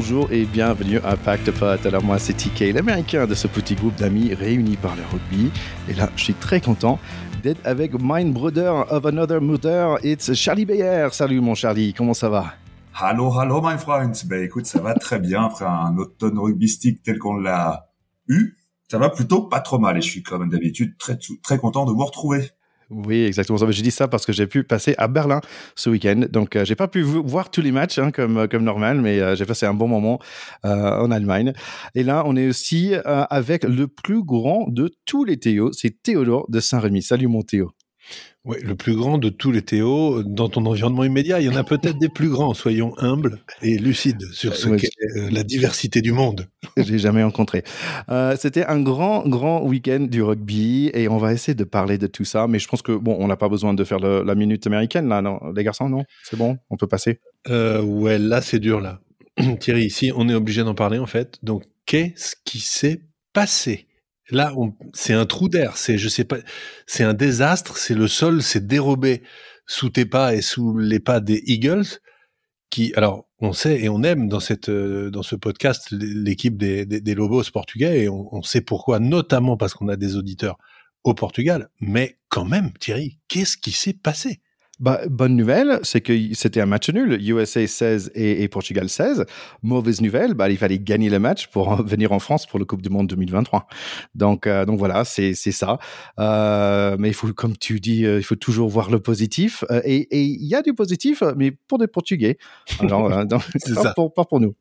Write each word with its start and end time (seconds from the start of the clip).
bonjour 0.00 0.32
et 0.32 0.46
bienvenue 0.46 0.98
à 1.04 1.14
Pacte 1.14 1.50
Pot. 1.50 1.84
Alors 1.84 2.02
moi 2.02 2.18
c'est 2.18 2.32
TK, 2.32 2.72
l'américain 2.72 3.26
de 3.26 3.34
ce 3.34 3.46
petit 3.46 3.74
groupe 3.74 3.94
d'amis 3.96 4.32
réunis 4.32 4.78
par 4.78 4.96
le 4.96 5.02
rugby. 5.02 5.50
Et 5.90 5.92
là 5.92 6.08
je 6.16 6.24
suis 6.24 6.32
très 6.32 6.58
content 6.58 6.98
d'être 7.42 7.60
avec 7.66 7.92
my 8.00 8.24
brother 8.24 8.90
of 8.90 9.04
another 9.04 9.42
mother, 9.42 9.98
it's 10.02 10.32
Charlie 10.32 10.64
Bayer. 10.64 11.08
Salut 11.12 11.42
mon 11.42 11.54
Charlie, 11.54 11.92
comment 11.92 12.14
ça 12.14 12.30
va? 12.30 12.54
Hallo, 12.94 13.30
hallo 13.38 13.60
my 13.62 13.76
friend. 13.76 14.16
Ben 14.24 14.42
écoute, 14.42 14.64
ça 14.64 14.80
va 14.80 14.94
très 14.94 15.18
bien 15.18 15.44
après 15.44 15.66
un 15.66 15.94
automne 15.98 16.38
rugbystique 16.38 17.02
tel 17.02 17.18
qu'on 17.18 17.36
l'a 17.36 17.90
eu. 18.26 18.56
Ça 18.90 18.96
va 18.96 19.10
plutôt 19.10 19.48
pas 19.48 19.60
trop 19.60 19.78
mal 19.78 19.98
et 19.98 20.00
je 20.00 20.08
suis 20.08 20.22
comme 20.22 20.48
d'habitude 20.48 20.96
très, 20.96 21.18
très 21.42 21.58
content 21.58 21.84
de 21.84 21.92
vous 21.92 22.06
retrouver. 22.06 22.48
Oui, 22.90 23.24
exactement. 23.24 23.58
J'ai 23.70 23.82
dit 23.82 23.92
ça 23.92 24.08
parce 24.08 24.26
que 24.26 24.32
j'ai 24.32 24.48
pu 24.48 24.64
passer 24.64 24.94
à 24.98 25.06
Berlin 25.06 25.40
ce 25.76 25.90
week-end. 25.90 26.22
Donc, 26.28 26.56
euh, 26.56 26.64
j'ai 26.64 26.74
pas 26.74 26.88
pu 26.88 27.02
voir 27.02 27.50
tous 27.50 27.60
les 27.60 27.70
matchs 27.70 27.98
hein, 27.98 28.10
comme, 28.10 28.36
euh, 28.36 28.46
comme 28.48 28.64
normal, 28.64 29.00
mais 29.00 29.20
euh, 29.20 29.36
j'ai 29.36 29.46
passé 29.46 29.64
un 29.64 29.74
bon 29.74 29.86
moment 29.86 30.18
en 30.64 31.10
Allemagne. 31.10 31.52
Et 31.94 32.02
là, 32.02 32.24
on 32.26 32.36
est 32.36 32.48
aussi 32.48 32.94
avec 33.04 33.64
le 33.64 33.86
plus 33.86 34.22
grand 34.22 34.66
de 34.68 34.90
tous 35.06 35.24
les 35.24 35.38
Théo. 35.38 35.72
C'est 35.72 36.02
Théodore 36.02 36.46
de 36.50 36.60
Saint-Rémy. 36.60 37.02
Salut 37.02 37.28
mon 37.28 37.42
Théo. 37.42 37.70
Oui, 38.46 38.56
le 38.62 38.74
plus 38.74 38.96
grand 38.96 39.18
de 39.18 39.28
tous 39.28 39.52
les 39.52 39.60
Théo 39.60 40.22
dans 40.22 40.48
ton 40.48 40.64
environnement 40.64 41.04
immédiat. 41.04 41.40
Il 41.40 41.46
y 41.46 41.48
en 41.50 41.56
a 41.56 41.64
peut-être 41.64 41.98
des 41.98 42.08
plus 42.08 42.30
grands. 42.30 42.54
Soyons 42.54 42.94
humbles 42.96 43.38
et 43.60 43.76
lucides 43.76 44.24
sur 44.32 44.56
ce 44.56 44.70
qu'est 44.70 44.88
euh, 45.18 45.28
la 45.30 45.42
diversité 45.42 46.00
du 46.00 46.12
monde. 46.12 46.46
J'ai 46.78 46.98
jamais 46.98 47.22
rencontré. 47.22 47.64
Euh, 48.08 48.36
C'était 48.38 48.64
un 48.64 48.80
grand, 48.80 49.28
grand 49.28 49.62
week-end 49.62 50.00
du 50.00 50.22
rugby 50.22 50.90
et 50.94 51.06
on 51.08 51.18
va 51.18 51.34
essayer 51.34 51.54
de 51.54 51.64
parler 51.64 51.98
de 51.98 52.06
tout 52.06 52.24
ça. 52.24 52.46
Mais 52.46 52.58
je 52.58 52.66
pense 52.66 52.80
que 52.80 52.92
bon, 52.92 53.14
on 53.20 53.26
n'a 53.26 53.36
pas 53.36 53.50
besoin 53.50 53.74
de 53.74 53.84
faire 53.84 53.98
la 53.98 54.34
minute 54.34 54.66
américaine 54.66 55.08
là, 55.08 55.20
non, 55.20 55.38
les 55.54 55.62
garçons, 55.62 55.90
non? 55.90 56.04
C'est 56.24 56.38
bon, 56.38 56.56
on 56.70 56.78
peut 56.78 56.88
passer? 56.88 57.20
Euh, 57.50 57.82
ouais, 57.82 58.18
là 58.18 58.40
c'est 58.40 58.58
dur 58.58 58.80
là. 58.80 59.00
Thierry, 59.60 59.84
ici, 59.84 60.12
on 60.16 60.30
est 60.30 60.34
obligé 60.34 60.64
d'en 60.64 60.74
parler 60.74 60.98
en 60.98 61.06
fait. 61.06 61.38
Donc, 61.42 61.64
qu'est-ce 61.84 62.36
qui 62.44 62.58
s'est 62.58 63.02
passé? 63.34 63.86
Là, 64.30 64.54
c'est 64.92 65.14
un 65.14 65.26
trou 65.26 65.48
d'air. 65.48 65.76
C'est, 65.76 65.98
je 65.98 66.08
sais 66.08 66.24
pas, 66.24 66.38
c'est 66.86 67.04
un 67.04 67.14
désastre. 67.14 67.76
C'est 67.76 67.94
le 67.94 68.08
sol 68.08 68.42
s'est 68.42 68.60
dérobé 68.60 69.22
sous 69.66 69.90
tes 69.90 70.06
pas 70.06 70.34
et 70.34 70.42
sous 70.42 70.76
les 70.76 71.00
pas 71.00 71.20
des 71.20 71.42
Eagles. 71.46 71.86
Qui, 72.70 72.92
alors, 72.94 73.28
on 73.40 73.52
sait 73.52 73.80
et 73.80 73.88
on 73.88 74.02
aime 74.04 74.28
dans 74.28 74.38
cette, 74.38 74.68
euh, 74.68 75.10
dans 75.10 75.24
ce 75.24 75.34
podcast 75.34 75.88
l'équipe 75.90 76.56
des, 76.56 76.86
des, 76.86 77.14
Lobos 77.14 77.42
portugais 77.52 78.04
et 78.04 78.08
on, 78.08 78.32
on 78.32 78.42
sait 78.42 78.60
pourquoi, 78.60 79.00
notamment 79.00 79.56
parce 79.56 79.74
qu'on 79.74 79.88
a 79.88 79.96
des 79.96 80.14
auditeurs 80.14 80.56
au 81.02 81.14
Portugal. 81.14 81.68
Mais 81.80 82.18
quand 82.28 82.44
même, 82.44 82.72
Thierry, 82.78 83.18
qu'est-ce 83.26 83.56
qui 83.56 83.72
s'est 83.72 83.94
passé? 83.94 84.40
Bah, 84.80 85.02
bonne 85.10 85.36
nouvelle, 85.36 85.78
c'est 85.82 86.00
que 86.00 86.14
c'était 86.32 86.62
un 86.62 86.66
match 86.66 86.88
nul, 86.88 87.20
USA 87.20 87.66
16 87.66 88.12
et, 88.14 88.48
Portugal 88.48 88.88
16. 88.88 89.26
Mauvaise 89.62 90.00
nouvelle, 90.00 90.32
bah, 90.32 90.48
il 90.48 90.56
fallait 90.56 90.78
gagner 90.78 91.10
le 91.10 91.18
match 91.18 91.48
pour 91.48 91.82
venir 91.82 92.12
en 92.12 92.18
France 92.18 92.46
pour 92.46 92.58
le 92.58 92.64
Coupe 92.64 92.80
du 92.80 92.88
Monde 92.88 93.06
2023. 93.08 93.66
Donc, 94.14 94.46
euh, 94.46 94.64
donc 94.64 94.78
voilà, 94.78 95.04
c'est 95.04 95.34
ça. 95.34 95.78
Euh, 96.18 96.96
mais 96.98 97.08
il 97.08 97.14
faut, 97.14 97.30
comme 97.34 97.58
tu 97.58 97.78
dis, 97.78 98.06
euh, 98.06 98.18
il 98.18 98.22
faut 98.22 98.36
toujours 98.36 98.70
voir 98.70 98.90
le 98.90 99.00
positif. 99.00 99.64
et 99.84 100.08
il 100.12 100.46
y 100.46 100.54
a 100.54 100.62
du 100.62 100.72
positif, 100.72 101.22
mais 101.36 101.50
pour 101.50 101.76
des 101.76 101.86
Portugais. 101.86 102.38
Alors, 102.80 103.10
ça. 103.56 103.92
Pour, 103.94 104.14
pas 104.14 104.24
pour 104.24 104.40
nous. 104.40 104.54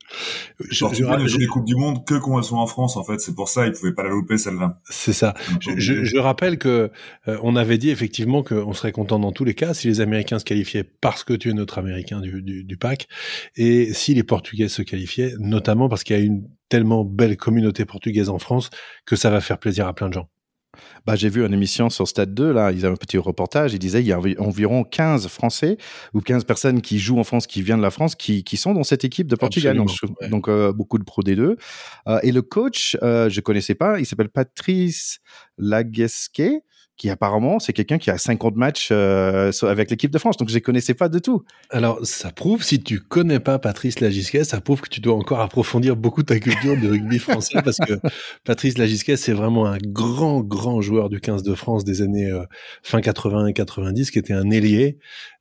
Je, 0.60 0.86
je, 0.92 1.28
je, 1.28 1.38
les 1.38 1.48
Coupes 1.48 1.66
du 1.66 1.76
Monde 1.76 2.06
que 2.06 2.16
quand 2.16 2.38
elles 2.38 2.44
sont 2.44 2.58
en 2.58 2.68
France, 2.68 2.98
en 2.98 3.04
fait. 3.06 3.20
C'est 3.22 3.36
pour 3.36 3.48
ça, 3.48 3.66
ils 3.68 3.72
pouvaient 3.72 3.94
pas 3.94 4.04
la 4.04 4.10
louper 4.10 4.38
celle-là. 4.38 4.80
C'est 4.90 5.14
ça. 5.14 5.34
Je, 5.62 6.18
rappelle 6.18 6.58
que 6.58 6.92
on 7.26 7.56
avait 7.56 7.78
dit 7.78 7.90
effectivement 7.90 8.44
qu'on 8.44 8.74
serait 8.74 8.92
content 8.92 9.20
dans 9.20 9.32
tous 9.32 9.46
les 9.46 9.54
cas 9.54 9.74
si 9.74 9.88
les 9.88 10.02
Américains 10.10 10.40
se 10.40 10.46
qualifiaient 10.46 10.84
parce 10.84 11.24
que 11.24 11.34
tu 11.34 11.50
es 11.50 11.54
notre 11.54 11.78
Américain 11.78 12.20
du, 12.20 12.42
du, 12.42 12.64
du 12.64 12.78
pack, 12.78 13.08
et 13.56 13.94
si 13.94 14.14
les 14.14 14.24
Portugais 14.24 14.68
se 14.68 14.82
qualifiaient, 14.82 15.34
notamment 15.40 15.88
parce 15.88 16.04
qu'il 16.04 16.18
y 16.18 16.20
a 16.20 16.24
une 16.24 16.48
tellement 16.68 17.06
belle 17.06 17.38
communauté 17.38 17.86
portugaise 17.86 18.30
en 18.30 18.40
France 18.40 18.70
que 19.06 19.16
ça 19.16 19.30
va 19.30 19.42
faire 19.42 19.60
plaisir 19.60 19.88
à 19.88 19.94
plein 19.94 20.10
de 20.10 20.14
gens. 20.14 20.30
Bah, 21.06 21.16
j'ai 21.16 21.30
vu 21.30 21.46
une 21.46 21.54
émission 21.54 21.90
sur 21.90 22.08
Stade 22.08 22.34
2, 22.34 22.52
là, 22.52 22.72
ils 22.72 22.86
avaient 22.86 22.94
un 22.94 22.98
petit 22.98 23.18
reportage, 23.18 23.74
ils 23.74 23.80
disaient 23.80 24.02
il 24.02 24.08
y 24.08 24.14
a 24.14 24.20
environ 24.40 24.84
15 24.84 25.28
Français 25.28 25.78
ou 26.14 26.22
15 26.22 26.44
personnes 26.44 26.82
qui 26.82 27.00
jouent 27.00 27.20
en 27.20 27.24
France, 27.24 27.48
qui 27.48 27.62
viennent 27.62 27.80
de 27.80 27.84
la 27.84 27.92
France, 27.92 28.16
qui, 28.16 28.44
qui 28.44 28.58
sont 28.58 28.74
dans 28.74 28.84
cette 28.84 29.04
équipe 29.04 29.28
de 29.28 29.36
Portugal. 29.36 29.78
donc, 30.30 30.48
euh, 30.48 30.72
beaucoup 30.72 30.98
de 30.98 31.04
Pro 31.04 31.22
D2. 31.22 31.58
Euh, 32.08 32.20
et 32.24 32.32
le 32.32 32.42
coach, 32.42 32.98
euh, 33.02 33.30
je 33.30 33.42
connaissais 33.42 33.76
pas, 33.76 34.00
il 34.00 34.06
s'appelle 34.06 34.30
Patrice 34.30 35.20
Laguesque 35.58 36.42
qui 37.00 37.10
apparemment 37.10 37.60
c'est 37.60 37.72
quelqu'un 37.72 37.98
qui 37.98 38.12
a 38.12 38.18
50 38.18 38.58
matchs 38.58 38.90
euh, 38.92 39.52
avec 39.64 39.90
l'équipe 39.90 40.12
de 40.12 40.20
France. 40.20 40.38
Donc 40.38 40.50
je 40.50 40.56
ne 40.56 40.60
connaissais 40.60 40.94
pas 40.94 41.08
de 41.10 41.18
tout. 41.18 41.44
Alors 41.72 42.06
ça 42.06 42.32
prouve, 42.32 42.62
si 42.62 42.84
tu 42.84 43.00
connais 43.00 43.40
pas 43.40 43.58
Patrice 43.58 44.02
Lagisquet, 44.02 44.44
ça 44.44 44.60
prouve 44.60 44.82
que 44.82 44.90
tu 44.90 45.00
dois 45.00 45.16
encore 45.16 45.40
approfondir 45.40 45.96
beaucoup 45.96 46.24
ta 46.24 46.38
culture 46.40 46.78
de 46.78 46.90
rugby 46.90 47.18
français 47.20 47.62
parce 47.64 47.78
que 47.78 47.94
Patrice 48.44 48.78
Lagisquet 48.78 49.16
c'est 49.16 49.34
vraiment 49.34 49.66
un 49.66 49.78
grand 49.78 50.42
grand 50.42 50.82
joueur 50.82 51.10
du 51.10 51.22
15 51.22 51.42
de 51.42 51.56
France 51.56 51.86
des 51.86 52.02
années 52.02 52.30
euh, 52.30 52.44
fin 52.84 53.00
80 53.00 53.48
et 53.48 53.54
90 53.54 54.12
qui 54.12 54.20
était 54.20 54.34
un 54.34 54.50
ailier, 54.50 55.00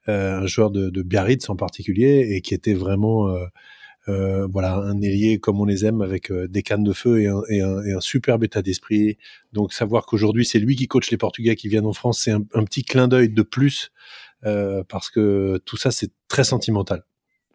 euh, 0.09 0.43
un 0.43 0.47
joueur 0.47 0.71
de, 0.71 0.91
de, 0.91 1.03
Biarritz 1.03 1.51
en 1.51 1.57
particulier 1.57 2.29
et 2.31 2.41
qui 2.41 2.55
était 2.55 2.75
vraiment 2.75 3.29
euh, 3.29 3.47
voilà, 4.51 4.77
un 4.77 5.01
ailier 5.01 5.39
comme 5.39 5.61
on 5.61 5.65
les 5.65 5.85
aime 5.85 6.03
avec 6.03 6.31
euh, 6.31 6.49
des 6.49 6.63
cannes 6.63 6.85
de 6.85 6.93
feu 6.93 7.21
et 7.21 7.29
un, 7.29 7.43
et 7.49 7.61
un, 7.61 7.83
et 7.83 7.93
un 7.93 8.01
superbe 8.01 8.45
état 8.45 8.63
d'esprit. 8.63 9.19
Donc 9.53 9.73
savoir 9.73 10.07
qu'aujourd'hui 10.07 10.45
c'est 10.45 10.59
lui 10.59 10.77
qui 10.77 10.89
coach 10.89 11.11
les 11.11 11.19
Portugais 11.19 11.57
qui 11.57 11.69
viennent 11.69 11.87
en 11.87 11.93
France, 11.93 12.21
c'est 12.23 12.33
un, 12.33 12.43
un, 12.55 12.65
petit 12.65 12.85
clin 12.85 13.09
d'œil 13.09 13.29
de 13.29 13.43
plus 13.43 13.91
euh, 14.47 14.83
parce 14.89 15.11
que 15.11 15.61
tout 15.65 15.77
ça 15.77 15.91
c'est 15.91 16.11
très 16.29 16.45
sentimental. 16.45 17.05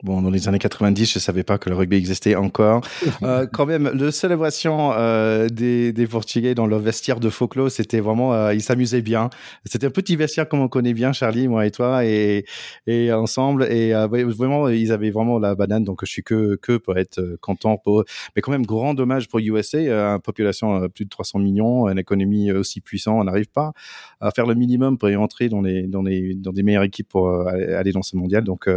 Bon, 0.04 0.22
dans 0.22 0.30
les 0.30 0.50
années 0.50 0.60
90, 0.60 1.14
je 1.14 1.18
savais 1.18 1.44
pas 1.44 1.58
que 1.58 1.70
le 1.70 1.78
rugby 1.78 1.96
existait 1.96 2.36
encore. 2.36 2.82
Euh, 3.22 3.48
quand 3.52 3.66
même, 3.66 3.90
le 3.94 4.12
célébration 4.12 4.92
euh, 4.94 5.48
des, 5.48 5.94
des, 5.94 6.08
Portugais 6.08 6.56
dans 6.56 6.66
leur 6.66 6.80
vestiaire 6.80 7.22
de 7.22 7.30
Foclo, 7.30 7.70
c'était 7.70 8.02
vraiment, 8.02 8.34
euh, 8.34 8.54
ils 8.54 8.62
s'amusaient 8.62 9.02
bien. 9.02 9.30
C'était 9.66 9.88
un 9.88 9.92
petit 9.92 10.18
vestiaire 10.18 10.50
comme 10.50 10.60
on 10.60 10.68
connaît 10.68 10.94
bien, 10.94 11.14
Charlie, 11.14 11.48
moi 11.48 11.66
et 11.66 11.72
toi, 11.72 12.04
et, 12.04 12.44
et 12.86 13.14
ensemble. 13.14 13.64
Et 13.72 13.94
euh, 13.94 14.08
vraiment, 14.08 14.68
ils 14.68 14.92
avaient 14.92 15.12
vraiment 15.12 15.40
la 15.40 15.56
banane. 15.56 15.86
Donc, 15.86 16.02
je 16.04 16.12
suis 16.12 16.24
que 16.24 16.56
que 16.56 16.76
pour 16.76 16.98
être 16.98 17.20
euh, 17.20 17.38
content 17.40 17.78
pour 17.78 18.02
eux. 18.02 18.06
Mais 18.36 18.42
quand 18.42 18.52
même, 18.52 18.66
grand 18.66 18.94
dommage 18.94 19.30
pour 19.30 19.40
USA, 19.40 19.78
une 19.78 20.20
population 20.20 20.90
plus 20.90 21.06
de 21.06 21.10
300 21.10 21.40
millions, 21.40 21.88
une 21.88 22.00
économie 22.00 22.52
aussi 22.52 22.82
puissante, 22.82 23.22
on 23.22 23.24
n'arrive 23.24 23.50
pas 23.50 23.72
à 24.20 24.32
faire 24.32 24.48
le 24.48 24.56
minimum 24.56 24.98
pour 24.98 25.10
y 25.10 25.16
entrer 25.16 25.48
dans 25.48 25.62
les 25.62 25.84
dans 25.84 26.02
les 26.02 26.34
dans 26.36 26.52
des 26.52 26.64
meilleures 26.64 26.84
équipes 26.84 27.08
pour 27.08 27.30
aller 27.48 27.92
dans 27.94 28.02
ce 28.02 28.18
mondial. 28.18 28.44
Donc, 28.44 28.68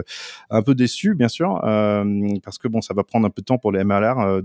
un 0.51 0.63
peu 0.63 0.75
déçu 0.75 1.16
bien 1.17 1.29
sûr, 1.29 1.61
euh, 1.65 2.05
parce 2.45 2.59
que 2.59 2.69
bon, 2.69 2.81
ça 2.81 2.95
va 2.95 3.03
prendre 3.03 3.27
un 3.27 3.31
peu 3.31 3.43
de 3.43 3.47
temps 3.47 3.59
pour 3.59 3.73
les 3.73 3.83
MLR 3.83 4.21
euh, 4.21 4.43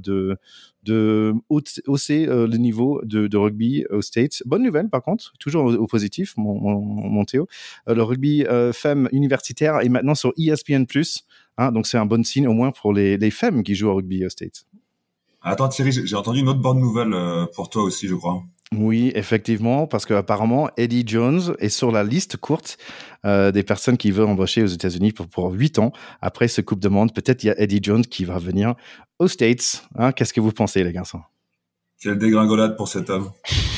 de 0.83 1.33
hausser 1.49 2.27
euh, 2.27 2.47
le 2.47 2.57
niveau 2.57 3.01
de, 3.03 3.37
rugby 3.37 3.85
aux 3.89 4.01
States. 4.01 4.41
Bonne 4.45 4.63
nouvelle, 4.63 4.89
par 4.89 5.03
contre, 5.03 5.33
toujours 5.39 5.65
au, 5.65 5.87
positif, 5.87 6.33
mon, 6.37 7.23
Théo. 7.25 7.47
le 7.87 8.01
rugby 8.01 8.45
femmes 8.73 9.07
universitaire 9.11 9.81
est 9.81 9.89
maintenant 9.89 10.15
sur 10.15 10.33
ESPN+. 10.37 10.85
Hein, 11.57 11.71
donc 11.71 11.85
c'est 11.85 11.97
un 11.97 12.05
bon 12.05 12.23
signe 12.23 12.47
au 12.47 12.53
moins 12.53 12.71
pour 12.71 12.93
les, 12.93 13.17
les 13.17 13.29
femmes 13.31 13.61
qui 13.63 13.75
jouent 13.75 13.89
au 13.89 13.95
rugby 13.95 14.25
aux 14.25 14.29
States. 14.29 14.65
Attends 15.43 15.69
Thierry, 15.69 15.91
j'ai 15.91 16.15
entendu 16.15 16.39
une 16.39 16.49
autre 16.49 16.61
bonne 16.61 16.79
nouvelle 16.79 17.13
pour 17.53 17.69
toi 17.69 17.83
aussi, 17.83 18.07
je 18.07 18.15
crois. 18.15 18.43
Oui, 18.73 19.11
effectivement, 19.15 19.85
parce 19.85 20.05
qu'apparemment, 20.05 20.69
Eddie 20.77 21.03
Jones 21.05 21.55
est 21.59 21.69
sur 21.69 21.91
la 21.91 22.05
liste 22.05 22.37
courte 22.37 22.77
euh, 23.25 23.51
des 23.51 23.63
personnes 23.63 23.97
qui 23.97 24.11
veulent 24.11 24.29
embaucher 24.29 24.63
aux 24.63 24.67
États-Unis 24.67 25.11
pour, 25.11 25.27
pour 25.27 25.51
8 25.51 25.79
ans. 25.79 25.91
Après 26.21 26.47
ce 26.47 26.61
Coupe 26.61 26.79
de 26.79 26.87
Monde, 26.87 27.13
peut-être 27.13 27.43
il 27.43 27.47
y 27.47 27.49
a 27.49 27.59
Eddie 27.59 27.81
Jones 27.81 28.05
qui 28.05 28.23
va 28.23 28.39
venir 28.39 28.75
aux 29.19 29.27
States. 29.27 29.85
Hein, 29.95 30.13
Qu'est-ce 30.13 30.33
que 30.33 30.39
vous 30.39 30.53
pensez, 30.53 30.85
les 30.85 30.93
garçons? 30.93 31.19
Quelle 31.99 32.17
dégringolade 32.17 32.77
pour 32.77 32.87
cet 32.87 33.09
homme. 33.09 33.31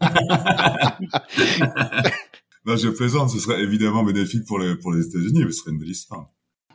non, 2.66 2.76
je 2.76 2.88
plaisante, 2.88 3.30
ce 3.30 3.38
serait 3.38 3.62
évidemment 3.62 4.02
bénéfique 4.02 4.44
pour 4.46 4.58
les, 4.58 4.74
pour 4.76 4.92
les 4.92 5.06
États-Unis, 5.06 5.44
ce 5.44 5.52
serait 5.52 5.70
une 5.70 5.78
belle 5.78 5.90
histoire. 5.90 6.28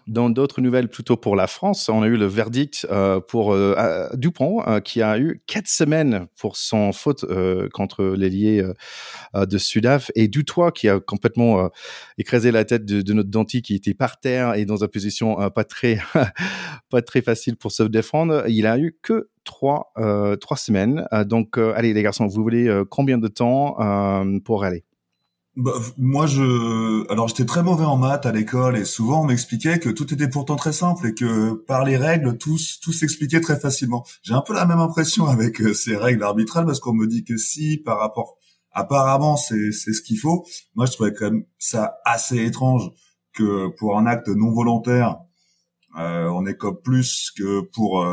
Dans 0.08 0.30
d'autres 0.30 0.60
nouvelles 0.60 0.90
plutôt 0.90 1.16
pour 1.16 1.38
la 1.38 1.48
France, 1.48 1.88
on 1.88 2.02
a 2.02 2.08
eu 2.08 2.18
le 2.18 2.26
verdict 2.26 2.86
euh, 2.92 3.22
pour 3.22 3.54
euh, 3.54 4.10
Dupont 4.16 4.62
euh, 4.68 4.82
qui 4.82 5.02
a 5.02 5.18
eu 5.18 5.42
quatre 5.48 5.68
semaines 5.68 6.28
pour 6.38 6.58
son 6.58 6.92
faute 6.92 7.24
euh, 7.24 7.70
contre 7.72 8.04
l'ailier 8.04 8.66
euh, 9.34 9.46
de 9.46 9.58
Sudaf 9.58 10.12
et 10.16 10.28
Dutoit 10.28 10.74
qui 10.74 10.90
a 10.90 11.00
complètement 11.00 11.70
écrasé 12.18 12.52
la 12.52 12.66
tête 12.66 12.86
de, 12.86 13.14
notre 13.14 13.30
dentille 13.30 13.62
qui 13.62 13.76
était 13.76 13.94
par 13.94 14.20
terre 14.20 14.56
et 14.56 14.66
dans 14.66 14.84
une 14.84 14.90
position 14.90 15.50
pas 15.52 15.64
très 15.64 16.00
pas 16.90 17.02
très 17.02 17.22
facile 17.22 17.56
pour 17.56 17.72
se 17.72 17.84
défendre. 17.84 18.44
Il 18.48 18.68
a 18.68 18.78
eu 18.78 18.98
que 19.02 19.30
trois 19.46 19.94
trois 20.40 20.58
semaines. 20.58 21.08
donc 21.26 21.58
allez 21.58 21.94
les 21.94 22.04
garçons, 22.04 22.28
vous 22.28 22.42
voulez 22.42 22.84
combien 22.90 23.18
de 23.18 23.28
temps 23.28 23.78
pour 24.44 24.64
aller? 24.64 24.84
Bah, 25.56 25.74
moi, 25.98 26.26
je, 26.26 27.10
alors 27.12 27.28
j'étais 27.28 27.46
très 27.46 27.62
mauvais 27.62 27.84
en 27.84 27.96
maths 27.96 28.26
à 28.26 28.32
l'école 28.32 28.76
et 28.76 28.86
souvent 28.86 29.22
on 29.22 29.26
m'expliquait 29.26 29.78
que 29.80 29.90
tout 29.90 30.12
était 30.12 30.28
pourtant 30.28 30.56
très 30.56 30.74
simple 30.74 31.08
et 31.08 31.14
que 31.14 31.54
par 31.54 31.86
les 31.86 31.96
règles, 31.96 32.38
tout, 32.38 32.58
tout 32.82 32.92
s'expliquait 32.92 33.40
très 33.40 33.60
facilement. 33.60 34.04
J'ai 34.24 34.34
un 34.34 34.42
peu 34.42 34.54
la 34.54 34.66
même 34.66 34.80
impression 34.80 35.28
avec 35.28 35.62
euh, 35.62 35.74
ces 35.74 35.96
règles 35.96 36.24
arbitrales 36.24 36.66
parce 36.66 36.80
qu'on 36.80 36.94
me 36.94 37.06
dit 37.06 37.24
que 37.24 37.38
si, 37.38 37.78
par 37.78 38.00
rapport, 38.00 38.38
apparemment, 38.72 39.38
c'est, 39.38 39.72
c'est 39.72 39.94
ce 39.94 40.02
qu'il 40.02 40.18
faut. 40.18 40.46
Moi, 40.74 40.88
je 40.88 40.94
trouvais 40.94 41.14
quand 41.14 41.26
même 41.26 41.46
ça 41.60 41.98
assez 42.04 42.44
étrange 42.44 42.90
que 43.34 43.68
pour 43.78 43.98
un 44.00 44.08
acte 44.08 44.30
non 44.30 44.52
volontaire, 44.52 45.18
on 45.96 46.48
écope 46.48 46.84
plus 46.84 47.32
que 47.38 47.62
pour 47.62 48.04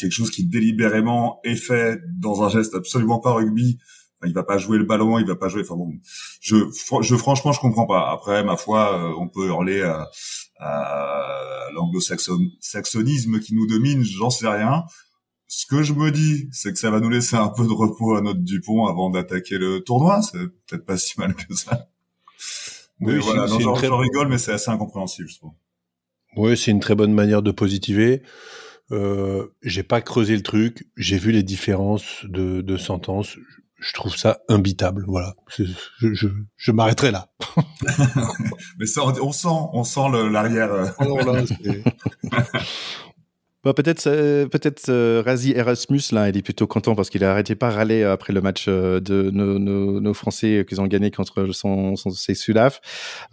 quelque 0.00 0.12
chose 0.12 0.30
qui 0.30 0.46
délibérément 0.46 1.40
est 1.44 1.56
fait 1.56 2.00
dans 2.18 2.42
un 2.42 2.48
geste 2.48 2.74
absolument 2.74 3.18
pas 3.18 3.32
rugby. 3.32 3.78
Il 4.24 4.34
va 4.34 4.42
pas 4.42 4.58
jouer 4.58 4.78
le 4.78 4.84
ballon, 4.84 5.18
il 5.18 5.26
va 5.26 5.36
pas 5.36 5.48
jouer. 5.48 5.62
Enfin 5.62 5.76
bon, 5.76 5.92
je, 6.40 6.56
je 7.02 7.16
franchement, 7.16 7.52
je 7.52 7.60
comprends 7.60 7.86
pas. 7.86 8.10
Après, 8.10 8.44
ma 8.44 8.56
foi, 8.56 9.14
on 9.18 9.28
peut 9.28 9.46
hurler 9.46 9.82
à, 9.82 10.08
à 10.58 11.68
l'anglo-saxonisme 11.74 13.40
qui 13.40 13.54
nous 13.54 13.66
domine, 13.66 14.02
j'en 14.04 14.30
sais 14.30 14.48
rien. 14.48 14.84
Ce 15.46 15.66
que 15.66 15.82
je 15.82 15.94
me 15.94 16.12
dis, 16.12 16.48
c'est 16.52 16.72
que 16.72 16.78
ça 16.78 16.90
va 16.90 17.00
nous 17.00 17.10
laisser 17.10 17.34
un 17.36 17.48
peu 17.48 17.64
de 17.64 17.72
repos 17.72 18.14
à 18.14 18.20
notre 18.20 18.40
Dupont 18.40 18.86
avant 18.86 19.10
d'attaquer 19.10 19.58
le 19.58 19.80
tournoi. 19.80 20.22
C'est 20.22 20.38
peut-être 20.38 20.84
pas 20.84 20.96
si 20.96 21.18
mal 21.18 21.34
que 21.34 21.54
ça. 21.54 21.88
Mais 23.00 23.18
voilà, 23.18 23.46
j'en 23.46 23.74
rigole, 23.74 24.28
mais 24.28 24.38
c'est 24.38 24.52
assez 24.52 24.70
incompréhensible, 24.70 25.28
je 25.28 25.38
trouve. 25.38 25.52
Oui, 26.36 26.56
c'est 26.56 26.70
une 26.70 26.80
très 26.80 26.94
bonne 26.94 27.12
manière 27.12 27.42
de 27.42 27.50
positiver. 27.50 28.22
Euh, 28.92 29.46
j'ai 29.62 29.82
pas 29.82 30.00
creusé 30.00 30.36
le 30.36 30.42
truc, 30.42 30.86
j'ai 30.96 31.18
vu 31.18 31.32
les 31.32 31.42
différences 31.42 32.24
de, 32.24 32.60
de 32.60 32.76
sentences. 32.76 33.36
Je 33.80 33.92
trouve 33.94 34.14
ça 34.14 34.40
imbitable. 34.48 35.04
Voilà, 35.06 35.34
je, 35.48 35.64
je, 36.00 36.28
je 36.56 36.72
m'arrêterai 36.72 37.10
là. 37.10 37.28
Mais 38.78 38.86
ça, 38.86 39.02
on 39.04 39.32
sent, 39.32 39.48
on 39.48 39.84
sent 39.84 40.08
l'arrière. 40.30 40.94
Euh. 43.66 43.68
Ah 43.68 43.70
Bah, 43.70 43.74
peut-être 43.74 44.06
euh, 44.06 44.46
peut-être 44.46 44.88
euh, 44.88 45.22
Razi 45.24 45.52
Erasmus 45.52 46.00
là, 46.12 46.28
il 46.28 46.36
est 46.36 46.42
plutôt 46.42 46.66
content 46.66 46.94
parce 46.94 47.10
qu'il 47.10 47.24
a 47.24 47.30
arrêté 47.30 47.54
pas 47.54 47.70
râler 47.70 48.02
euh, 48.02 48.12
après 48.12 48.32
le 48.32 48.40
match 48.40 48.68
de 48.68 49.30
nos, 49.32 49.58
nos, 49.58 50.00
nos 50.00 50.14
Français 50.14 50.64
qu'ils 50.66 50.80
ont 50.80 50.86
gagné 50.86 51.10
contre 51.10 51.52
son, 51.52 51.94
son 51.96 52.10
ses 52.10 52.34
Sudaf. 52.34 52.80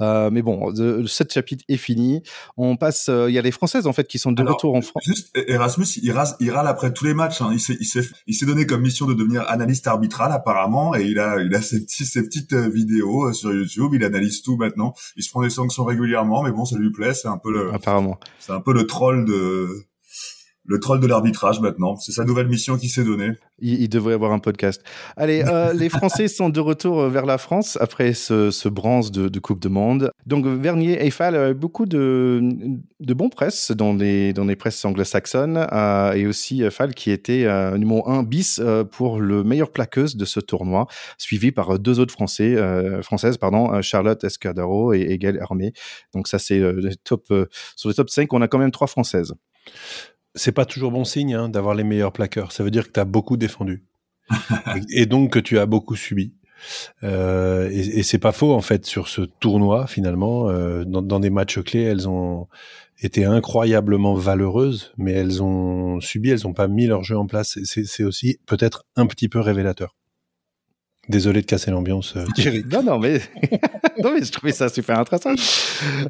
Euh, 0.02 0.30
mais 0.32 0.42
bon, 0.42 0.72
de, 0.72 1.06
cette 1.08 1.34
chapitre 1.34 1.64
est 1.70 1.78
fini. 1.78 2.24
On 2.58 2.76
passe. 2.76 3.10
Il 3.10 3.34
y 3.34 3.40
a 3.40 3.42
les 3.42 3.52
Françaises 3.52 3.88
en 3.88 3.94
fait 3.94 4.08
qui 4.08 4.20
sont 4.20 4.32
de 4.34 4.44
retour 4.44 4.76
en 4.76 4.82
France. 4.82 5.04
Juste 5.06 5.30
Erasmus, 5.48 5.86
il, 6.02 6.12
rase, 6.12 6.36
il 6.40 6.52
râle 6.52 6.68
après 6.68 6.92
tous 6.92 7.06
les 7.06 7.14
matchs. 7.14 7.42
Hein. 7.42 7.50
Il 7.54 7.60
s'est 7.60 7.78
il 7.80 7.86
s'est 7.86 8.08
il 8.28 8.36
s'est 8.36 8.46
donné 8.46 8.66
comme 8.66 8.82
mission 8.82 9.06
de 9.06 9.14
devenir 9.14 9.48
analyste 9.48 9.88
arbitral 9.88 10.32
apparemment 10.32 10.96
et 10.96 11.04
il 11.04 11.20
a 11.20 11.42
il 11.42 11.54
a 11.56 11.62
ses, 11.62 11.86
ses 11.88 12.24
petites 12.24 12.54
vidéos 12.54 13.32
sur 13.34 13.54
YouTube. 13.54 13.92
Il 13.94 14.04
analyse 14.04 14.42
tout 14.42 14.58
maintenant. 14.58 14.94
Il 15.16 15.24
se 15.24 15.30
prend 15.30 15.42
des 15.42 15.50
sanctions 15.50 15.86
régulièrement, 15.86 16.44
mais 16.44 16.52
bon, 16.52 16.66
ça 16.66 16.78
lui 16.78 16.92
plaît. 16.92 17.14
C'est 17.14 17.30
un 17.30 17.38
peu 17.38 17.52
le 17.54 17.74
apparemment. 17.74 18.20
C'est 18.40 18.52
un 18.52 18.62
peu 18.62 18.74
le 18.74 18.86
troll 18.86 19.26
de 19.26 19.88
le 20.68 20.80
troll 20.80 21.00
de 21.00 21.08
l'arbitrage 21.08 21.62
maintenant. 21.62 21.96
C'est 21.96 22.12
sa 22.12 22.26
nouvelle 22.26 22.48
mission 22.48 22.78
qui 22.78 22.90
s'est 22.90 23.04
donnée. 23.04 23.32
Il, 23.60 23.90
devrait 23.90 24.14
avoir 24.14 24.34
un 24.34 24.40
podcast. 24.40 24.84
Allez, 25.16 25.44
euh, 25.48 25.74
les 25.74 25.90
Français 25.90 26.28
sont 26.28 26.50
de 26.50 26.60
retour 26.60 27.00
euh, 27.00 27.10
vers 27.10 27.26
la 27.26 27.38
France 27.38 27.78
après 27.82 28.14
ce, 28.14 28.52
ce 28.52 28.70
bronze 28.70 29.12
de, 29.12 29.30
de, 29.30 29.40
Coupe 29.40 29.60
de 29.60 29.70
Monde. 29.70 30.12
Donc 30.26 30.46
Vernier 30.46 31.04
et 31.04 31.10
Fall 31.10 31.36
a 31.36 31.54
beaucoup 31.54 31.86
de, 31.86 32.42
de 33.00 33.14
bons 33.14 33.30
presse 33.30 33.72
dans 33.72 33.94
les, 33.94 34.34
dans 34.34 34.44
les 34.44 34.56
presses 34.56 34.84
anglo-saxonnes 34.84 35.66
euh, 35.72 36.12
et 36.14 36.28
aussi 36.28 36.70
Fall 36.70 36.94
qui 36.94 37.10
était 37.12 37.46
euh, 37.46 37.78
numéro 37.78 38.08
1 38.08 38.24
bis 38.24 38.62
pour 38.92 39.22
le 39.22 39.44
meilleur 39.44 39.72
plaqueuse 39.72 40.18
de 40.18 40.26
ce 40.26 40.40
tournoi, 40.40 40.86
suivi 41.18 41.52
par 41.52 41.80
deux 41.80 42.00
autres 42.00 42.14
Français, 42.14 42.58
françaises, 43.02 43.38
pardon, 43.38 43.82
Charlotte 43.82 44.24
Escadaro 44.24 44.94
et, 44.94 45.02
et 45.02 45.18
Gaëlle 45.18 45.38
Hermé. 45.38 45.74
Donc 46.14 46.28
ça 46.28 46.40
c'est 46.40 46.62
top 47.04 47.26
sur 47.76 47.90
les 47.90 47.96
top 47.96 48.10
5, 48.10 48.32
on 48.34 48.42
a 48.42 48.48
quand 48.48 48.58
même 48.58 48.72
trois 48.72 48.88
Françaises 48.88 49.34
c'est 50.38 50.52
pas 50.52 50.66
toujours 50.66 50.92
bon 50.92 51.04
signe 51.04 51.36
hein, 51.36 51.50
d'avoir 51.50 51.76
les 51.76 51.84
meilleurs 51.84 52.14
plaqueurs. 52.14 52.52
Ça 52.52 52.64
veut 52.64 52.72
dire 52.72 52.88
que 52.88 52.94
tu 52.94 53.00
as 53.00 53.06
beaucoup 53.06 53.38
défendu. 53.38 53.84
et, 54.90 55.06
donc 55.06 55.34
que 55.34 55.40
tu 55.40 55.60
as 55.60 55.66
beaucoup 55.66 55.96
subi. 55.96 56.34
Euh, 57.04 57.70
et, 57.72 58.02
c'est 58.04 58.18
pas 58.18 58.32
faux 58.32 58.54
en 58.54 58.62
fait 58.62 58.86
sur 58.86 59.08
ce 59.08 59.22
tournoi 59.22 59.88
finalement. 59.88 60.50
Euh, 60.50 60.86
dans, 60.86 61.02
dans, 61.02 61.20
des 61.20 61.30
matchs 61.30 61.60
clés, 61.62 61.84
elles 61.84 62.10
ont 62.10 62.48
été 63.02 63.26
incroyablement 63.26 64.16
valeureuses, 64.16 64.94
mais 64.98 65.12
elles 65.12 65.44
ont 65.44 66.00
subi, 66.00 66.32
elles 66.32 66.48
ont 66.48 66.54
pas 66.54 66.68
mis 66.68 66.88
leur 66.88 67.04
jeu 67.04 67.18
en 67.18 67.28
place. 67.28 67.60
C'est 67.64 68.04
aussi 68.04 68.40
peut-être 68.46 68.86
un 68.96 69.06
petit 69.06 69.30
peu 69.30 69.40
révélateur. 69.40 69.96
Désolé 71.10 71.42
de 71.42 71.46
casser 71.46 71.72
l'ambiance, 71.72 72.16
euh, 72.18 72.62
non, 72.72 72.84
non, 72.84 73.00
mais... 73.00 73.22
non, 74.04 74.14
mais 74.14 74.24
je 74.24 74.32
trouvais 74.32 74.52
ça 74.52 74.68
super 74.68 75.00
intéressant. 75.00 75.34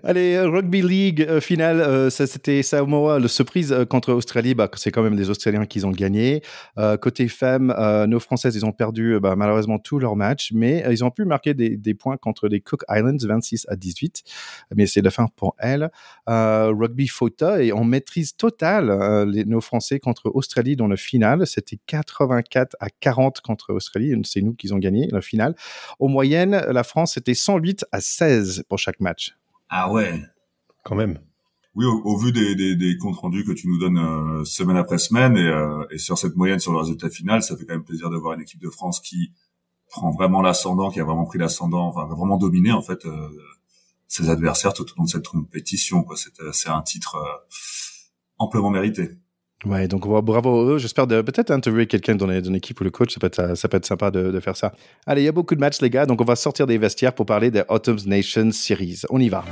Allez, 0.04 0.36
euh, 0.36 0.50
Rugby 0.50 0.82
League 0.82 1.22
euh, 1.22 1.40
finale, 1.40 1.82
euh, 1.82 2.10
ça, 2.10 2.26
c'était 2.26 2.64
Samoa, 2.64 3.20
le 3.20 3.28
surprise 3.28 3.76
contre 3.90 4.12
Australie. 4.14 4.56
Bah, 4.56 4.70
c'est 4.76 4.92
quand 4.92 5.04
même 5.04 5.16
des 5.16 5.30
Australiens 5.30 5.66
qui 5.66 5.84
ont 5.86 5.92
gagné. 5.92 6.42
côté 7.02 7.28
femmes, 7.28 7.74
nos 8.08 8.20
Françaises, 8.20 8.56
ils 8.56 8.66
ont 8.66 8.72
perdu 8.72 9.20
bah, 9.20 9.36
malheureusement 9.36 9.80
tous 9.80 10.00
leurs 10.00 10.16
matchs, 10.16 10.52
mais 10.54 10.84
ils 10.90 11.04
ont 11.04 11.12
pu 11.12 11.26
marquer 11.26 11.54
des, 11.54 11.78
des, 11.78 11.94
points 11.94 12.18
contre 12.18 12.48
les 12.48 12.60
Cook 12.60 12.84
Islands, 12.90 13.18
26 13.22 13.66
à 13.70 13.76
18. 13.76 14.24
Mais 14.76 14.86
c'est 14.86 15.02
la 15.02 15.12
fin 15.12 15.28
pour 15.36 15.56
elles. 15.60 15.90
rugby 16.28 17.08
Fota, 17.08 17.62
et 17.62 17.72
en 17.72 17.84
maîtrise 17.84 18.36
totale, 18.36 19.28
les, 19.30 19.46
nos 19.46 19.62
Français 19.62 20.00
contre 20.00 20.32
Australie 20.34 20.76
dans 20.76 20.88
le 20.88 20.96
final. 20.96 21.46
C'était 21.46 21.80
84 21.86 22.76
à 22.80 22.90
40 22.90 23.42
contre 23.42 23.74
Australie. 23.74 24.14
C'est 24.24 24.42
nous 24.42 24.54
qui 24.54 24.72
ont 24.74 24.78
gagné 24.78 24.87
gagné 24.88 25.08
la 25.12 25.22
finale. 25.22 25.56
Au 26.00 26.08
moyenne, 26.08 26.52
la 26.52 26.84
France 26.84 27.14
c'était 27.14 27.34
108 27.34 27.86
à 27.92 28.02
16 28.02 28.64
pour 28.70 28.80
chaque 28.80 29.00
match. 29.00 29.36
Ah 29.70 29.92
ouais. 29.92 30.22
Quand 30.84 30.96
même. 30.96 31.20
Oui, 31.76 31.86
au, 31.86 32.18
vu 32.18 32.32
des, 32.32 32.56
des, 32.56 32.76
des, 32.76 32.98
comptes 32.98 33.18
rendus 33.18 33.46
que 33.46 33.52
tu 33.52 33.68
nous 33.68 33.78
donnes 33.78 34.00
euh, 34.00 34.44
semaine 34.46 34.78
après 34.78 34.98
semaine 34.98 35.38
et, 35.38 35.48
euh, 35.48 35.86
et, 35.92 36.00
sur 36.00 36.18
cette 36.18 36.36
moyenne 36.36 36.60
sur 36.60 36.72
le 36.72 36.80
résultat 36.80 37.08
final, 37.08 37.44
ça 37.44 37.56
fait 37.56 37.66
quand 37.66 37.76
même 37.76 37.84
plaisir 37.84 38.10
de 38.10 38.18
voir 38.18 38.34
une 38.34 38.42
équipe 38.42 38.60
de 38.60 38.70
France 38.70 39.00
qui 39.00 39.32
prend 39.88 40.10
vraiment 40.10 40.42
l'ascendant, 40.42 40.90
qui 40.90 41.00
a 41.00 41.04
vraiment 41.04 41.26
pris 41.26 41.38
l'ascendant, 41.38 41.86
enfin 41.86 42.08
vraiment 42.08 42.38
dominé 42.38 42.72
en 42.72 42.82
fait 42.82 43.06
euh, 43.06 43.30
ses 44.08 44.32
adversaires 44.32 44.74
tout 44.74 44.86
au 44.92 44.96
long 44.98 45.04
de 45.04 45.10
cette 45.10 45.28
compétition. 45.28 46.02
Quoi, 46.02 46.16
c'est 46.52 46.70
un 46.70 46.82
titre 46.82 47.16
amplement 48.40 48.72
mérité. 48.72 49.12
Ouais, 49.66 49.88
donc 49.88 50.08
bravo 50.24 50.70
eux. 50.70 50.78
J'espère 50.78 51.08
peut-être 51.08 51.50
interviewer 51.50 51.88
quelqu'un 51.88 52.16
dans 52.16 52.28
l'équipe 52.28 52.80
ou 52.80 52.84
le 52.84 52.92
coach. 52.92 53.14
Ça 53.14 53.20
peut 53.20 53.28
être, 53.28 53.58
ça 53.58 53.68
peut 53.68 53.78
être 53.78 53.86
sympa 53.86 54.12
de, 54.12 54.32
de, 54.32 54.40
faire 54.40 54.56
ça. 54.56 54.72
Allez, 55.08 55.24
il 55.24 55.26
y 55.26 55.30
a 55.30 55.32
beaucoup 55.32 55.56
de 55.56 55.60
matchs, 55.60 55.82
les 55.82 55.90
gars. 55.90 56.06
Donc 56.06 56.22
on 56.22 56.26
va 56.26 56.36
sortir 56.36 56.68
des 56.68 56.78
vestiaires 56.78 57.14
pour 57.14 57.26
parler 57.26 57.50
des 57.50 57.64
Autumn 57.68 57.98
Nations 58.06 58.52
Series. 58.52 59.02
On 59.10 59.20
y 59.20 59.30
va. 59.30 59.44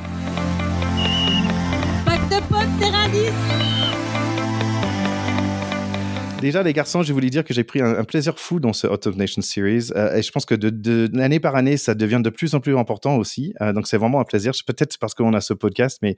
Déjà, 6.45 6.61
les 6.61 6.73
garçons, 6.73 7.01
je 7.01 7.11
voulais 7.11 7.31
dire 7.31 7.43
que 7.43 7.55
j'ai 7.55 7.63
pris 7.63 7.81
un, 7.81 8.03
plaisir 8.03 8.37
fou 8.37 8.59
dans 8.59 8.73
ce 8.73 8.85
Autumn 8.85 9.15
Nations 9.15 9.41
Series. 9.41 9.87
Euh, 9.95 10.17
et 10.17 10.21
je 10.21 10.31
pense 10.31 10.45
que 10.45 10.53
de, 10.53 10.69
de, 10.69 11.07
d'année 11.07 11.39
par 11.39 11.55
année, 11.55 11.75
ça 11.75 11.95
devient 11.95 12.21
de 12.23 12.29
plus 12.29 12.53
en 12.53 12.59
plus 12.59 12.77
important 12.77 13.17
aussi. 13.17 13.55
Euh, 13.61 13.73
donc, 13.73 13.87
c'est 13.87 13.97
vraiment 13.97 14.19
un 14.19 14.25
plaisir. 14.25 14.51
Peut-être 14.67 14.95
parce 14.99 15.15
qu'on 15.15 15.33
a 15.33 15.41
ce 15.41 15.55
podcast, 15.55 15.97
mais 16.03 16.17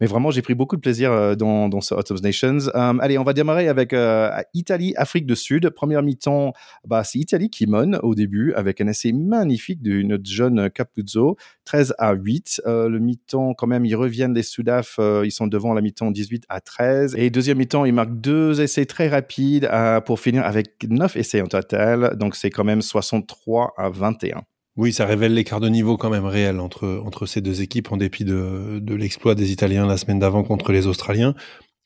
mais 0.00 0.06
vraiment, 0.06 0.30
j'ai 0.30 0.42
pris 0.42 0.54
beaucoup 0.54 0.76
de 0.76 0.80
plaisir 0.80 1.10
euh, 1.12 1.34
dans, 1.34 1.80
ce 1.80 1.94
Hot 1.94 2.12
of 2.12 2.22
Nations. 2.22 2.58
Um, 2.74 3.00
allez, 3.00 3.18
on 3.18 3.24
va 3.24 3.32
démarrer 3.32 3.68
avec 3.68 3.92
euh, 3.92 4.30
Italie, 4.54 4.94
Afrique 4.96 5.26
du 5.26 5.36
Sud. 5.36 5.70
Première 5.70 6.02
mi-temps, 6.02 6.52
bah, 6.86 7.02
c'est 7.04 7.18
Italie 7.18 7.50
qui 7.50 7.66
mène 7.66 7.98
au 8.02 8.14
début 8.14 8.52
avec 8.54 8.80
un 8.80 8.88
essai 8.88 9.12
magnifique 9.12 9.80
notre 9.84 10.26
jeune 10.26 10.70
Capuzzo, 10.70 11.36
13 11.64 11.94
à 11.98 12.12
8. 12.12 12.62
Euh, 12.66 12.88
le 12.88 12.98
mi-temps, 12.98 13.54
quand 13.54 13.66
même, 13.66 13.84
ils 13.84 13.94
reviennent 13.94 14.34
les 14.34 14.42
Sudaf, 14.42 14.96
euh, 14.98 15.22
ils 15.24 15.30
sont 15.30 15.46
devant 15.46 15.72
la 15.72 15.80
mi-temps 15.80 16.10
18 16.10 16.44
à 16.48 16.60
13. 16.60 17.14
Et 17.16 17.30
deuxième 17.30 17.58
mi-temps, 17.58 17.84
ils 17.84 17.94
marquent 17.94 18.20
deux 18.20 18.60
essais 18.60 18.86
très 18.86 19.08
rapides 19.08 19.70
pour 20.04 20.20
finir 20.20 20.44
avec 20.44 20.86
9 20.88 21.16
essais 21.16 21.40
en 21.40 21.46
total. 21.46 22.16
Donc, 22.16 22.36
c'est 22.36 22.50
quand 22.50 22.64
même 22.64 22.82
63 22.82 23.74
à 23.76 23.88
21. 23.88 24.42
Oui, 24.76 24.92
ça 24.92 25.06
révèle 25.06 25.32
l'écart 25.32 25.60
de 25.60 25.68
niveau 25.68 25.96
quand 25.96 26.10
même 26.10 26.26
réel 26.26 26.60
entre, 26.60 27.02
entre 27.04 27.24
ces 27.24 27.40
deux 27.40 27.62
équipes 27.62 27.92
en 27.92 27.96
dépit 27.96 28.24
de, 28.24 28.78
de 28.80 28.94
l'exploit 28.94 29.34
des 29.34 29.50
Italiens 29.50 29.86
la 29.86 29.96
semaine 29.96 30.18
d'avant 30.18 30.42
contre 30.42 30.72
les 30.72 30.86
Australiens. 30.86 31.34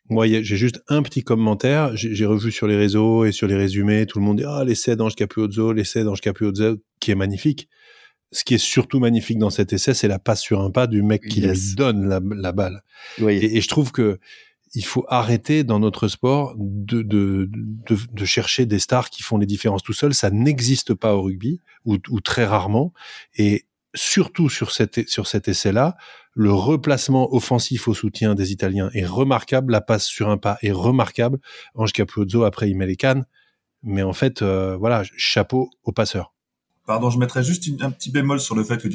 Moi, 0.08 0.26
j'ai 0.26 0.56
juste 0.56 0.82
un 0.88 1.02
petit 1.02 1.22
commentaire. 1.22 1.96
J'ai 1.96 2.26
revu 2.26 2.50
sur 2.50 2.66
les 2.66 2.76
réseaux 2.76 3.24
et 3.24 3.30
sur 3.30 3.46
les 3.46 3.54
résumés, 3.54 4.06
tout 4.06 4.18
le 4.18 4.24
monde 4.24 4.38
dit 4.38 4.44
ah 4.44 4.64
l'essai 4.64 4.96
d'Ange 4.96 5.14
Capuozzo, 5.14 5.72
l'essai 5.72 6.02
d'Ange 6.02 6.20
Capuozzo, 6.20 6.78
qui 6.98 7.12
est 7.12 7.14
magnifique. 7.14 7.68
Ce 8.32 8.42
qui 8.44 8.54
est 8.54 8.58
surtout 8.58 8.98
magnifique 8.98 9.38
dans 9.38 9.50
cet 9.50 9.72
essai, 9.72 9.94
c'est 9.94 10.08
la 10.08 10.18
passe 10.18 10.40
sur 10.40 10.60
un 10.60 10.70
pas 10.70 10.88
du 10.88 11.02
mec 11.02 11.22
qui 11.22 11.40
lui 11.40 11.74
donne 11.76 12.08
la, 12.08 12.20
la 12.20 12.52
balle. 12.52 12.82
Oui. 13.20 13.34
Et, 13.34 13.56
et, 13.56 13.60
je 13.60 13.68
trouve 13.68 13.92
que 13.92 14.18
il 14.74 14.84
faut 14.84 15.04
arrêter 15.08 15.64
dans 15.64 15.80
notre 15.80 16.08
sport 16.08 16.54
de, 16.56 17.02
de, 17.02 17.48
de, 17.50 17.96
de, 18.12 18.24
chercher 18.24 18.66
des 18.66 18.78
stars 18.78 19.10
qui 19.10 19.22
font 19.22 19.36
les 19.36 19.46
différences 19.46 19.82
tout 19.82 19.92
seuls. 19.92 20.14
Ça 20.14 20.30
n'existe 20.30 20.94
pas 20.94 21.14
au 21.14 21.22
rugby, 21.22 21.60
ou, 21.84 21.96
ou, 22.08 22.20
très 22.20 22.44
rarement. 22.44 22.92
Et 23.36 23.66
surtout 23.94 24.48
sur, 24.48 24.70
cette, 24.70 25.08
sur 25.08 25.26
cet 25.26 25.48
essai-là, 25.48 25.96
le 26.34 26.52
replacement 26.52 27.34
offensif 27.34 27.88
au 27.88 27.94
soutien 27.94 28.36
des 28.36 28.52
Italiens 28.52 28.90
est 28.94 29.06
remarquable. 29.06 29.72
La 29.72 29.80
passe 29.80 30.06
sur 30.06 30.28
un 30.28 30.38
pas 30.38 30.58
est 30.62 30.72
remarquable. 30.72 31.40
Ange 31.74 31.92
Capuzzo, 31.92 32.44
après, 32.44 32.70
il 32.70 32.76
met 32.76 32.86
les 32.86 32.96
cannes. 32.96 33.26
Mais 33.82 34.02
en 34.02 34.12
fait, 34.12 34.42
euh, 34.42 34.76
voilà, 34.76 35.02
chapeau 35.16 35.70
au 35.82 35.90
passeur. 35.90 36.32
Pardon, 36.86 37.10
je 37.10 37.18
mettrais 37.18 37.42
juste 37.42 37.68
un 37.80 37.90
petit 37.90 38.10
bémol 38.10 38.40
sur 38.40 38.54
le 38.54 38.62
fait 38.62 38.78
que 38.78 38.88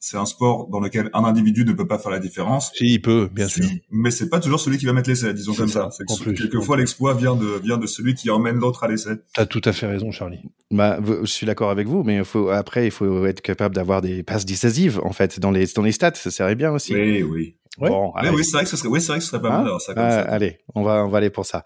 c'est 0.00 0.16
un 0.16 0.26
sport 0.26 0.68
dans 0.68 0.80
lequel 0.80 1.10
un 1.12 1.24
individu 1.24 1.64
ne 1.64 1.72
peut 1.72 1.86
pas 1.86 1.98
faire 1.98 2.10
la 2.10 2.18
différence. 2.18 2.70
Si, 2.74 2.94
il 2.94 3.02
peut, 3.02 3.28
bien 3.32 3.48
sûr. 3.48 3.66
Mais 3.90 4.10
c'est 4.10 4.28
pas 4.28 4.40
toujours 4.40 4.60
celui 4.60 4.78
qui 4.78 4.86
va 4.86 4.92
mettre 4.92 5.08
l'essai, 5.08 5.34
disons 5.34 5.54
comme 5.54 5.68
ça. 5.68 5.90
ça. 5.90 6.04
Que 6.04 6.30
quelquefois, 6.30 6.76
l'exploit 6.76 7.14
vient 7.14 7.34
de, 7.34 7.60
vient 7.62 7.78
de 7.78 7.86
celui 7.86 8.14
qui 8.14 8.30
emmène 8.30 8.56
l'autre 8.56 8.84
à 8.84 8.88
l'essai. 8.88 9.16
T'as 9.34 9.46
tout 9.46 9.62
à 9.64 9.72
fait 9.72 9.86
raison, 9.86 10.10
Charlie. 10.10 10.40
Bah, 10.70 10.98
je 11.22 11.30
suis 11.30 11.46
d'accord 11.46 11.70
avec 11.70 11.88
vous, 11.88 12.02
mais 12.04 12.22
faut, 12.24 12.50
après, 12.50 12.86
il 12.86 12.90
faut 12.90 13.26
être 13.26 13.40
capable 13.40 13.74
d'avoir 13.74 14.02
des 14.02 14.22
passes 14.22 14.46
décisives, 14.46 15.00
en 15.02 15.12
fait, 15.12 15.40
dans 15.40 15.50
les, 15.50 15.66
dans 15.74 15.82
les 15.82 15.92
stats. 15.92 16.14
Ça 16.14 16.30
serait 16.30 16.54
bien 16.54 16.72
aussi. 16.72 16.94
Oui, 16.94 17.22
oui. 17.22 17.56
Bon, 17.78 18.12
oui, 18.14 18.44
c'est 18.44 18.56
vrai 18.56 18.64
que 18.64 18.70
ce 18.70 18.76
serait, 18.76 18.88
oui, 18.88 19.00
c'est 19.00 19.12
vrai 19.12 19.18
que 19.18 19.24
ce 19.24 19.30
serait 19.30 19.40
pas 19.40 19.50
mal. 19.50 19.68
Hein 19.68 19.78
ça, 19.78 19.94
comme 19.94 20.02
ah, 20.02 20.10
ça. 20.10 20.20
Allez, 20.22 20.58
on 20.74 20.82
va, 20.82 21.04
on 21.04 21.08
va 21.08 21.18
aller 21.18 21.30
pour 21.30 21.46
ça. 21.46 21.62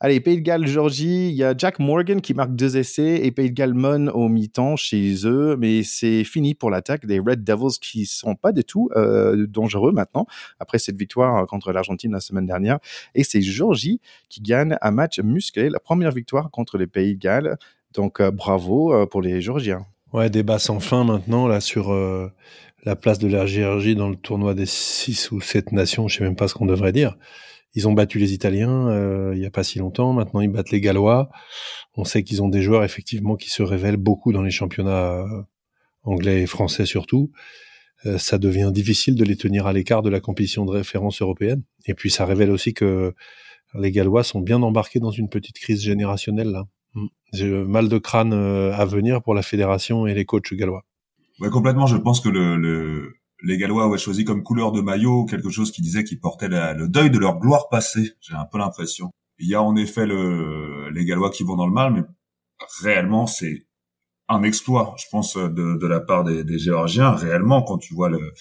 Allez, 0.00 0.20
Pays 0.20 0.36
de 0.36 0.42
Galles, 0.42 0.66
Georgie, 0.66 1.28
il 1.28 1.34
y 1.34 1.44
a 1.44 1.54
Jack 1.56 1.78
Morgan 1.78 2.20
qui 2.20 2.34
marque 2.34 2.54
deux 2.54 2.76
essais 2.76 3.24
et 3.24 3.30
Pays 3.32 3.50
de 3.50 3.54
Galles 3.54 3.74
mon 3.74 4.08
au 4.08 4.28
mi-temps 4.28 4.76
chez 4.76 5.14
eux, 5.24 5.56
mais 5.58 5.82
c'est 5.82 6.24
fini 6.24 6.54
pour 6.54 6.70
l'attaque 6.70 7.06
des 7.06 7.18
Red 7.18 7.44
Devils 7.44 7.78
qui 7.80 8.06
sont 8.06 8.34
pas 8.34 8.52
du 8.52 8.64
tout 8.64 8.90
euh, 8.96 9.46
dangereux 9.48 9.92
maintenant 9.92 10.26
après 10.60 10.78
cette 10.78 10.96
victoire 10.96 11.46
contre 11.46 11.72
l'Argentine 11.72 12.12
la 12.12 12.20
semaine 12.20 12.46
dernière. 12.46 12.78
Et 13.14 13.24
c'est 13.24 13.42
Georgie 13.42 14.00
qui 14.28 14.40
gagne 14.40 14.76
un 14.80 14.90
match 14.90 15.18
musclé, 15.20 15.68
la 15.68 15.80
première 15.80 16.12
victoire 16.12 16.50
contre 16.50 16.78
les 16.78 16.86
Pays 16.86 17.14
de 17.14 17.20
Galles. 17.20 17.58
Donc 17.94 18.20
euh, 18.20 18.30
bravo 18.30 18.92
euh, 18.92 19.06
pour 19.06 19.22
les 19.22 19.40
Georgiens. 19.40 19.86
Ouais, 20.12 20.30
débat 20.30 20.58
sans 20.58 20.80
fin 20.80 21.04
maintenant 21.04 21.48
là 21.48 21.60
sur 21.60 21.92
euh, 21.92 22.30
la 22.84 22.96
place 22.96 23.18
de 23.18 23.28
la 23.28 23.46
Géorgie 23.46 23.94
dans 23.94 24.08
le 24.08 24.16
tournoi 24.16 24.54
des 24.54 24.66
6 24.66 25.30
ou 25.32 25.40
7 25.40 25.72
nations, 25.72 26.08
je 26.08 26.18
sais 26.18 26.24
même 26.24 26.36
pas 26.36 26.48
ce 26.48 26.54
qu'on 26.54 26.66
devrait 26.66 26.92
dire. 26.92 27.16
Ils 27.74 27.86
ont 27.86 27.92
battu 27.92 28.18
les 28.18 28.32
Italiens 28.32 28.88
euh, 28.88 29.32
il 29.34 29.42
y 29.42 29.46
a 29.46 29.50
pas 29.50 29.64
si 29.64 29.78
longtemps, 29.78 30.12
maintenant 30.12 30.40
ils 30.40 30.48
battent 30.48 30.70
les 30.70 30.80
Gallois. 30.80 31.30
On 31.94 32.04
sait 32.04 32.22
qu'ils 32.22 32.42
ont 32.42 32.48
des 32.48 32.62
joueurs 32.62 32.84
effectivement 32.84 33.36
qui 33.36 33.50
se 33.50 33.62
révèlent 33.62 33.98
beaucoup 33.98 34.32
dans 34.32 34.42
les 34.42 34.50
championnats 34.50 35.20
euh, 35.20 35.42
anglais 36.04 36.42
et 36.42 36.46
français 36.46 36.86
surtout. 36.86 37.30
Euh, 38.06 38.18
ça 38.18 38.38
devient 38.38 38.70
difficile 38.72 39.14
de 39.14 39.24
les 39.24 39.36
tenir 39.36 39.66
à 39.66 39.72
l'écart 39.72 40.02
de 40.02 40.08
la 40.10 40.20
compétition 40.20 40.64
de 40.64 40.70
référence 40.70 41.20
européenne. 41.20 41.62
Et 41.86 41.94
puis 41.94 42.10
ça 42.10 42.24
révèle 42.24 42.50
aussi 42.50 42.72
que 42.72 43.14
les 43.74 43.90
Gallois 43.90 44.22
sont 44.22 44.40
bien 44.40 44.62
embarqués 44.62 45.00
dans 45.00 45.10
une 45.10 45.28
petite 45.28 45.58
crise 45.58 45.82
générationnelle 45.82 46.50
là. 46.50 46.64
Mm. 46.94 47.06
J'ai 47.34 47.50
mal 47.50 47.88
de 47.88 47.98
crâne 47.98 48.32
à 48.32 48.84
venir 48.86 49.22
pour 49.22 49.34
la 49.34 49.42
fédération 49.42 50.06
et 50.06 50.14
les 50.14 50.24
coachs 50.24 50.54
gallois. 50.54 50.84
Ouais, 51.40 51.50
complètement. 51.50 51.86
Je 51.86 51.96
pense 51.96 52.20
que 52.20 52.28
le, 52.28 52.56
le 52.56 53.12
les 53.42 53.58
Gallois 53.58 53.84
avaient 53.84 53.98
choisi 53.98 54.24
comme 54.24 54.42
couleur 54.42 54.72
de 54.72 54.80
maillot 54.80 55.26
quelque 55.26 55.50
chose 55.50 55.70
qui 55.70 55.82
disait 55.82 56.04
qu'ils 56.04 56.20
portaient 56.20 56.48
le 56.48 56.88
deuil 56.88 57.10
de 57.10 57.18
leur 57.18 57.38
gloire 57.38 57.68
passée. 57.68 58.14
J'ai 58.20 58.34
un 58.34 58.46
peu 58.46 58.58
l'impression. 58.58 59.10
Il 59.38 59.48
y 59.48 59.54
a 59.54 59.62
en 59.62 59.76
effet 59.76 60.06
le, 60.06 60.88
les 60.90 61.04
Gallois 61.04 61.30
qui 61.30 61.44
vont 61.44 61.56
dans 61.56 61.66
le 61.66 61.72
mal, 61.72 61.92
mais 61.92 62.02
réellement 62.82 63.26
c'est 63.26 63.66
un 64.28 64.42
exploit, 64.42 64.94
je 64.98 65.04
pense, 65.10 65.36
de, 65.36 65.48
de 65.76 65.86
la 65.86 66.00
part 66.00 66.24
des, 66.24 66.42
des, 66.42 66.58
Géorgiens. 66.58 67.12
Réellement, 67.12 67.62
quand 67.62 67.78
tu 67.78 67.94
vois 67.94 68.08
le, 68.08 68.32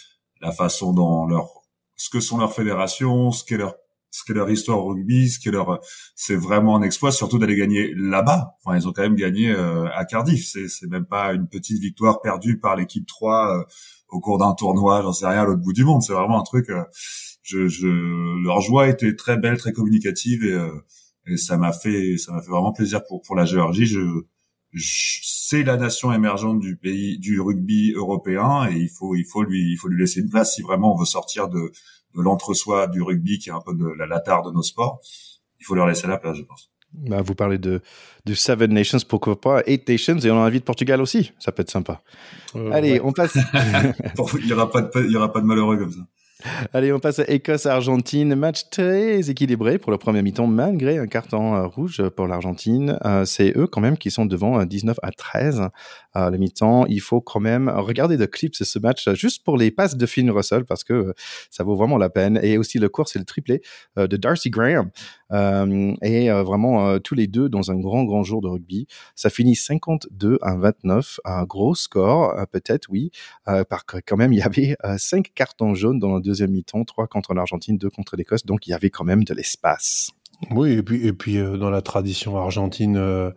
la 0.41 0.51
façon 0.51 0.93
dont 0.93 1.27
leur, 1.27 1.49
ce 1.95 2.09
que 2.09 2.19
sont 2.19 2.37
leurs 2.37 2.53
fédérations, 2.53 3.31
ce 3.31 3.43
qu'est 3.43 3.57
leur 3.57 3.75
ce 4.15 4.23
qu'est 4.23 4.33
leur 4.33 4.49
histoire 4.49 4.79
au 4.79 4.93
rugby, 4.93 5.29
ce 5.29 5.39
qu'est 5.39 5.51
leur, 5.51 5.79
c'est 6.15 6.35
vraiment 6.35 6.77
un 6.77 6.83
exploit, 6.83 7.11
surtout 7.11 7.37
d'aller 7.37 7.57
gagner 7.57 7.93
là-bas. 7.95 8.55
Enfin, 8.63 8.77
ils 8.77 8.87
ont 8.87 8.93
quand 8.93 9.01
même 9.01 9.15
gagné 9.15 9.51
euh, 9.51 9.89
à 9.93 10.05
Cardiff. 10.05 10.45
C'est, 10.45 10.69
c'est 10.69 10.87
même 10.87 11.05
pas 11.05 11.33
une 11.33 11.47
petite 11.47 11.79
victoire 11.79 12.21
perdue 12.21 12.57
par 12.57 12.77
l'équipe 12.77 13.05
3 13.05 13.59
euh, 13.59 13.63
au 14.07 14.21
cours 14.21 14.37
d'un 14.37 14.53
tournoi, 14.53 15.01
j'en 15.01 15.11
sais 15.11 15.27
rien, 15.27 15.41
à 15.41 15.45
l'autre 15.45 15.61
bout 15.61 15.73
du 15.73 15.83
monde. 15.83 16.01
C'est 16.01 16.13
vraiment 16.13 16.39
un 16.39 16.43
truc. 16.43 16.69
Euh, 16.69 16.83
je, 17.43 17.67
je, 17.67 17.87
leur 18.43 18.61
joie 18.61 18.87
était 18.87 19.15
très 19.15 19.37
belle, 19.37 19.57
très 19.57 19.73
communicative 19.73 20.45
et, 20.45 21.31
et 21.31 21.37
ça 21.37 21.57
m'a 21.57 21.73
fait, 21.73 22.17
ça 22.17 22.31
m'a 22.31 22.41
fait 22.41 22.49
vraiment 22.49 22.71
plaisir 22.71 23.05
pour 23.05 23.21
pour 23.21 23.35
la 23.35 23.45
Géorgie. 23.45 23.85
Je, 23.85 24.01
je 24.71 25.19
c'est 25.47 25.63
la 25.63 25.77
nation 25.77 26.11
émergente 26.11 26.59
du 26.59 26.75
pays 26.75 27.19
du 27.19 27.39
rugby 27.39 27.93
européen 27.95 28.67
et 28.67 28.77
il 28.77 28.89
faut 28.89 29.13
il 29.15 29.25
faut 29.25 29.43
lui 29.43 29.71
il 29.71 29.77
faut 29.77 29.87
lui 29.87 29.99
laisser 29.99 30.21
une 30.21 30.29
place 30.29 30.55
si 30.55 30.63
vraiment 30.63 30.95
on 30.95 30.97
veut 30.97 31.05
sortir 31.05 31.49
de 31.49 31.71
de 32.15 32.21
l'entre-soi 32.21 32.87
du 32.87 33.01
rugby 33.01 33.39
qui 33.39 33.49
est 33.49 33.53
un 33.53 33.61
peu 33.61 33.73
de 33.73 33.85
la 33.97 34.05
latar 34.05 34.43
de 34.43 34.51
nos 34.51 34.63
sports. 34.63 34.99
Il 35.59 35.65
faut 35.65 35.75
leur 35.75 35.87
laisser 35.87 36.07
la 36.07 36.17
place, 36.17 36.37
je 36.37 36.43
pense. 36.43 36.71
Bah, 36.93 37.21
vous 37.21 37.35
parlez 37.35 37.57
de, 37.57 37.81
de 38.25 38.33
Seven 38.33 38.71
Nations, 38.73 38.99
pourquoi 39.07 39.39
pas 39.39 39.61
Eight 39.65 39.87
Nations, 39.87 40.17
et 40.19 40.31
on 40.31 40.41
a 40.41 40.47
envie 40.47 40.59
de 40.59 40.63
Portugal 40.63 41.01
aussi. 41.01 41.33
Ça 41.39 41.51
peut 41.51 41.61
être 41.61 41.71
sympa. 41.71 42.01
Euh, 42.55 42.71
Allez, 42.71 42.93
ouais. 42.93 43.01
on 43.03 43.11
passe. 43.11 43.37
il 44.39 44.47
y 44.47 44.53
aura 44.53 44.69
pas 44.69 44.81
de, 44.81 44.89
il 45.03 45.11
y 45.11 45.17
aura 45.17 45.31
pas 45.31 45.41
de 45.41 45.45
malheureux 45.45 45.77
comme 45.77 45.91
ça. 45.91 46.01
Allez, 46.73 46.91
on 46.91 46.99
passe 46.99 47.19
à 47.19 47.29
Écosse-Argentine. 47.29 48.35
Match 48.35 48.69
très 48.69 49.29
équilibré 49.29 49.77
pour 49.77 49.89
le 49.93 49.97
premier 49.97 50.21
mi-temps, 50.21 50.47
malgré 50.47 50.97
un 50.97 51.07
carton 51.07 51.55
euh, 51.55 51.65
rouge 51.65 52.03
pour 52.09 52.27
l'Argentine. 52.27 52.99
Euh, 53.05 53.23
c'est 53.23 53.57
eux 53.57 53.67
quand 53.67 53.79
même 53.79 53.97
qui 53.97 54.11
sont 54.11 54.25
devant 54.25 54.65
19 54.65 54.97
à 55.01 55.11
13 55.11 55.69
euh, 56.17 56.29
le 56.29 56.37
mi-temps. 56.37 56.87
Il 56.87 56.99
faut 56.99 57.21
quand 57.21 57.39
même 57.39 57.69
regarder 57.69 58.17
de 58.17 58.25
clips 58.25 58.55
ce 58.55 58.79
match 58.79 59.09
juste 59.13 59.45
pour 59.45 59.55
les 59.55 59.71
passes 59.71 59.95
de 59.95 60.05
Finn 60.05 60.29
Russell 60.29 60.65
parce 60.65 60.83
que 60.83 61.13
ça 61.49 61.63
vaut 61.63 61.77
vraiment 61.77 61.97
la 61.97 62.09
peine. 62.09 62.37
Et 62.43 62.57
aussi 62.57 62.79
le 62.79 62.89
cours, 62.89 63.07
c'est 63.07 63.19
le 63.19 63.25
triplé 63.25 63.61
de 63.95 64.17
Darcy 64.17 64.49
Graham. 64.49 64.89
et 66.01 66.29
vraiment 66.29 66.99
tous 66.99 67.15
les 67.15 67.27
deux 67.27 67.47
dans 67.47 67.71
un 67.71 67.79
grand, 67.79 68.03
grand 68.03 68.23
jour 68.23 68.41
de 68.41 68.49
rugby. 68.49 68.87
Ça 69.15 69.29
finit 69.29 69.55
52 69.55 70.39
à 70.41 70.55
29. 70.55 71.19
Un 71.23 71.43
gros 71.43 71.75
score, 71.75 72.35
peut-être, 72.51 72.87
oui. 72.89 73.11
par 73.45 73.85
quand 73.85 74.17
même, 74.17 74.33
il 74.33 74.39
y 74.39 74.41
avait 74.41 74.75
cinq 74.97 75.31
cartons 75.33 75.75
jaunes 75.75 75.99
dans 75.99 76.15
le 76.15 76.24
deuxième 76.25 76.51
mi-temps, 76.51 76.83
trois 76.83 77.07
contre 77.07 77.33
l'Argentine, 77.33 77.77
deux 77.77 77.89
contre 77.89 78.15
l'Écosse, 78.15 78.45
donc 78.45 78.67
il 78.67 78.71
y 78.71 78.73
avait 78.73 78.89
quand 78.89 79.03
même 79.03 79.23
de 79.23 79.33
l'espace. 79.33 80.11
Oui, 80.51 80.71
et 80.73 80.83
puis, 80.83 81.05
et 81.05 81.13
puis 81.13 81.37
euh, 81.37 81.57
dans 81.57 81.69
la 81.69 81.81
tradition 81.81 82.37
argentine 82.37 82.97
euh, 82.97 83.31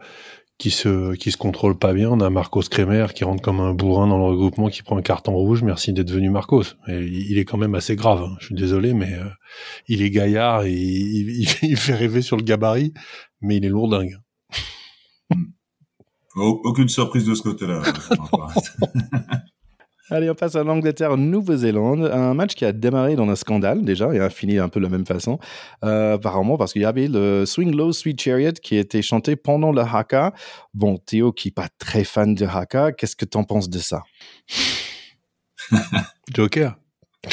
qui 0.59 0.71
se 0.71 1.14
qui 1.14 1.30
se 1.30 1.37
contrôle 1.37 1.78
pas 1.78 1.92
bien, 1.92 2.11
on 2.11 2.21
a 2.21 2.30
Marcos 2.30 2.62
Kremer 2.62 3.07
qui 3.14 3.25
rentre 3.25 3.42
comme 3.42 3.61
un 3.61 3.73
bourrin 3.73 4.09
dans 4.09 4.18
le 4.18 4.25
regroupement, 4.25 4.68
qui 4.68 4.83
prend 4.83 4.97
un 4.99 5.02
carton 5.02 5.33
rouge. 5.33 5.62
Merci 5.62 5.92
d'être 5.92 6.11
venu, 6.11 6.30
Marcos. 6.30 6.64
Et 6.88 7.04
il 7.04 7.38
est 7.38 7.45
quand 7.45 7.59
même 7.59 7.76
assez 7.76 7.95
grave. 7.95 8.23
Hein. 8.23 8.37
Je 8.40 8.47
suis 8.47 8.54
désolé, 8.54 8.95
mais 8.95 9.12
euh, 9.14 9.28
il 9.87 10.02
est 10.02 10.11
gaillard 10.11 10.64
et 10.64 10.73
il, 10.73 11.42
il, 11.42 11.49
il, 11.71 11.76
fait 11.76 11.95
rêver 11.95 12.23
sur 12.23 12.37
le 12.37 12.42
gabarit, 12.42 12.92
mais 13.40 13.57
il 13.57 13.64
est 13.64 13.71
lourdingue. 13.71 14.16
Aucune 16.37 16.88
surprise 16.88 17.25
de 17.25 17.35
ce 17.35 17.42
côté-là. 17.42 17.83
Allez, 20.11 20.31
on 20.31 20.35
passe 20.35 20.55
à 20.55 20.65
l'Angleterre, 20.65 21.19
Nouvelle-Zélande. 21.19 22.05
Un 22.11 22.33
match 22.33 22.55
qui 22.55 22.65
a 22.65 22.73
démarré 22.73 23.15
dans 23.15 23.29
un 23.29 23.37
scandale 23.37 23.85
déjà 23.85 24.15
et 24.15 24.21
a 24.21 24.31
fini 24.31 24.59
un 24.59 24.71
peu 24.71 24.81
de 24.81 24.85
la 24.85 24.91
même 24.91 25.05
façon. 25.05 25.38
Euh, 25.85 26.15
apparemment, 26.15 26.57
parce 26.57 26.73
qu'il 26.73 26.81
y 26.81 26.87
avait 26.87 27.09
le 27.09 27.45
Swing 27.45 27.77
Low 27.77 27.93
Sweet 27.93 28.19
Chariot 28.19 28.53
qui 28.62 28.77
était 28.77 29.03
chanté 29.03 29.37
pendant 29.37 29.71
le 29.71 29.83
haka. 29.83 30.33
Bon, 30.73 30.97
Théo, 30.97 31.33
qui 31.33 31.49
n'est 31.49 31.53
pas 31.53 31.69
très 31.79 32.05
fan 32.05 32.35
de 32.35 32.47
haka, 32.47 32.93
qu'est-ce 32.93 33.17
que 33.17 33.27
tu 33.27 33.37
en 33.37 33.45
penses 33.45 33.69
de 33.69 33.79
ça? 33.79 34.03
Joker. 36.35 36.79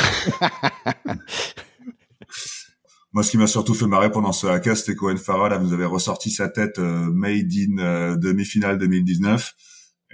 Moi, 3.13 3.23
ce 3.23 3.31
qui 3.31 3.37
m'a 3.37 3.47
surtout 3.47 3.73
fait 3.73 3.87
marrer 3.87 4.11
pendant 4.11 4.33
ce 4.33 4.47
haka, 4.47 4.75
c'était 4.75 4.95
Cohen 4.95 5.15
Farah, 5.15 5.47
là, 5.47 5.57
vous 5.57 5.71
avez 5.71 5.85
ressorti 5.85 6.29
sa 6.29 6.49
tête 6.49 6.79
euh, 6.79 7.09
Made 7.09 7.49
in 7.53 7.77
euh, 7.77 8.17
demi-finale 8.17 8.77
2019. 8.77 9.53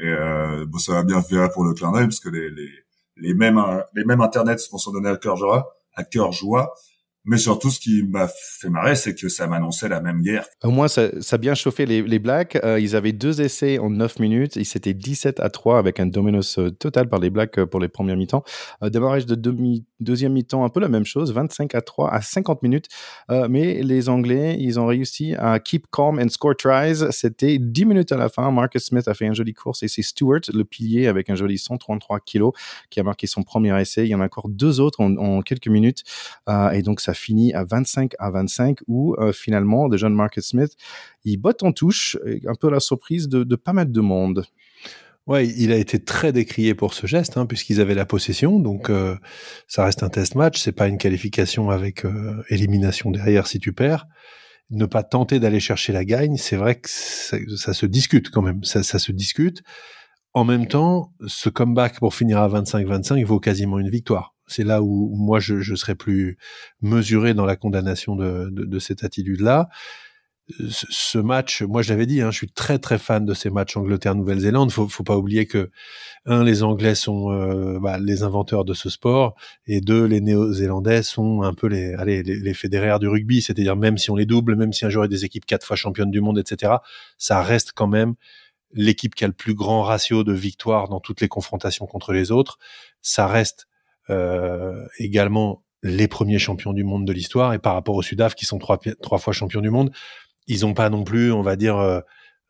Et 0.02 0.08
euh, 0.08 0.66
bon, 0.68 0.80
ça 0.80 0.94
va 0.94 1.04
bien 1.04 1.22
faire 1.22 1.52
pour 1.52 1.64
le 1.64 1.74
clin 1.74 1.92
d'œil 1.92 2.06
parce 2.06 2.20
que 2.20 2.30
les, 2.30 2.50
les, 2.50 2.70
les 3.18 3.34
mêmes 3.36 3.62
les 3.94 4.04
mêmes 4.04 4.22
internets 4.22 4.58
vont 4.72 4.80
s'en 4.80 4.92
donner 4.92 5.10
à 5.10 5.18
cœur 5.18 5.38
joie, 5.38 5.78
à 5.94 6.04
cœur 6.04 6.32
joie. 6.32 6.74
Mais 7.24 7.38
surtout, 7.38 7.70
ce 7.70 7.80
qui 7.80 8.02
m'a 8.02 8.28
fait 8.28 8.70
marrer, 8.70 8.96
c'est 8.96 9.14
que 9.14 9.30
ça 9.30 9.46
m'annonçait 9.46 9.88
la 9.88 10.02
même 10.02 10.22
guerre. 10.22 10.46
Au 10.64 10.72
moins, 10.72 10.88
ça, 10.88 11.10
a 11.32 11.38
bien 11.38 11.54
chauffé 11.54 11.86
les, 11.86 12.20
Blacks. 12.20 12.58
Euh, 12.64 12.80
ils 12.80 12.96
avaient 12.96 13.12
deux 13.12 13.42
essais 13.42 13.78
en 13.78 13.92
9 13.92 14.20
minutes. 14.20 14.56
Ils 14.56 14.66
s'étaient 14.66 14.96
17 14.96 15.40
à 15.40 15.50
3 15.50 15.78
avec 15.78 16.00
un 16.00 16.08
dominos 16.08 16.58
euh, 16.58 16.72
total 16.72 17.10
par 17.10 17.20
les 17.20 17.30
Blacks 17.30 17.60
euh, 17.60 17.66
pour 17.68 17.80
les 17.80 17.90
premiers 17.90 18.16
mi-temps. 18.16 18.44
Euh, 18.84 18.90
démarrage 18.90 19.28
de 19.28 19.36
deuxième 20.00 20.34
mi-temps, 20.34 20.64
un 20.64 20.70
peu 20.70 20.80
la 20.80 20.88
même 20.88 21.06
chose, 21.06 21.32
25 21.32 21.76
à 21.76 21.82
3 21.82 22.12
à 22.12 22.22
50 22.22 22.64
minutes. 22.64 22.88
Mais 23.30 23.82
les 23.84 24.10
Anglais, 24.10 24.58
ils 24.60 24.80
ont 24.80 24.86
réussi 24.88 25.36
à 25.38 25.60
keep 25.60 25.86
calm 25.92 26.20
and 26.20 26.30
score 26.30 26.56
tries. 26.56 27.12
C'était 27.12 27.58
10 27.60 27.86
minutes 27.86 28.12
à 28.12 28.18
la 28.18 28.30
fin. 28.30 28.50
Marcus 28.52 28.86
Smith 28.86 29.08
a 29.08 29.14
fait 29.14 29.26
une 29.26 29.36
jolie 29.36 29.54
course 29.54 29.84
et 29.84 29.88
c'est 29.88 30.02
Stewart, 30.02 30.42
le 30.54 30.64
pilier, 30.64 31.08
avec 31.08 31.30
un 31.30 31.36
joli 31.36 31.58
133 31.58 32.20
kilos, 32.22 32.54
qui 32.90 33.00
a 33.00 33.04
marqué 33.04 33.28
son 33.28 33.44
premier 33.44 33.80
essai. 33.80 34.06
Il 34.06 34.10
y 34.10 34.16
en 34.16 34.22
a 34.22 34.26
encore 34.26 34.50
deux 34.50 34.80
autres 34.80 35.02
en, 35.02 35.16
en 35.18 35.42
quelques 35.42 35.68
minutes. 35.68 36.04
et 36.74 36.82
donc, 36.82 37.02
ça 37.02 37.11
finit 37.14 37.54
à 37.54 37.64
25 37.64 38.14
à 38.20 38.32
25 38.32 38.80
où 38.88 39.16
euh, 39.16 39.32
finalement 39.32 39.90
de 39.90 39.98
John 39.98 40.14
Marcus 40.14 40.50
Smith 40.50 40.76
il 41.24 41.38
botte 41.38 41.64
en 41.64 41.72
touche 41.72 42.18
un 42.46 42.56
peu 42.56 42.70
la 42.70 42.80
surprise 42.80 43.28
de, 43.28 43.56
pas 43.56 43.74
mal 43.74 43.92
de 43.92 44.02
monde 44.02 44.46
Ouais, 45.28 45.48
il 45.48 45.72
a 45.72 45.78
été 45.78 46.04
très 46.04 46.34
décrié 46.34 46.74
pour 46.74 46.96
ce 46.96 47.06
geste, 47.06 47.38
hein, 47.38 47.46
puisqu'ils 47.46 47.80
avaient 47.80 47.94
la 47.94 48.08
possession. 48.08 48.60
Donc, 48.60 48.90
euh, 48.90 49.16
ça 49.68 49.86
reste 49.86 50.02
un 50.02 50.10
test 50.10 50.34
match. 50.34 50.60
C'est 50.60 50.72
pas 50.72 50.88
une 50.88 50.98
qualification 50.98 51.70
avec 51.70 52.06
euh, 52.06 52.44
élimination 52.50 53.12
derrière 53.12 53.46
si 53.46 53.60
tu 53.60 53.72
perds. 53.72 54.08
Ne 54.72 54.86
pas 54.88 55.04
tenter 55.04 55.40
d'aller 55.40 55.60
chercher 55.60 55.94
la 55.94 56.06
gagne, 56.06 56.38
c'est 56.38 56.56
vrai 56.56 56.76
que 56.76 56.90
ça, 56.90 57.38
ça, 57.56 57.74
se 57.74 57.86
discute 57.86 58.32
quand 58.32 58.42
même. 58.42 58.64
Ça, 58.64 58.82
ça, 58.84 58.98
se 58.98 59.12
discute. 59.12 59.62
En 60.34 60.44
même 60.44 60.68
temps, 60.68 61.14
ce 61.28 61.50
comeback 61.50 62.00
pour 62.00 62.16
finir 62.16 62.40
à 62.40 62.50
25-25 62.50 63.24
vaut 63.26 63.40
quasiment 63.40 63.80
une 63.80 63.90
victoire. 63.90 64.34
C'est 64.52 64.64
là 64.64 64.82
où 64.82 65.16
moi 65.16 65.40
je, 65.40 65.76
serais 65.76 65.96
plus 65.96 66.38
mesuré 66.82 67.34
dans 67.34 67.46
la 67.46 67.56
condamnation 67.56 68.16
de, 68.16 68.80
cette 68.80 69.04
attitude-là. 69.04 69.70
Ce, 70.70 70.86
ce, 70.90 71.18
match, 71.18 71.62
moi 71.62 71.82
je 71.82 71.90
l'avais 71.90 72.06
dit, 72.06 72.22
hein, 72.22 72.30
je 72.30 72.38
suis 72.38 72.52
très 72.52 72.78
très 72.78 72.98
fan 72.98 73.26
de 73.26 73.34
ces 73.34 73.50
matchs 73.50 73.78
Angleterre-Nouvelle-Zélande. 73.78 74.72
Faut, 74.72 74.88
faut 74.90 75.04
pas 75.04 75.16
oublier 75.16 75.46
que 75.46 75.72
un, 76.26 76.44
les 76.44 76.62
Anglais 76.64 76.94
sont 76.94 77.32
euh, 77.32 77.80
bah, 77.80 77.98
les 78.00 78.24
inventeurs 78.24 78.66
de 78.66 78.74
ce 78.74 78.90
sport, 78.90 79.36
et 79.66 79.82
deux, 79.82 80.06
les 80.06 80.20
Néo-Zélandais 80.22 81.04
sont 81.04 81.42
un 81.44 81.54
peu 81.54 81.68
les, 81.68 81.94
allez, 81.94 82.22
les, 82.22 82.54
fédéraires 82.54 83.00
du 83.00 83.08
rugby. 83.08 83.42
C'est-à-dire 83.42 83.76
même 83.76 83.98
si 83.98 84.12
on 84.12 84.16
les 84.16 84.26
double, 84.26 84.56
même 84.56 84.74
si 84.74 84.86
un 84.86 84.90
jour 84.90 85.04
il 85.04 85.06
y 85.06 85.10
a 85.14 85.18
des 85.18 85.26
équipes 85.26 85.46
quatre 85.46 85.66
fois 85.66 85.76
championnes 85.76 86.12
du 86.12 86.22
monde, 86.22 86.38
etc., 86.38 86.74
ça 87.18 87.42
reste 87.42 87.72
quand 87.74 87.88
même 87.88 88.16
l'équipe 88.74 89.16
qui 89.16 89.24
a 89.24 89.28
le 89.28 89.34
plus 89.34 89.54
grand 89.54 89.84
ratio 89.84 90.24
de 90.24 90.34
victoires 90.34 90.88
dans 90.90 91.00
toutes 91.00 91.22
les 91.22 91.28
confrontations 91.28 91.86
contre 91.86 92.14
les 92.14 92.32
autres. 92.32 92.58
Ça 93.02 93.28
reste 93.28 93.68
euh, 93.68 93.71
également 95.00 95.64
les 95.84 96.08
premiers 96.08 96.40
champions 96.40 96.74
du 96.74 96.84
monde 96.84 97.06
de 97.06 97.14
l'histoire 97.14 97.54
et 97.54 97.60
par 97.60 97.74
rapport 97.74 97.96
au 97.96 98.02
Sudaf 98.02 98.36
qui 98.36 98.46
sont 98.46 98.60
trois, 98.60 98.80
trois 99.02 99.18
fois 99.18 99.34
champions 99.34 99.62
du 99.62 99.70
monde, 99.70 99.92
ils 100.48 100.62
n'ont 100.62 100.74
pas 100.74 100.90
non 100.90 101.04
plus, 101.04 101.32
on 101.32 101.42
va 101.42 101.56
dire, 101.56 101.78
euh, 101.78 102.02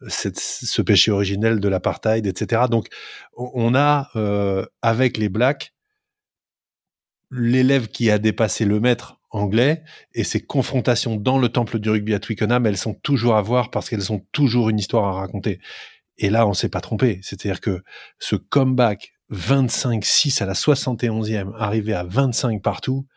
ce 0.07 0.81
péché 0.81 1.11
originel 1.11 1.59
de 1.59 1.69
l'apartheid, 1.69 2.25
etc. 2.25 2.63
Donc, 2.69 2.87
on 3.35 3.75
a 3.75 4.09
euh, 4.15 4.65
avec 4.81 5.17
les 5.17 5.29
Blacks 5.29 5.73
l'élève 7.29 7.87
qui 7.87 8.11
a 8.11 8.17
dépassé 8.17 8.65
le 8.65 8.79
maître 8.79 9.19
anglais 9.29 9.83
et 10.13 10.25
ces 10.25 10.41
confrontations 10.41 11.15
dans 11.15 11.37
le 11.37 11.47
temple 11.47 11.79
du 11.79 11.89
rugby 11.89 12.13
à 12.13 12.19
Twickenham, 12.19 12.65
elles 12.65 12.77
sont 12.77 12.93
toujours 12.93 13.35
à 13.35 13.41
voir 13.41 13.71
parce 13.71 13.89
qu'elles 13.89 14.11
ont 14.11 14.25
toujours 14.33 14.69
une 14.69 14.79
histoire 14.79 15.07
à 15.15 15.19
raconter. 15.21 15.61
Et 16.17 16.29
là, 16.29 16.45
on 16.45 16.53
s'est 16.53 16.69
pas 16.69 16.81
trompé. 16.81 17.19
C'est-à-dire 17.23 17.61
que 17.61 17.83
ce 18.19 18.35
comeback 18.35 19.13
25-6 19.31 20.41
à 20.43 20.45
la 20.45 20.53
71e, 20.53 21.53
arrivé 21.57 21.93
à 21.93 22.03
25 22.03 22.61
partout, 22.61 23.07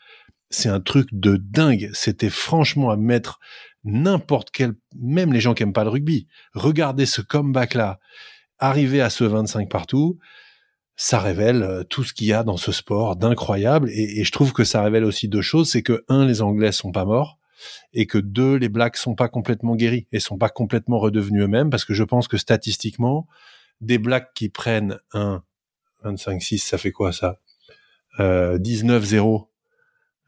c'est 0.50 0.68
un 0.68 0.80
truc 0.80 1.08
de 1.12 1.36
dingue. 1.36 1.90
C'était 1.92 2.30
franchement 2.30 2.90
à 2.90 2.96
mettre 2.96 3.40
n'importe 3.84 4.50
quel, 4.50 4.74
même 4.98 5.32
les 5.32 5.40
gens 5.40 5.54
qui 5.54 5.62
aiment 5.62 5.72
pas 5.72 5.84
le 5.84 5.90
rugby, 5.90 6.26
regardez 6.54 7.06
ce 7.06 7.20
comeback-là, 7.20 7.98
arriver 8.58 9.00
à 9.00 9.10
ce 9.10 9.24
25 9.24 9.68
partout, 9.68 10.18
ça 10.96 11.18
révèle 11.18 11.62
euh, 11.62 11.84
tout 11.84 12.04
ce 12.04 12.12
qu'il 12.12 12.28
y 12.28 12.32
a 12.32 12.44
dans 12.44 12.56
ce 12.56 12.72
sport 12.72 13.16
d'incroyable. 13.16 13.90
Et, 13.90 14.24
je 14.24 14.32
trouve 14.32 14.52
que 14.52 14.64
ça 14.64 14.82
révèle 14.82 15.04
aussi 15.04 15.28
deux 15.28 15.42
choses. 15.42 15.70
C'est 15.70 15.82
que, 15.82 16.04
un, 16.08 16.24
les 16.24 16.40
Anglais 16.40 16.72
sont 16.72 16.92
pas 16.92 17.04
morts. 17.04 17.38
Et 17.92 18.06
que 18.06 18.18
deux, 18.18 18.56
les 18.56 18.68
Blacks 18.68 18.96
sont 18.96 19.14
pas 19.14 19.28
complètement 19.28 19.74
guéris 19.74 20.06
et 20.12 20.20
sont 20.20 20.38
pas 20.38 20.50
complètement 20.50 20.98
redevenus 20.98 21.44
eux-mêmes. 21.44 21.70
Parce 21.70 21.84
que 21.84 21.94
je 21.94 22.04
pense 22.04 22.28
que 22.28 22.36
statistiquement, 22.36 23.26
des 23.80 23.98
Blacks 23.98 24.32
qui 24.34 24.48
prennent 24.48 24.98
un 25.12 25.42
25-6, 26.04 26.58
ça 26.58 26.78
fait 26.78 26.92
quoi 26.92 27.12
ça? 27.12 27.40
Euh, 28.20 28.58
19-0 28.58 29.48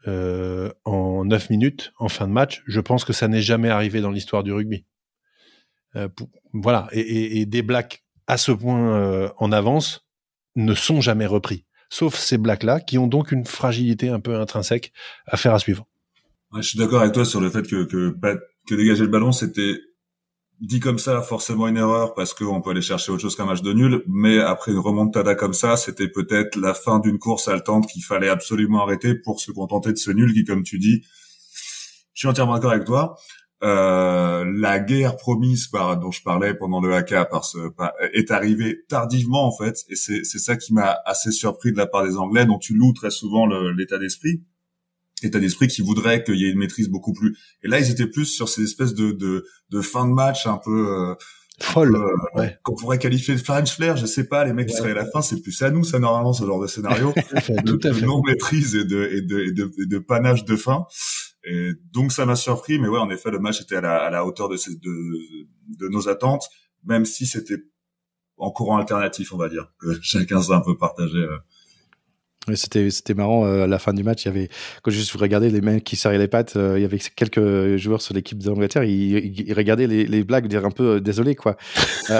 euh, 0.07 0.71
en 0.85 1.25
9 1.25 1.49
minutes 1.49 1.93
en 1.97 2.07
fin 2.07 2.27
de 2.27 2.31
match, 2.31 2.63
je 2.65 2.79
pense 2.79 3.03
que 3.03 3.13
ça 3.13 3.27
n'est 3.27 3.41
jamais 3.41 3.69
arrivé 3.69 3.99
dans 3.99 4.11
l'histoire 4.11 4.43
du 4.43 4.53
rugby. 4.53 4.85
Euh, 5.95 6.07
voilà, 6.53 6.87
et, 6.91 7.45
des 7.45 7.61
blacks 7.61 8.03
à 8.27 8.37
ce 8.37 8.51
point 8.51 8.95
euh, 8.95 9.29
en 9.37 9.51
avance 9.51 10.05
ne 10.55 10.73
sont 10.73 11.01
jamais 11.01 11.25
repris, 11.25 11.65
sauf 11.89 12.15
ces 12.15 12.37
blacks-là 12.37 12.79
qui 12.79 12.97
ont 12.97 13.07
donc 13.07 13.31
une 13.31 13.45
fragilité 13.45 14.09
un 14.09 14.19
peu 14.19 14.39
intrinsèque 14.39 14.93
à 15.25 15.37
faire 15.37 15.53
à 15.53 15.59
suivre. 15.59 15.87
je 16.55 16.61
suis 16.61 16.79
d'accord 16.79 17.01
avec 17.01 17.13
toi 17.13 17.25
sur 17.25 17.41
le 17.41 17.49
fait 17.49 17.67
que, 17.67 17.83
que, 17.83 18.15
que 18.67 18.75
dégager 18.75 19.03
le 19.03 19.09
ballon, 19.09 19.31
c'était 19.31 19.75
dit 20.61 20.79
comme 20.79 20.99
ça 20.99 21.21
forcément 21.21 21.67
une 21.67 21.77
erreur 21.77 22.13
parce 22.13 22.33
qu'on 22.33 22.61
peut 22.61 22.71
aller 22.71 22.81
chercher 22.81 23.11
autre 23.11 23.21
chose 23.21 23.35
qu'un 23.35 23.45
match 23.45 23.61
de 23.61 23.73
nul, 23.73 24.03
mais 24.07 24.39
après 24.39 24.71
une 24.71 24.79
remontada 24.79 25.35
comme 25.35 25.53
ça, 25.53 25.77
c'était 25.77 26.07
peut-être 26.07 26.55
la 26.55 26.73
fin 26.73 26.99
d'une 26.99 27.19
course 27.19 27.47
haletante 27.47 27.87
qu'il 27.87 28.03
fallait 28.03 28.29
absolument 28.29 28.81
arrêter 28.81 29.15
pour 29.15 29.39
se 29.39 29.51
contenter 29.51 29.91
de 29.91 29.97
ce 29.97 30.11
nul 30.11 30.33
qui, 30.33 30.43
comme 30.43 30.63
tu 30.63 30.79
dis, 30.79 31.03
je 32.13 32.21
suis 32.21 32.27
entièrement 32.27 32.55
d'accord 32.55 32.71
avec 32.71 32.85
toi. 32.85 33.15
Euh, 33.63 34.45
la 34.55 34.79
guerre 34.79 35.15
promise 35.15 35.67
par 35.67 35.97
dont 35.97 36.11
je 36.11 36.21
parlais 36.21 36.53
pendant 36.53 36.79
le 36.79 36.93
AK 36.93 37.29
par 37.29 37.43
ce, 37.43 37.57
est 38.13 38.29
arrivée 38.29 38.83
tardivement 38.87 39.47
en 39.47 39.51
fait, 39.51 39.83
et 39.89 39.95
c'est 39.95 40.23
ça 40.23 40.55
qui 40.57 40.73
m'a 40.73 40.97
assez 41.05 41.31
surpris 41.31 41.71
de 41.71 41.77
la 41.77 41.87
part 41.87 42.03
des 42.03 42.17
Anglais, 42.17 42.45
dont 42.45 42.59
tu 42.59 42.75
loues 42.75 42.93
très 42.93 43.11
souvent 43.11 43.47
l'état 43.47 43.97
d'esprit 43.97 44.43
état 45.23 45.39
d'esprit 45.39 45.67
qui 45.67 45.81
voudrait 45.81 46.23
qu'il 46.23 46.35
y 46.35 46.45
ait 46.45 46.51
une 46.51 46.59
maîtrise 46.59 46.89
beaucoup 46.89 47.13
plus. 47.13 47.37
Et 47.63 47.67
là, 47.67 47.79
ils 47.79 47.89
étaient 47.89 48.07
plus 48.07 48.25
sur 48.25 48.49
ces 48.49 48.63
espèces 48.63 48.93
de, 48.93 49.11
de, 49.11 49.45
de 49.69 49.81
fin 49.81 50.07
de 50.07 50.13
match 50.13 50.45
un 50.45 50.57
peu 50.57 50.89
euh, 50.91 51.15
folle, 51.59 51.95
euh, 51.95 52.39
ouais. 52.39 52.57
qu'on 52.61 52.75
pourrait 52.75 52.99
qualifier 52.99 53.35
de 53.35 53.39
French 53.39 53.75
flair. 53.75 53.97
Je 53.97 54.05
sais 54.05 54.25
pas, 54.25 54.45
les 54.45 54.53
mecs 54.53 54.67
qui 54.67 54.75
seraient 54.75 54.91
à 54.91 54.95
la 54.95 55.05
fin, 55.05 55.21
c'est 55.21 55.41
plus 55.41 55.59
à 55.61 55.71
nous, 55.71 55.83
ça 55.83 55.99
normalement 55.99 56.33
ce 56.33 56.45
genre 56.45 56.61
de 56.61 56.67
scénario, 56.67 57.13
de 57.15 58.05
non 58.05 58.21
maîtrise 58.23 58.75
et 58.75 58.85
de, 58.85 59.09
et 59.11 59.21
de, 59.21 59.39
et 59.39 59.51
de, 59.51 59.71
de, 59.85 59.99
panache 59.99 60.45
de 60.45 60.55
fin. 60.55 60.85
Et 61.43 61.71
donc 61.93 62.11
ça 62.11 62.25
m'a 62.25 62.35
surpris, 62.35 62.77
mais 62.79 62.87
ouais, 62.87 62.99
en 62.99 63.09
effet, 63.09 63.31
le 63.31 63.39
match 63.39 63.61
était 63.61 63.77
à 63.77 63.81
la, 63.81 63.97
à 63.97 64.09
la 64.09 64.25
hauteur 64.25 64.49
de, 64.49 64.57
ces, 64.57 64.75
de, 64.75 65.47
de 65.79 65.87
nos 65.89 66.09
attentes, 66.09 66.47
même 66.83 67.05
si 67.05 67.25
c'était 67.25 67.63
en 68.37 68.51
courant 68.51 68.77
alternatif, 68.77 69.33
on 69.33 69.37
va 69.37 69.49
dire, 69.49 69.71
que 69.79 69.97
chacun 70.01 70.41
s'est 70.41 70.53
un 70.53 70.61
peu 70.61 70.77
partagé. 70.77 71.17
Euh, 71.17 71.37
c'était 72.55 72.89
c'était 72.89 73.13
marrant 73.13 73.45
euh, 73.45 73.63
à 73.63 73.67
la 73.67 73.79
fin 73.79 73.93
du 73.93 74.03
match. 74.03 74.25
Il 74.25 74.27
y 74.27 74.29
avait 74.29 74.49
quand 74.83 74.91
je 74.91 75.17
regardais 75.17 75.49
les 75.49 75.61
mecs 75.61 75.83
qui 75.83 75.95
serraient 75.95 76.17
les 76.17 76.27
pattes, 76.27 76.55
euh, 76.55 76.77
il 76.77 76.81
y 76.81 76.85
avait 76.85 76.99
quelques 77.15 77.77
joueurs 77.77 78.01
sur 78.01 78.13
l'équipe 78.13 78.37
d'Angleterre. 78.41 78.83
Ils, 78.83 79.39
ils, 79.47 79.53
regardaient 79.53 79.87
les, 79.87 80.05
les 80.05 80.23
blagues, 80.23 80.47
dire 80.47 80.65
un 80.65 80.71
peu 80.71 80.95
euh, 80.95 80.99
désolé 80.99 81.35
quoi. 81.35 81.57
et 82.09 82.17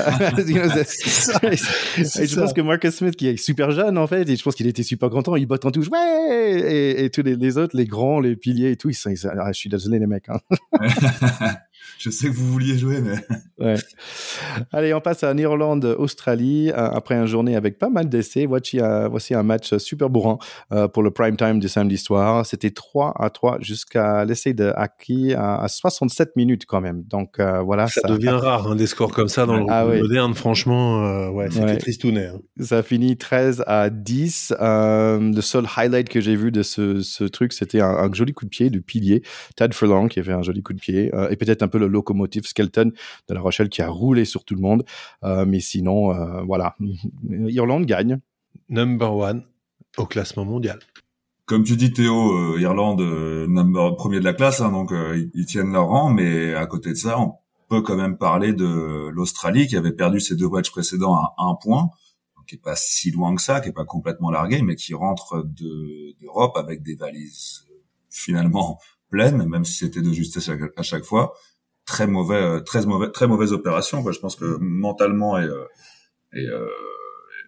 je 2.28 2.36
pense 2.40 2.54
que 2.54 2.62
Marcus 2.62 2.96
Smith 2.96 3.16
qui 3.16 3.28
est 3.28 3.38
super 3.38 3.72
jeune 3.72 3.98
en 3.98 4.08
fait, 4.08 4.30
et 4.30 4.36
je 4.36 4.44
pense 4.44 4.56
qu'il 4.56 4.68
était 4.68 4.84
super 4.84 5.10
content. 5.10 5.36
Il 5.36 5.46
botte 5.46 5.66
en 5.66 5.72
touche, 5.72 5.88
ouais. 5.90 6.60
Et, 6.60 7.06
et 7.06 7.10
tous 7.10 7.22
les, 7.24 7.36
les, 7.36 7.58
autres, 7.58 7.76
les 7.76 7.86
grands, 7.86 8.20
les 8.20 8.36
piliers 8.36 8.72
et 8.72 8.78
tout, 8.78 8.90
ils 8.90 8.96
sont, 8.96 9.12
ah, 9.26 9.52
je 9.52 9.58
suis 9.58 9.70
désolé 9.70 10.00
les 10.00 10.08
mecs. 10.08 10.30
Hein. 10.30 10.40
je 12.00 12.10
sais 12.10 12.28
que 12.28 12.34
vous 12.34 12.52
vouliez 12.52 12.78
jouer, 12.78 13.02
mais. 13.02 13.16
ouais. 13.66 13.76
Allez, 14.72 14.94
on 14.94 15.02
passe 15.02 15.24
à 15.24 15.34
Irlande, 15.34 15.86
Australie. 15.98 16.72
Après 16.72 17.16
une 17.16 17.26
journée 17.26 17.56
avec 17.56 17.78
pas 17.78 17.90
mal 17.90 18.10
d'essais, 18.10 18.46
voici, 18.46 18.80
voici 19.10 19.34
un 19.34 19.44
match 19.44 19.76
super 19.78 20.10
bourrin 20.10 20.38
euh, 20.72 20.88
pour 20.88 21.04
le 21.04 21.12
prime 21.12 21.38
time 21.38 21.60
du 21.60 21.68
samedi 21.68 21.98
soir. 21.98 22.46
C'était 22.46 22.72
3 22.72 23.14
à 23.18 23.30
3 23.30 23.58
jusqu'à 23.62 24.26
l'essai 24.26 24.54
de 24.54 24.72
Aki 24.76 25.34
à, 25.34 25.66
67 25.68 26.36
minutes 26.36 26.66
quand 26.66 26.82
même. 26.82 27.04
Donc 27.04 27.40
euh, 27.40 27.62
voilà. 27.62 27.88
Ça, 27.88 28.08
devient 28.08 28.30
rare, 28.30 28.68
hein, 28.68 28.76
des 28.76 28.88
scores 28.88 29.14
comme 29.14 29.28
ça 29.28 29.46
dans 29.46 29.58
le 29.58 29.66
ah, 29.70 29.86
moderne. 29.86 30.34
Franchement, 30.34 31.06
euh, 31.06 31.30
ouais, 31.30 31.50
c'était 31.50 31.66
ouais. 31.66 31.78
tristounet. 31.78 32.28
Hein. 32.28 32.40
Ça 32.60 32.84
finit 32.84 33.18
13 33.18 33.64
à 33.68 33.90
10. 33.90 34.54
le 34.60 35.42
seul 35.42 35.66
highlight 35.76 36.10
que 36.10 36.22
j'ai 36.22 36.36
vu 36.36 36.52
de 36.52 36.64
ce, 36.64 37.02
ce 37.02 37.24
truc, 37.24 37.54
c'était 37.54 37.82
un, 37.82 37.90
un, 37.90 38.14
joli 38.14 38.34
coup 38.34 38.46
de 38.46 38.50
pied 38.50 38.70
du 38.70 38.82
pilier, 38.82 39.24
Ted 39.56 39.74
Furlong, 39.74 40.08
qui 40.08 40.20
a 40.20 40.24
fait 40.24 40.34
un 40.34 40.42
joli 40.42 40.64
coup 40.64 40.74
de 40.74 40.80
pied. 40.80 41.12
et 41.30 41.36
peut-être 41.36 41.64
un 41.64 41.68
peu 41.68 41.78
le 41.78 41.87
locomotive 41.88 42.46
Skelton 42.46 42.92
de 43.28 43.34
La 43.34 43.42
Rochelle 43.42 43.70
qui 43.70 43.82
a 43.82 43.90
roulé 43.90 44.26
sur 44.26 44.44
tout 44.44 44.56
le 44.56 44.62
monde. 44.62 44.84
Euh, 45.24 45.46
mais 45.46 45.60
sinon, 45.60 46.14
euh, 46.14 46.42
voilà, 46.44 46.76
Irlande 47.30 47.86
gagne. 47.86 48.20
Number 48.70 49.16
one 49.16 49.44
au 49.98 50.06
classement 50.06 50.46
mondial. 50.46 50.80
Comme 51.46 51.64
tu 51.64 51.78
dis 51.78 51.94
Théo, 51.94 52.34
euh, 52.34 52.60
Irlande 52.60 53.02
number 53.02 53.96
premier 53.96 54.20
de 54.20 54.26
la 54.26 54.34
classe, 54.34 54.60
hein, 54.60 54.72
donc 54.72 54.92
ils, 55.34 55.46
tiennent 55.46 55.72
leur 55.72 55.88
rang, 55.88 56.10
mais 56.10 56.54
à 56.54 56.66
côté 56.66 56.90
de 56.90 56.96
ça, 56.96 57.20
on 57.20 57.36
peut 57.70 57.82
quand 57.82 57.96
même 57.96 58.18
parler 58.18 58.52
de 58.52 59.08
l'Australie 59.10 59.68
qui 59.68 59.78
avait 59.78 59.94
perdu 59.94 60.20
ses 60.20 60.36
deux 60.36 60.50
matchs 60.50 60.72
précédents 60.72 61.16
à 61.16 61.34
un 61.38 61.56
point, 61.56 61.90
qui 62.48 62.56
est 62.56 62.62
pas 62.62 62.76
si 62.76 63.12
loin 63.12 63.36
que 63.36 63.42
ça, 63.42 63.62
qui 63.62 63.70
est 63.70 63.74
pas 63.74 63.86
complètement 63.86 64.32
largué, 64.32 64.62
mais 64.62 64.76
qui 64.76 64.94
rentre 64.94 65.46
d'Europe 65.46 66.58
avec 66.58 66.82
des 66.82 66.96
valises 66.96 67.66
finalement 68.10 68.80
pleines, 69.10 69.46
même 69.48 69.66
si 69.66 69.86
c'était 69.86 70.02
de 70.02 70.12
justesse 70.12 70.50
à 70.76 70.84
chaque 70.84 71.04
fois 71.04 71.34
très 71.88 72.06
mauvais, 72.06 72.36
euh, 72.36 72.60
très 72.60 72.86
mauvais, 72.86 73.10
très 73.10 73.28
mauvaise 73.28 73.54
opération. 73.54 74.04
Je 74.12 74.20
pense 74.20 74.36
que 74.36 74.58
mentalement 74.60 75.40
et, 75.40 75.46
euh, 75.46 75.64
et, 76.34 76.46
euh, 76.46 76.68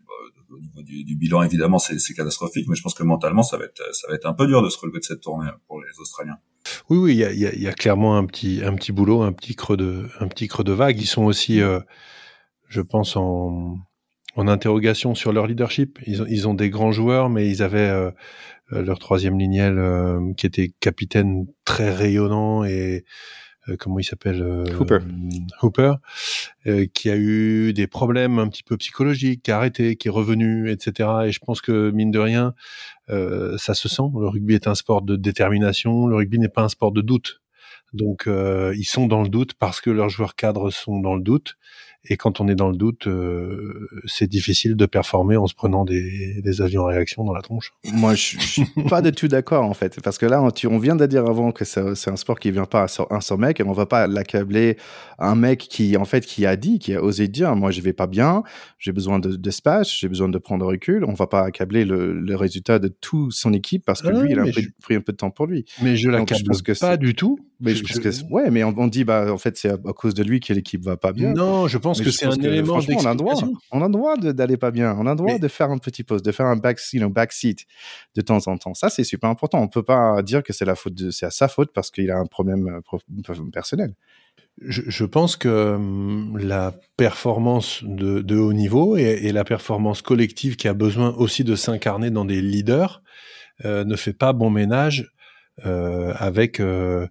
bah, 0.07 0.13
au 0.49 0.59
niveau 0.59 0.81
du, 0.81 1.15
bilan, 1.15 1.43
évidemment, 1.43 1.77
c'est 1.77 2.13
catastrophique, 2.15 2.65
mais 2.67 2.75
je 2.75 2.81
pense 2.81 2.95
que 2.95 3.03
mentalement, 3.03 3.43
ça 3.43 3.57
va 3.57 3.65
être, 3.65 3.83
ça 3.93 4.07
va 4.07 4.15
être 4.15 4.25
un 4.25 4.33
peu 4.33 4.47
dur 4.47 4.63
de 4.63 4.69
se 4.69 4.79
relever 4.79 4.99
de 4.99 5.03
cette 5.03 5.21
tournée 5.21 5.49
pour 5.67 5.79
les 5.79 5.99
Australiens. 5.99 6.37
Oui, 6.89 6.97
oui, 6.97 7.11
il 7.13 7.17
y 7.17 7.23
a, 7.23 7.31
y, 7.33 7.45
a, 7.45 7.55
y 7.55 7.67
a, 7.67 7.73
clairement 7.73 8.17
un 8.17 8.25
petit, 8.25 8.61
un 8.63 8.73
petit 8.73 8.91
boulot, 8.91 9.21
un 9.21 9.33
petit 9.33 9.55
creux 9.55 9.77
de, 9.77 10.07
un 10.19 10.27
petit 10.27 10.47
creux 10.47 10.63
de 10.63 10.71
vague. 10.71 10.99
Ils 10.99 11.05
sont 11.05 11.25
aussi, 11.25 11.61
euh, 11.61 11.79
je 12.67 12.81
pense, 12.81 13.17
en, 13.17 13.77
en 14.35 14.47
interrogation 14.47 15.15
sur 15.15 15.33
leur 15.33 15.47
leadership. 15.47 15.99
Ils 16.07 16.21
ont, 16.21 16.25
ils 16.29 16.47
ont 16.47 16.53
des 16.53 16.69
grands 16.69 16.91
joueurs, 16.91 17.29
mais 17.29 17.49
ils 17.49 17.61
avaient 17.61 17.89
euh, 17.89 18.11
leur 18.71 18.99
troisième 18.99 19.37
lignel 19.37 20.33
qui 20.37 20.45
était 20.45 20.71
capitaine 20.79 21.45
très 21.65 21.93
rayonnant 21.93 22.63
et 22.63 23.03
euh, 23.03 23.03
comment 23.77 23.99
il 23.99 24.03
s'appelle 24.03 24.41
euh, 24.41 24.65
Hooper. 24.79 24.99
Hooper, 25.61 25.93
euh, 26.67 26.85
qui 26.93 27.09
a 27.09 27.17
eu 27.17 27.73
des 27.73 27.87
problèmes 27.87 28.39
un 28.39 28.47
petit 28.47 28.63
peu 28.63 28.77
psychologiques, 28.77 29.43
qui 29.43 29.51
a 29.51 29.57
arrêté, 29.57 29.95
qui 29.95 30.07
est 30.07 30.11
revenu, 30.11 30.71
etc. 30.71 31.09
Et 31.25 31.31
je 31.31 31.39
pense 31.39 31.61
que 31.61 31.91
mine 31.91 32.11
de 32.11 32.19
rien, 32.19 32.53
ça 33.07 33.73
se 33.73 33.89
sent. 33.89 34.03
Le 34.19 34.27
rugby 34.27 34.53
est 34.53 34.67
un 34.67 34.75
sport 34.75 35.01
de 35.01 35.15
détermination. 35.15 36.05
Le 36.05 36.15
rugby 36.15 36.37
n'est 36.37 36.49
pas 36.49 36.61
un 36.61 36.69
sport 36.69 36.91
de 36.91 37.01
doute. 37.01 37.41
Donc 37.93 38.27
ils 38.27 38.85
sont 38.85 39.07
dans 39.07 39.23
le 39.23 39.29
doute 39.29 39.55
parce 39.55 39.81
que 39.81 39.89
leurs 39.89 40.09
joueurs 40.09 40.35
cadres 40.35 40.69
sont 40.69 40.99
dans 40.99 41.15
le 41.15 41.21
doute 41.21 41.55
et 42.05 42.15
quand 42.15 42.39
on 42.39 42.47
est 42.47 42.55
dans 42.55 42.69
le 42.69 42.77
doute, 42.77 43.07
euh, 43.07 43.87
c'est 44.05 44.27
difficile 44.27 44.75
de 44.75 44.85
performer 44.85 45.35
en 45.35 45.47
se 45.47 45.53
prenant 45.53 45.83
des, 45.83 46.41
des, 46.41 46.61
avions 46.61 46.83
en 46.83 46.85
réaction 46.85 47.25
dans 47.25 47.33
la 47.33 47.41
tronche. 47.41 47.73
Moi, 47.91 48.15
je 48.15 48.37
suis 48.39 48.65
pas 48.89 49.01
du 49.01 49.11
tout 49.11 49.27
d'accord 49.27 49.65
en 49.65 49.73
fait, 49.73 49.99
parce 50.01 50.17
que 50.17 50.25
là, 50.25 50.41
on, 50.41 50.51
on 50.69 50.77
vient 50.77 50.95
de 50.95 51.05
dire 51.05 51.25
avant 51.25 51.51
que 51.51 51.65
c'est 51.65 52.09
un 52.09 52.15
sport 52.15 52.39
qui 52.39 52.51
vient 52.51 52.65
pas 52.65 52.85
à 52.85 53.15
un 53.15 53.21
seul 53.21 53.37
mec, 53.37 53.59
et 53.59 53.63
on 53.63 53.73
va 53.73 53.85
pas 53.85 54.07
l'accabler 54.07 54.77
un 55.17 55.35
mec 55.35 55.59
qui 55.59 55.97
en 55.97 56.05
fait 56.05 56.25
qui 56.25 56.45
a 56.45 56.55
dit, 56.55 56.79
qui 56.79 56.93
a 56.93 57.03
osé 57.03 57.27
dire, 57.27 57.55
moi 57.55 57.71
je 57.71 57.81
vais 57.81 57.93
pas 57.93 58.07
bien, 58.07 58.43
j'ai 58.77 58.93
besoin 58.93 59.19
d'espace, 59.19 59.93
j'ai 59.93 60.07
besoin 60.07 60.29
de 60.29 60.37
prendre 60.37 60.65
recul. 60.65 61.03
On 61.05 61.13
va 61.13 61.27
pas 61.27 61.43
accabler 61.43 61.83
le, 61.83 62.13
le 62.13 62.35
résultat 62.35 62.79
de 62.79 62.87
toute 62.87 63.33
son 63.33 63.51
équipe 63.53 63.83
parce 63.85 64.01
que 64.01 64.07
ah, 64.07 64.23
lui, 64.23 64.31
il 64.31 64.39
a 64.39 64.45
pris 64.81 64.95
un 64.95 65.01
peu 65.01 65.11
de 65.11 65.17
temps 65.17 65.31
pour 65.31 65.47
lui. 65.47 65.65
Mais 65.81 65.97
je 65.97 66.09
l'accable 66.09 66.43
pas 66.79 66.97
du 66.97 67.13
tout. 67.13 67.39
Mais 67.61 67.75
je, 67.75 67.83
pense 67.83 67.99
que 67.99 68.31
ouais, 68.31 68.49
mais 68.51 68.63
on, 68.63 68.73
on 68.77 68.87
dit 68.87 69.03
bah 69.03 69.33
en 69.33 69.37
fait 69.37 69.57
c'est 69.57 69.69
à, 69.69 69.77
cause 69.77 70.13
de 70.13 70.23
lui 70.23 70.39
que 70.39 70.53
l'équipe 70.53 70.81
va 70.81 70.95
pas 70.95 71.11
bien. 71.11 71.33
Non, 71.33 71.67
je 71.67 71.77
pense 71.77 71.88
pense 71.89 72.01
que 72.01 72.11
c'est 72.11 72.25
un 72.25 72.31
élément 72.31 72.79
on 72.79 73.05
a 73.05 73.15
droit, 73.15 73.33
on 73.71 73.81
a 73.81 73.89
droit 73.89 74.17
d'aller 74.17 74.57
pas 74.57 74.71
bien, 74.71 74.95
on 74.97 75.05
a 75.07 75.15
droit 75.15 75.37
de 75.37 75.47
faire 75.47 75.69
un 75.69 75.77
petit 75.77 76.03
pause, 76.03 76.21
de 76.21 76.31
faire 76.31 76.45
un 76.45 76.55
back, 76.55 76.79
you 76.93 76.99
know, 76.99 77.09
back 77.09 77.31
seat 77.31 77.65
de 78.15 78.21
temps 78.21 78.47
en 78.47 78.57
temps. 78.57 78.73
Ça, 78.73 78.89
c'est 78.89 79.03
super 79.03 79.29
important. 79.29 79.61
On 79.61 79.67
peut 79.67 79.83
pas 79.83 80.21
dire 80.21 80.43
que 80.43 80.53
c'est 80.53 80.65
la 80.65 80.75
faute 80.75 80.93
de, 80.93 81.11
c'est 81.11 81.25
à 81.25 81.31
sa 81.31 81.47
faute 81.47 81.71
parce 81.73 81.91
qu'il 81.91 82.09
a 82.11 82.17
un 82.17 82.25
problème 82.25 82.81
euh, 82.89 83.49
personnel. 83.51 83.93
Je, 84.61 85.05
pense 85.05 85.37
que 85.37 85.73
hum, 85.75 86.37
la 86.37 86.73
performance 86.97 87.81
de, 87.83 88.37
haut 88.37 88.53
niveau 88.53 88.97
et, 88.97 89.31
la 89.31 89.43
performance 89.43 90.01
collective 90.01 90.57
qui 90.57 90.67
a 90.67 90.73
besoin 90.73 91.13
aussi 91.15 91.43
de 91.43 91.55
s'incarner 91.55 92.11
dans 92.11 92.25
des 92.25 92.41
leaders 92.41 93.01
euh, 93.63 93.85
ne 93.85 93.95
fait 93.95 94.13
pas 94.13 94.33
bon 94.33 94.49
ménage 94.49 95.11
euh, 95.65 96.13
avec 96.17 96.59
euh, 96.59 97.07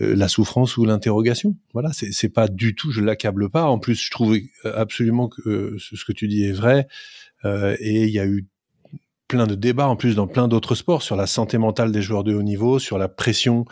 la 0.00 0.28
souffrance 0.28 0.76
ou 0.76 0.84
l'interrogation. 0.84 1.56
Voilà, 1.74 1.90
c'est 1.92 2.28
pas 2.28 2.48
du 2.48 2.74
tout, 2.74 2.90
je 2.90 3.00
l'accable 3.00 3.50
pas. 3.50 3.64
En 3.64 3.78
plus, 3.78 4.02
je 4.02 4.10
trouve 4.10 4.36
absolument 4.64 5.28
que 5.28 5.76
ce 5.78 6.04
que 6.04 6.12
tu 6.12 6.28
dis 6.28 6.44
est 6.44 6.52
vrai. 6.52 6.88
et 7.44 8.04
il 8.04 8.10
y 8.10 8.18
a 8.18 8.26
eu 8.26 8.46
plein 9.28 9.46
de 9.46 9.54
débats 9.54 9.88
en 9.88 9.96
plus 9.96 10.14
dans 10.14 10.26
plein 10.26 10.48
d'autres 10.48 10.74
sports 10.74 11.02
sur 11.02 11.16
la 11.16 11.26
santé 11.26 11.58
mentale 11.58 11.92
des 11.92 12.02
joueurs 12.02 12.24
de 12.24 12.34
haut 12.34 12.42
niveau, 12.42 12.78
sur 12.78 12.96
la 12.96 13.08
pression 13.08 13.66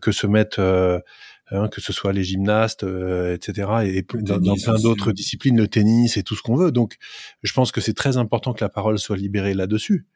que 0.00 0.12
se 0.12 0.26
mettent 0.26 0.60
Hein, 1.52 1.68
que 1.68 1.80
ce 1.80 1.92
soit 1.92 2.12
les 2.12 2.24
gymnastes, 2.24 2.82
euh, 2.82 3.34
etc., 3.34 3.68
et 3.84 4.04
dans, 4.14 4.56
plein 4.56 4.80
d'autres 4.80 5.12
disciplines, 5.12 5.56
le 5.56 5.68
tennis 5.68 6.16
et 6.16 6.24
tout 6.24 6.34
ce 6.34 6.42
qu'on 6.42 6.56
veut. 6.56 6.72
Donc, 6.72 6.96
je 7.44 7.52
pense 7.52 7.70
que 7.70 7.80
c'est 7.80 7.94
très 7.94 8.16
important 8.16 8.52
que 8.52 8.64
la 8.64 8.68
parole 8.68 8.98
soit 8.98 9.16
libérée 9.16 9.54
là-dessus. 9.54 10.06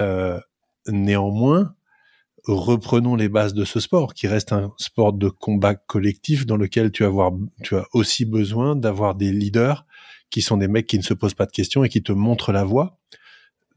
Euh, 0.00 0.38
néanmoins, 0.86 1.74
reprenons 2.54 3.16
les 3.16 3.28
bases 3.28 3.54
de 3.54 3.64
ce 3.64 3.80
sport, 3.80 4.14
qui 4.14 4.26
reste 4.26 4.52
un 4.52 4.72
sport 4.76 5.12
de 5.12 5.28
combat 5.28 5.74
collectif 5.74 6.46
dans 6.46 6.56
lequel 6.56 6.90
tu, 6.90 7.04
avoir, 7.04 7.32
tu 7.62 7.76
as 7.76 7.86
aussi 7.92 8.24
besoin 8.24 8.76
d'avoir 8.76 9.14
des 9.14 9.32
leaders 9.32 9.86
qui 10.30 10.42
sont 10.42 10.56
des 10.56 10.68
mecs 10.68 10.86
qui 10.86 10.98
ne 10.98 11.02
se 11.02 11.14
posent 11.14 11.34
pas 11.34 11.46
de 11.46 11.50
questions 11.52 11.84
et 11.84 11.88
qui 11.88 12.02
te 12.02 12.12
montrent 12.12 12.52
la 12.52 12.64
voie 12.64 12.98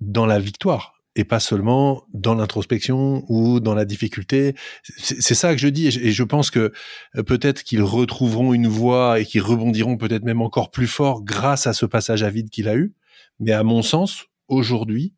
dans 0.02 0.26
la 0.26 0.40
victoire 0.40 0.94
et 1.16 1.24
pas 1.24 1.40
seulement 1.40 2.04
dans 2.14 2.34
l'introspection 2.34 3.24
ou 3.28 3.60
dans 3.60 3.76
la 3.76 3.86
difficulté. 3.86 4.56
C'est 4.98 5.36
ça 5.36 5.54
que 5.54 5.60
je 5.60 5.68
dis, 5.68 5.88
et 5.88 6.12
je 6.12 6.24
pense 6.24 6.50
que 6.50 6.72
euh, 7.16 7.24
peut-être 7.24 7.64
qu'ils 7.64 7.84
retrouveront 7.84 8.54
une 8.54 8.68
voie 8.68 9.20
et 9.20 9.26
qu'ils 9.26 9.44
rebondiront 9.44 9.98
peut-être 9.98 10.24
même 10.24 10.42
encore 10.42 10.72
plus 10.72 10.88
fort 10.88 11.24
grâce 11.24 11.68
à 11.68 11.74
ce 11.74 11.86
passage 11.86 12.24
à 12.24 12.30
vide 12.30 12.50
qu'il 12.50 12.68
a 12.68 12.76
eu. 12.76 12.96
Mais 13.40 13.52
à 13.52 13.64
mon 13.64 13.84
sens, 13.84 14.26
aujourd'hui, 14.48 15.14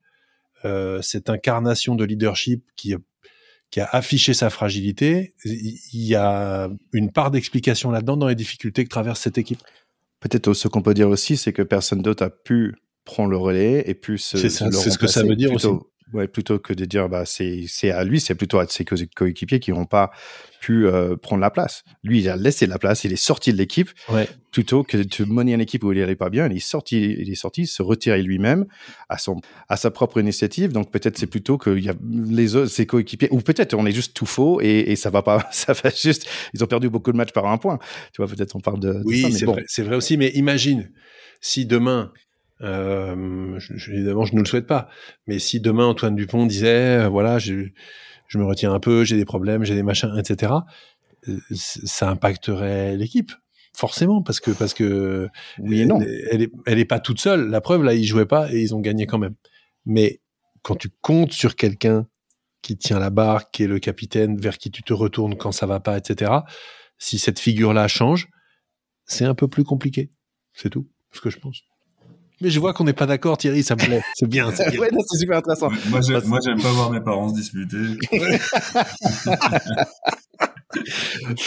euh, 0.66 1.02
cette 1.02 1.30
incarnation 1.30 1.96
de 1.96 2.04
leadership 2.04 2.66
qui, 2.76 2.94
qui 3.76 3.82
a 3.82 3.90
affiché 3.92 4.34
sa 4.34 4.50
fragilité, 4.50 5.34
il 5.44 5.78
y 5.92 6.16
a 6.16 6.70
une 6.94 7.12
part 7.12 7.30
d'explication 7.30 7.92
là-dedans 7.92 8.16
dans 8.16 8.30
les 8.30 8.36
difficultés 8.36 8.86
que 8.86 8.90
traverse 8.90 9.20
cette 9.20 9.38
équipe. 9.38 9.60
Peut-être 10.22 10.54
ce 10.54 10.70
qu'on 10.70 10.82
peut 10.82 10.94
dire 10.94 11.10
aussi, 11.10 11.36
c'est 11.36 11.52
que 11.52 11.62
personne 11.62 12.02
d'autre 12.02 12.24
a 12.24 12.30
pu 12.30 12.76
prend 13.04 13.26
le 13.26 13.36
relais 13.36 13.84
et 13.86 13.94
plus 13.94 14.18
c'est 14.18 14.48
ce 14.48 14.98
que 14.98 15.08
ça 15.08 15.24
veut 15.24 15.36
dire 15.36 15.50
plutôt, 15.50 15.74
aussi. 15.74 15.86
Ouais, 16.14 16.28
plutôt 16.28 16.60
que 16.60 16.72
de 16.72 16.86
dire 16.86 17.10
bah 17.10 17.24
c'est 17.26 17.68
à 17.90 18.04
lui, 18.04 18.20
c'est 18.20 18.36
plutôt 18.36 18.60
à 18.60 18.68
ses 18.68 18.86
coéquipiers 18.86 19.60
qui 19.60 19.72
n'ont 19.72 19.88
pas 19.88 20.12
pu 20.62 20.86
euh, 20.86 21.16
prendre 21.16 21.42
la 21.42 21.50
place. 21.50 21.84
Lui, 22.04 22.20
il 22.20 22.30
a 22.30 22.36
laissé 22.36 22.68
la 22.68 22.78
place, 22.78 23.04
il 23.06 23.12
est 23.12 23.16
sorti 23.16 23.52
de 23.52 23.58
l'équipe 23.58 23.90
ouais. 24.10 24.30
plutôt 24.52 24.84
que 24.84 24.98
de 24.98 25.26
mener 25.26 25.54
une 25.54 25.62
équipe 25.62 25.84
où 25.84 25.92
il 25.92 26.00
n'allait 26.00 26.16
pas 26.16 26.30
bien. 26.30 26.48
Il 26.48 26.58
est 26.58 26.60
sorti, 26.60 27.16
il 27.18 27.32
est 27.32 27.36
sorti, 27.36 27.66
se 27.66 27.82
retirer 27.82 28.22
lui-même 28.22 28.66
à 29.10 29.18
son 29.18 29.42
à 29.68 29.78
sa 29.78 29.90
propre 29.90 30.20
initiative. 30.20 30.72
Donc 30.72 30.92
peut-être 30.92 31.18
c'est 31.18 31.28
plutôt 31.28 31.58
que 31.58 31.76
y 31.76 31.90
a 31.90 31.96
les 32.30 32.56
autres, 32.56 32.72
ses 32.72 32.86
coéquipiers 32.86 33.30
ou 33.32 33.42
peut-être 33.42 33.74
on 33.74 33.88
est 33.88 33.92
juste 33.92 34.16
tout 34.16 34.28
faux 34.28 34.62
et, 34.62 34.92
et 34.92 34.96
ça 34.96 35.10
va 35.10 35.24
pas, 35.24 35.48
ça 35.52 35.74
va 35.74 35.90
juste. 35.90 36.30
Ils 36.54 36.64
ont 36.64 36.68
perdu 36.68 36.88
beaucoup 36.88 37.12
de 37.12 37.18
matchs 37.18 37.34
par 37.34 37.48
un 37.48 37.58
point. 37.58 37.80
Tu 38.14 38.22
vois, 38.22 38.28
peut-être 38.28 38.56
on 38.56 38.60
parle 38.60 38.80
de. 38.80 39.02
Oui, 39.06 39.34
c'est 39.34 39.46
vrai, 39.46 39.64
c'est 39.68 39.84
vrai 39.84 39.96
aussi. 39.96 40.18
Mais 40.18 40.30
imagine 40.36 40.92
si 41.42 41.66
demain 41.66 42.12
euh, 42.62 43.60
je, 43.60 43.92
évidemment, 43.92 44.26
je 44.26 44.36
ne 44.36 44.40
le 44.40 44.46
souhaite 44.46 44.68
pas. 44.68 44.90
Mais 45.28 45.40
si 45.40 45.60
demain 45.60 45.86
Antoine 45.86 46.16
Dupont 46.16 46.46
disait, 46.46 47.04
euh, 47.04 47.10
voilà, 47.10 47.40
je, 47.40 47.68
je, 48.28 48.38
me 48.38 48.46
retiens 48.46 48.74
un 48.74 48.80
peu, 48.80 49.04
j'ai 49.04 49.18
des 49.18 49.26
problèmes, 49.26 49.64
j'ai 49.64 49.76
des 49.76 49.84
machins, 49.84 50.14
etc., 50.18 50.54
euh, 51.28 51.38
ça 51.52 52.10
impacterait 52.10 52.96
l'équipe. 52.96 53.32
Forcément, 53.76 54.22
parce 54.22 54.40
que 54.40 54.52
parce 54.52 54.74
que 54.74 55.28
oui 55.60 55.82
et 55.82 55.86
non. 55.86 56.00
Elle, 56.00 56.44
est, 56.44 56.52
elle 56.66 56.80
est 56.80 56.86
pas 56.86 57.02
toute 57.02 57.20
seule. 57.20 57.50
La 57.50 57.60
preuve, 57.60 57.84
là, 57.84 57.94
ils 57.94 58.06
jouaient 58.06 58.26
pas 58.26 58.50
et 58.54 58.62
ils 58.62 58.74
ont 58.74 58.80
gagné 58.80 59.06
quand 59.06 59.18
même. 59.18 59.36
Mais 59.86 60.22
quand 60.62 60.76
tu 60.76 60.90
comptes 61.02 61.34
sur 61.34 61.58
quelqu'un 61.58 62.08
qui 62.62 62.78
tient 62.78 63.00
la 63.00 63.10
barre, 63.10 63.52
qui 63.52 63.64
est 63.64 63.68
le 63.68 63.80
capitaine, 63.80 64.38
vers 64.40 64.58
qui 64.58 64.72
tu 64.72 64.82
te 64.82 64.94
retournes 64.94 65.36
quand 65.36 65.52
ça 65.52 65.66
va 65.66 65.82
pas, 65.82 65.98
etc. 65.98 66.32
Si 66.98 67.20
cette 67.20 67.40
figure-là 67.40 67.90
change, 67.90 68.30
c'est 69.06 69.26
un 69.26 69.36
peu 69.36 69.50
plus 69.50 69.64
compliqué. 69.64 70.10
C'est 70.54 70.70
tout, 70.70 70.90
ce 71.12 71.20
que 71.20 71.30
je 71.30 71.38
pense. 71.38 71.62
Mais 72.42 72.50
je 72.50 72.60
vois 72.60 72.74
qu'on 72.74 72.84
n'est 72.84 72.94
pas 72.94 73.06
d'accord, 73.06 73.38
Thierry, 73.38 73.64
ça 73.64 73.76
me 73.76 73.86
plaît. 73.86 74.02
C'est 74.16 74.28
bien. 74.28 74.52
C'est 74.54 74.70
super 75.18 75.38
intéressant. 75.38 75.70
Moi, 75.90 76.02
j'aime 76.02 76.62
pas 76.62 76.72
voir 76.72 76.92
mes 76.92 77.02
parents 77.02 77.30
se 77.30 77.36
disputer. 77.36 77.78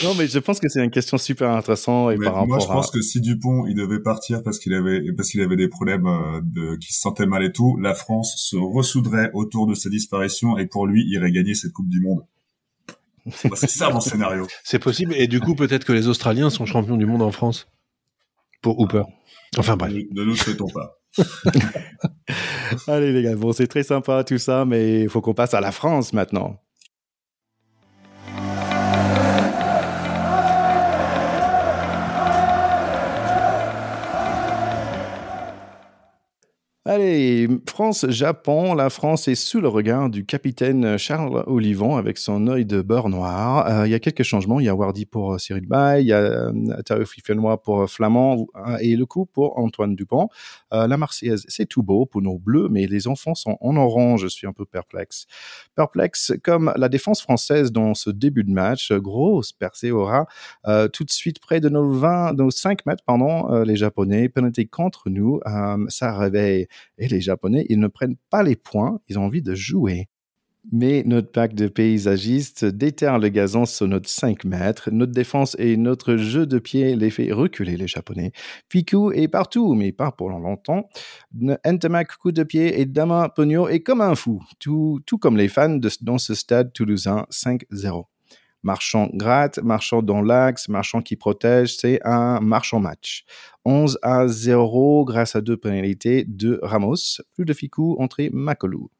non, 0.02 0.14
mais 0.16 0.26
je 0.26 0.38
pense 0.38 0.60
que 0.60 0.68
c'est 0.68 0.82
une 0.82 0.90
question 0.90 1.18
super 1.18 1.50
intéressante. 1.50 2.12
Et 2.12 2.16
par 2.16 2.46
moi, 2.46 2.58
je 2.58 2.66
pense 2.66 2.90
que 2.90 3.02
si 3.02 3.20
Dupont 3.20 3.66
il 3.66 3.74
devait 3.74 4.00
partir 4.00 4.42
parce 4.42 4.58
qu'il 4.58 4.74
avait 4.74 5.12
parce 5.12 5.30
qu'il 5.30 5.40
avait 5.40 5.56
des 5.56 5.68
problèmes 5.68 6.06
euh, 6.06 6.40
de 6.42 6.76
qu'il 6.76 6.94
se 6.94 7.00
sentait 7.00 7.26
mal 7.26 7.44
et 7.44 7.52
tout, 7.52 7.76
la 7.76 7.94
France 7.94 8.34
se 8.38 8.56
ressoudrait 8.56 9.30
autour 9.34 9.66
de 9.66 9.74
sa 9.74 9.90
disparition 9.90 10.58
et 10.58 10.66
pour 10.66 10.86
lui, 10.86 11.04
il 11.06 11.12
irait 11.12 11.32
gagner 11.32 11.54
cette 11.54 11.72
Coupe 11.72 11.88
du 11.88 12.00
Monde. 12.00 12.24
C'est 13.54 13.68
ça 13.68 13.90
mon 13.90 14.00
scénario. 14.00 14.46
C'est 14.64 14.78
possible. 14.78 15.12
Et 15.14 15.26
du 15.26 15.40
coup, 15.40 15.54
peut-être 15.54 15.84
que 15.84 15.92
les 15.92 16.08
Australiens 16.08 16.48
sont 16.48 16.64
champions 16.64 16.96
du 16.96 17.04
monde 17.04 17.20
en 17.20 17.30
France 17.30 17.68
pour 18.62 18.80
Hooper. 18.80 19.02
Enfin 19.56 19.76
bref. 19.76 19.92
Ne, 19.92 20.24
nous 20.24 20.36
souhaitons 20.36 20.68
pas. 20.68 20.98
Allez 22.86 23.12
les 23.12 23.22
gars, 23.22 23.34
bon 23.34 23.52
c'est 23.52 23.66
très 23.66 23.82
sympa 23.82 24.22
tout 24.24 24.38
ça, 24.38 24.64
mais 24.64 25.02
il 25.02 25.08
faut 25.08 25.20
qu'on 25.20 25.34
passe 25.34 25.54
à 25.54 25.60
la 25.60 25.72
France 25.72 26.12
maintenant. 26.12 26.60
Allez, 36.90 37.46
France-Japon. 37.68 38.72
La 38.72 38.88
France 38.88 39.28
est 39.28 39.34
sous 39.34 39.60
le 39.60 39.68
regard 39.68 40.08
du 40.08 40.24
capitaine 40.24 40.96
Charles 40.96 41.44
Olivon 41.46 41.96
avec 41.96 42.16
son 42.16 42.46
œil 42.46 42.64
de 42.64 42.80
beurre 42.80 43.10
noir. 43.10 43.66
Euh, 43.66 43.86
il 43.86 43.90
y 43.90 43.94
a 43.94 43.98
quelques 43.98 44.22
changements. 44.22 44.58
Il 44.58 44.64
y 44.64 44.70
a 44.70 44.74
Wardy 44.74 45.04
pour 45.04 45.34
euh, 45.34 45.38
Cyril 45.38 45.66
Bay, 45.66 46.00
il 46.00 46.06
y 46.06 46.14
a 46.14 46.20
euh, 46.20 46.82
Tarif 46.86 47.12
pour 47.62 47.82
euh, 47.82 47.86
Flamand 47.86 48.46
et 48.80 48.96
le 48.96 49.04
coup 49.04 49.26
pour 49.26 49.58
Antoine 49.58 49.96
Dupont. 49.96 50.30
la 50.72 50.96
Marseillaise, 50.96 51.44
c'est 51.46 51.66
tout 51.66 51.82
beau 51.82 52.06
pour 52.06 52.22
nos 52.22 52.38
bleus, 52.38 52.68
mais 52.70 52.86
les 52.86 53.06
enfants 53.06 53.34
sont 53.34 53.58
en 53.60 53.76
orange. 53.76 54.22
Je 54.22 54.28
suis 54.28 54.46
un 54.46 54.54
peu 54.54 54.64
perplexe. 54.64 55.26
Perplexe 55.74 56.32
comme 56.42 56.72
la 56.74 56.88
défense 56.88 57.20
française 57.20 57.70
dans 57.70 57.92
ce 57.92 58.08
début 58.08 58.44
de 58.44 58.50
match. 58.50 58.92
Grosse 58.92 59.52
percée 59.52 59.90
aura 59.90 60.26
tout 60.94 61.04
de 61.04 61.10
suite 61.10 61.38
près 61.38 61.60
de 61.60 61.68
nos 61.68 61.90
20, 61.90 62.32
nos 62.32 62.50
5 62.50 62.86
mètres, 62.86 63.04
pardon, 63.04 63.62
les 63.64 63.76
Japonais. 63.76 64.30
Penalty 64.30 64.68
contre 64.68 65.10
nous. 65.10 65.40
ça 65.88 66.16
réveille 66.16 66.66
et 66.98 67.08
les 67.08 67.20
Japonais, 67.20 67.66
ils 67.68 67.80
ne 67.80 67.88
prennent 67.88 68.16
pas 68.30 68.42
les 68.42 68.56
points, 68.56 69.00
ils 69.08 69.18
ont 69.18 69.24
envie 69.24 69.42
de 69.42 69.54
jouer. 69.54 70.08
Mais 70.70 71.02
notre 71.06 71.30
pack 71.30 71.54
de 71.54 71.66
paysagistes 71.66 72.64
déterre 72.64 73.18
le 73.18 73.28
gazon 73.30 73.64
sur 73.64 73.88
notre 73.88 74.08
5 74.08 74.44
mètres. 74.44 74.90
Notre 74.92 75.12
défense 75.12 75.56
et 75.58 75.76
notre 75.78 76.16
jeu 76.16 76.46
de 76.46 76.58
pied 76.58 76.94
les 76.94 77.10
fait 77.10 77.32
reculer 77.32 77.76
les 77.76 77.86
Japonais. 77.86 78.32
Fiku 78.68 79.12
est 79.12 79.28
partout, 79.28 79.74
mais 79.74 79.92
pas 79.92 80.12
pour 80.12 80.28
longtemps. 80.28 80.88
Ntamak 81.32 82.16
coup 82.18 82.32
de 82.32 82.42
pied 82.42 82.80
et 82.80 82.84
Dama 82.84 83.30
Pogno 83.34 83.68
est 83.68 83.80
comme 83.80 84.02
un 84.02 84.14
fou, 84.14 84.42
tout, 84.58 85.00
tout 85.06 85.16
comme 85.16 85.38
les 85.38 85.48
fans 85.48 85.76
de, 85.76 85.88
dans 86.02 86.18
ce 86.18 86.34
stade 86.34 86.72
toulousain 86.72 87.24
5-0. 87.30 88.04
Marchand 88.62 89.08
gratte, 89.14 89.58
marchand 89.58 90.02
dans 90.02 90.20
l'axe, 90.20 90.68
marchand 90.68 91.00
qui 91.00 91.16
protège, 91.16 91.76
c'est 91.76 92.00
un 92.04 92.40
marchand 92.40 92.80
match. 92.80 93.24
11 93.64 93.98
à 94.02 94.26
0 94.26 95.04
grâce 95.04 95.36
à 95.36 95.40
deux 95.40 95.56
pénalités 95.56 96.24
de 96.24 96.58
Ramos, 96.62 97.20
plus 97.34 97.44
de 97.44 97.52
Ficou, 97.52 97.96
entrée 97.98 98.30
Makolou. 98.32 98.90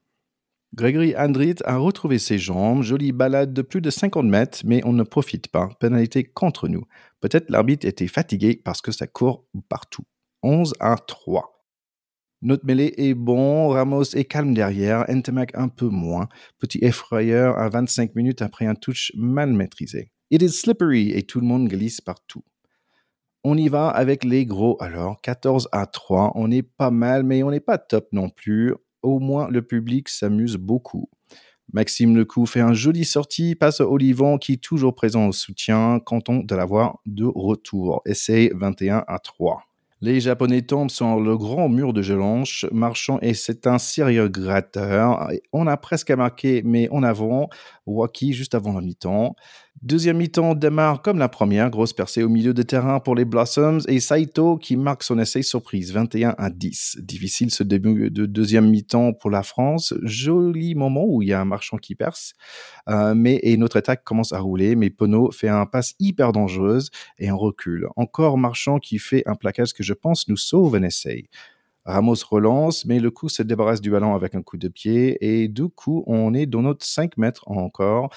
Grégory 0.75 1.17
Andrit 1.17 1.57
a 1.65 1.79
retrouvé 1.79 2.19
ses 2.19 2.39
jambes, 2.39 2.83
jolie 2.83 3.13
balade 3.13 3.55
de 3.55 3.63
plus 3.63 3.81
de 3.81 3.91
50 3.91 4.27
mètres, 4.27 4.61
mais 4.65 4.83
on 4.85 4.93
ne 4.93 5.03
profite 5.03 5.49
pas. 5.49 5.71
Pénalité 5.81 6.25
contre 6.25 6.69
nous. 6.69 6.85
Peut-être 7.21 7.49
l'arbitre 7.51 7.87
était 7.87 8.07
fatigué 8.07 8.61
parce 8.63 8.83
que 8.83 8.93
ça 8.93 9.07
court 9.07 9.47
partout. 9.69 10.05
11 10.43 10.75
à 10.79 10.97
3. 10.97 11.58
Notre 12.41 12.65
mêlée 12.67 12.95
est 12.97 13.15
bon, 13.15 13.69
Ramos 13.69 14.15
est 14.15 14.25
calme 14.25 14.55
derrière, 14.55 15.05
Ntemak 15.11 15.57
un 15.57 15.67
peu 15.67 15.89
moins. 15.89 16.29
Petit 16.59 16.79
effrayeur 16.83 17.59
à 17.59 17.69
25 17.69 18.15
minutes 18.15 18.43
après 18.43 18.67
un 18.67 18.77
touch 18.77 19.11
mal 19.17 19.53
maîtrisé. 19.53 20.13
It 20.31 20.43
is 20.43 20.51
slippery 20.51 21.11
et 21.11 21.25
tout 21.25 21.41
le 21.41 21.47
monde 21.47 21.69
glisse 21.69 22.01
partout. 22.01 22.45
On 23.43 23.57
y 23.57 23.69
va 23.69 23.89
avec 23.89 24.25
les 24.25 24.47
gros 24.47 24.77
alors, 24.81 25.21
14 25.23 25.69
à 25.73 25.87
3, 25.87 26.33
on 26.37 26.51
est 26.51 26.63
pas 26.63 26.91
mal 26.91 27.25
mais 27.25 27.43
on 27.43 27.51
n'est 27.51 27.61
pas 27.61 27.79
top 27.79 28.09
non 28.13 28.29
plus. 28.29 28.75
Au 29.03 29.19
moins 29.19 29.49
le 29.49 29.63
public 29.63 30.09
s'amuse 30.09 30.57
beaucoup. 30.57 31.09
Maxime 31.73 32.17
Lecou 32.17 32.47
fait 32.47 32.61
un 32.61 32.73
joli 32.73 33.05
sortie, 33.05 33.55
passe 33.55 33.81
à 33.81 33.89
Olivon 33.89 34.39
qui 34.39 34.59
toujours 34.59 34.95
présent 34.95 35.27
au 35.27 35.33
soutien, 35.33 36.01
content 36.01 36.37
de 36.37 36.55
l'avoir 36.55 36.99
de 37.05 37.25
retour. 37.25 38.01
Essai 38.07 38.51
21 38.55 39.05
à 39.07 39.19
3. 39.19 39.68
Les 40.01 40.21
Japonais 40.21 40.63
tombent 40.63 40.91
sur 40.91 41.19
le 41.19 41.37
grand 41.37 41.69
mur 41.69 41.93
de 41.93 42.03
Gelanche, 42.03 42.67
marchant 42.71 43.19
et 43.21 43.35
c'est 43.35 43.67
un 43.67 43.79
sérieux 43.79 44.29
gratteur. 44.29 45.29
On 45.53 45.67
a 45.67 45.77
presque 45.77 46.13
marqué, 46.13 46.63
mais 46.65 46.89
en 46.91 47.03
avant, 47.03 47.49
Waki 47.85 48.33
juste 48.33 48.55
avant 48.55 48.75
la 48.75 48.81
mi-temps. 48.81 49.35
Deuxième 49.83 50.17
mi-temps 50.17 50.57
démarre 50.57 51.03
comme 51.03 51.19
la 51.19 51.29
première, 51.29 51.71
grosse 51.71 51.93
percée 51.93 52.25
au 52.25 52.29
milieu 52.29 52.53
de 52.53 52.63
terrain 52.63 52.99
pour 52.99 53.15
les 53.15 53.25
Blossoms 53.25 53.79
et 53.87 54.01
Saito 54.01 54.57
qui 54.57 54.77
marque 54.77 55.05
son 55.05 55.21
essai 55.21 55.43
surprise 55.43 55.93
21 55.93 56.35
à 56.37 56.51
10. 56.51 56.99
Difficile 57.01 57.53
ce 57.53 57.63
début 57.63 58.11
de 58.11 58.27
deuxième 58.27 58.69
mi-temps 58.69 59.13
pour 59.13 59.31
la 59.31 59.45
France. 59.45 59.95
Joli 60.03 60.75
moment 60.75 61.05
où 61.07 61.23
il 61.23 61.29
y 61.29 61.33
a 61.33 61.41
un 61.41 61.45
marchand 61.45 61.77
qui 61.77 61.95
perce, 61.95 62.35
euh, 62.89 63.15
mais 63.15 63.39
et 63.45 63.57
notre 63.57 63.77
attaque 63.77 64.03
commence 64.03 64.33
à 64.33 64.41
rouler. 64.41 64.75
Mais 64.75 64.91
Pono 64.91 65.31
fait 65.31 65.49
un 65.49 65.65
passe 65.65 65.95
hyper 66.01 66.33
dangereuse 66.33 66.91
et 67.21 67.29
un 67.29 67.37
recul. 67.37 67.87
Encore 67.95 68.37
marchand 68.37 68.81
qui 68.81 68.99
fait 68.99 69.23
un 69.27 69.37
plaquage 69.37 69.75
que 69.75 69.85
je 69.85 69.95
pense 69.95 70.27
nous 70.27 70.37
sauve 70.37 70.75
un 70.75 70.83
essai. 70.83 71.29
Ramos 71.85 72.17
relance, 72.29 72.85
mais 72.85 72.99
le 72.99 73.11
coup 73.11 73.31
se 73.31 73.43
débarrasse 73.43 73.81
du 73.81 73.91
ballon 73.91 74.15
avec 74.15 74.35
un 74.35 74.43
coup 74.43 74.59
de 74.59 74.69
pied 74.69 75.17
et 75.23 75.49
du 75.49 75.69
coup 75.69 76.05
on 76.07 76.35
est 76.35 76.45
dans 76.45 76.61
notre 76.61 76.85
5 76.85 77.17
mètres 77.17 77.45
encore. 77.49 78.11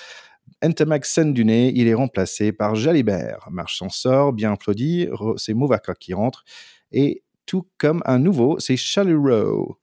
Entemac 0.63 1.06
nez, 1.17 1.71
il 1.76 1.88
est 1.88 1.93
remplacé 1.93 2.52
par 2.52 2.76
Jalibert. 2.76 3.47
Marche 3.52 3.82
sort, 3.89 4.32
bien 4.32 4.54
applaudi, 4.54 5.08
c'est 5.38 5.54
Movaka 5.54 5.95
qui 5.95 6.13
rentre. 6.13 6.43
Et 6.91 7.24
tout 7.45 7.67
comme 7.78 8.02
un 8.06 8.19
nouveau, 8.19 8.60
c'est 8.60 8.78
Chaluro. 8.78 9.78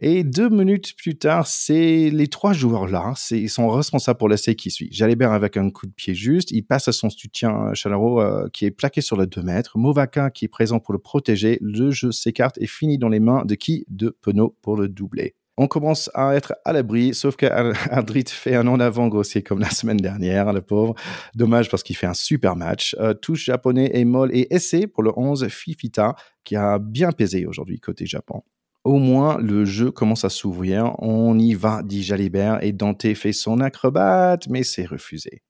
Et 0.00 0.24
deux 0.24 0.50
minutes 0.50 0.94
plus 0.96 1.16
tard, 1.16 1.46
c'est 1.46 2.10
les 2.10 2.28
trois 2.28 2.52
joueurs-là, 2.52 3.14
ils 3.30 3.48
sont 3.48 3.70
responsables 3.70 4.18
pour 4.18 4.28
l'essai 4.28 4.54
qui 4.54 4.70
suit. 4.70 4.88
Jalibert 4.92 5.32
avec 5.32 5.56
un 5.56 5.70
coup 5.70 5.86
de 5.86 5.92
pied 5.92 6.14
juste, 6.14 6.50
il 6.50 6.64
passe 6.64 6.88
à 6.88 6.92
son 6.92 7.08
soutien 7.08 7.72
Chalero 7.72 8.20
euh, 8.20 8.48
qui 8.52 8.66
est 8.66 8.70
plaqué 8.70 9.00
sur 9.00 9.16
le 9.16 9.26
2 9.26 9.42
mètres. 9.42 9.78
Movaka 9.78 10.30
qui 10.30 10.44
est 10.44 10.48
présent 10.48 10.80
pour 10.80 10.92
le 10.92 10.98
protéger. 10.98 11.58
Le 11.62 11.90
jeu 11.90 12.12
s'écarte 12.12 12.58
et 12.58 12.66
finit 12.66 12.98
dans 12.98 13.08
les 13.08 13.20
mains 13.20 13.44
de 13.46 13.54
qui? 13.54 13.86
De 13.88 14.14
Penaud 14.20 14.54
pour 14.60 14.76
le 14.76 14.88
doubler 14.88 15.34
on 15.56 15.66
commence 15.68 16.10
à 16.14 16.34
être 16.34 16.54
à 16.64 16.72
l'abri, 16.72 17.14
sauf 17.14 17.36
qu'Adrit 17.36 18.24
fait 18.28 18.54
un 18.54 18.66
en 18.66 18.78
avant 18.78 19.08
grossier 19.08 19.42
comme 19.42 19.58
la 19.58 19.70
semaine 19.70 19.96
dernière, 19.96 20.52
le 20.52 20.60
pauvre. 20.60 20.94
Dommage 21.34 21.70
parce 21.70 21.82
qu'il 21.82 21.96
fait 21.96 22.06
un 22.06 22.14
super 22.14 22.56
match. 22.56 22.94
Euh, 23.00 23.14
touche 23.14 23.44
japonais 23.44 23.90
et 23.94 24.04
molle 24.04 24.30
et 24.34 24.54
essai 24.54 24.86
pour 24.86 25.02
le 25.02 25.12
11 25.16 25.48
Fifita, 25.48 26.14
qui 26.44 26.56
a 26.56 26.78
bien 26.78 27.12
pesé 27.12 27.46
aujourd'hui 27.46 27.80
côté 27.80 28.06
Japon. 28.06 28.42
Au 28.84 28.98
moins, 28.98 29.38
le 29.38 29.64
jeu 29.64 29.90
commence 29.90 30.24
à 30.24 30.28
s'ouvrir. 30.28 30.94
On 30.98 31.38
y 31.38 31.54
va, 31.54 31.82
dit 31.82 32.02
Jalibert, 32.02 32.62
et 32.62 32.72
Dante 32.72 33.14
fait 33.14 33.32
son 33.32 33.60
acrobate, 33.60 34.48
mais 34.48 34.62
c'est 34.62 34.84
refusé 34.84 35.42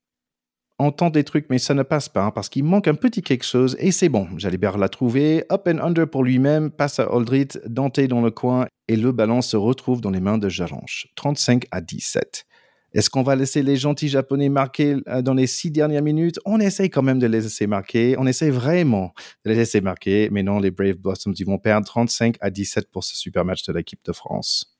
on 0.79 0.91
tente 0.91 1.13
des 1.13 1.23
trucs, 1.23 1.47
mais 1.49 1.57
ça 1.57 1.73
ne 1.73 1.83
passe 1.83 2.07
pas 2.07 2.25
hein, 2.25 2.31
parce 2.31 2.49
qu'il 2.49 2.63
manque 2.63 2.87
un 2.87 2.93
petit 2.93 3.21
quelque 3.21 3.45
chose 3.45 3.75
et 3.79 3.91
c'est 3.91 4.09
bon. 4.09 4.27
Jalibert 4.37 4.77
l'a 4.77 4.89
trouvé. 4.89 5.43
Up 5.51 5.67
and 5.67 5.79
under 5.79 6.07
pour 6.07 6.23
lui-même, 6.23 6.69
passe 6.69 6.99
à 6.99 7.03
Aldrit, 7.03 7.47
Dante 7.65 7.99
dans 8.01 8.21
le 8.21 8.31
coin 8.31 8.67
et 8.87 8.95
le 8.95 9.11
ballon 9.11 9.41
se 9.41 9.57
retrouve 9.57 10.01
dans 10.01 10.11
les 10.11 10.19
mains 10.19 10.37
de 10.37 10.49
Jalanche. 10.49 11.07
35 11.15 11.65
à 11.71 11.81
17. 11.81 12.45
Est-ce 12.93 13.09
qu'on 13.09 13.23
va 13.23 13.35
laisser 13.35 13.63
les 13.63 13.75
gentils 13.75 14.07
japonais 14.07 14.49
marquer 14.49 14.97
euh, 15.07 15.21
dans 15.21 15.33
les 15.33 15.47
six 15.47 15.71
dernières 15.71 16.01
minutes? 16.01 16.39
On 16.45 16.59
essaye 16.59 16.89
quand 16.89 17.03
même 17.03 17.19
de 17.19 17.27
les 17.27 17.41
laisser 17.41 17.67
marquer. 17.67 18.15
On 18.17 18.25
essaye 18.25 18.49
vraiment 18.49 19.13
de 19.45 19.51
les 19.51 19.57
laisser 19.57 19.81
marquer. 19.81 20.29
Mais 20.31 20.41
non, 20.41 20.59
les 20.59 20.71
Brave 20.71 20.95
Blossoms, 20.95 21.33
ils 21.37 21.45
vont 21.45 21.57
perdre 21.57 21.85
35 21.85 22.37
à 22.39 22.49
17 22.49 22.89
pour 22.91 23.03
ce 23.03 23.15
super 23.15 23.43
match 23.43 23.63
de 23.63 23.73
l'équipe 23.73 23.99
de 24.05 24.13
France. 24.13 24.76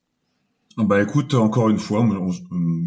Bah 0.78 1.02
écoute, 1.02 1.34
encore 1.34 1.70
une 1.70 1.80
fois, 1.80 2.08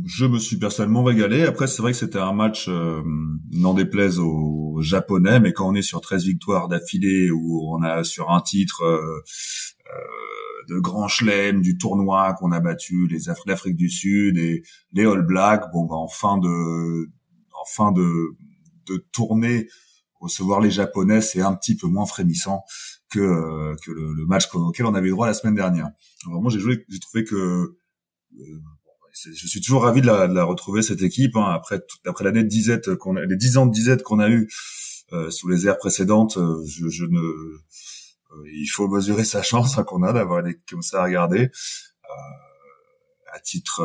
je 0.06 0.24
me 0.24 0.38
suis 0.38 0.56
personnellement 0.58 1.02
régalé. 1.02 1.42
Après, 1.42 1.66
c'est 1.66 1.82
vrai 1.82 1.90
que 1.90 1.98
c'était 1.98 2.20
un 2.20 2.32
match, 2.32 2.66
euh, 2.68 3.02
n'en 3.50 3.74
déplaise 3.74 4.20
aux 4.20 4.78
Japonais, 4.80 5.40
mais 5.40 5.52
quand 5.52 5.68
on 5.68 5.74
est 5.74 5.82
sur 5.82 6.00
13 6.00 6.24
victoires 6.24 6.68
d'affilée, 6.68 7.32
où 7.32 7.68
on 7.68 7.82
a 7.82 8.04
sur 8.04 8.30
un 8.30 8.42
titre 8.42 8.82
euh, 8.84 9.20
euh, 9.92 10.74
de 10.74 10.78
grand 10.78 11.08
chelem 11.08 11.62
du 11.62 11.78
tournoi 11.78 12.32
qu'on 12.34 12.52
a 12.52 12.60
battu 12.60 13.08
les 13.08 13.22
l'Afrique 13.46 13.74
du 13.74 13.90
Sud 13.90 14.38
et 14.38 14.62
les 14.92 15.04
All 15.04 15.26
Blacks, 15.26 15.64
bon 15.72 15.84
bah 15.86 15.96
en 15.96 16.06
fin 16.06 16.38
de 16.38 17.10
en 17.60 17.64
fin 17.66 17.90
de 17.90 18.36
de 18.86 19.04
tournée, 19.12 19.66
recevoir 20.20 20.60
les 20.60 20.70
Japonais, 20.70 21.20
c'est 21.22 21.40
un 21.42 21.54
petit 21.54 21.74
peu 21.74 21.88
moins 21.88 22.06
frémissant 22.06 22.62
que 23.10 23.74
que 23.84 23.90
le, 23.90 24.12
le 24.12 24.26
match 24.26 24.48
auquel 24.54 24.86
on 24.86 24.94
avait 24.94 25.10
droit 25.10 25.26
la 25.26 25.34
semaine 25.34 25.56
dernière. 25.56 25.90
Vraiment, 26.26 26.50
j'ai 26.50 26.60
joué, 26.60 26.84
j'ai 26.88 26.98
trouvé 26.98 27.24
que 27.24 27.34
euh, 27.34 27.79
je 29.12 29.46
suis 29.46 29.60
toujours 29.60 29.82
ravi 29.82 30.00
de 30.00 30.06
la, 30.06 30.28
de 30.28 30.34
la 30.34 30.44
retrouver 30.44 30.82
cette 30.82 31.02
équipe 31.02 31.36
hein, 31.36 31.50
après 31.52 31.80
après 32.06 32.24
l'année 32.24 32.44
de 32.44 32.48
disette 32.48 32.94
qu'on 32.94 33.14
les 33.14 33.36
dix 33.36 33.56
ans 33.56 33.66
de 33.66 33.72
disette 33.72 34.02
qu'on 34.02 34.18
a 34.18 34.30
eu 34.30 34.48
euh, 35.12 35.30
sous 35.30 35.48
les 35.48 35.66
ères 35.66 35.78
précédentes. 35.78 36.36
Euh, 36.36 36.64
je, 36.66 36.88
je 36.88 37.04
ne, 37.04 37.18
euh, 37.18 37.58
il 38.54 38.68
faut 38.68 38.86
mesurer 38.86 39.24
sa 39.24 39.42
chance 39.42 39.76
hein, 39.76 39.82
qu'on 39.82 40.04
a 40.04 40.12
d'avoir 40.12 40.42
des 40.42 40.56
comme 40.70 40.82
ça 40.82 41.00
à 41.00 41.04
regarder. 41.04 41.50
à 43.32 43.40
titre, 43.40 43.80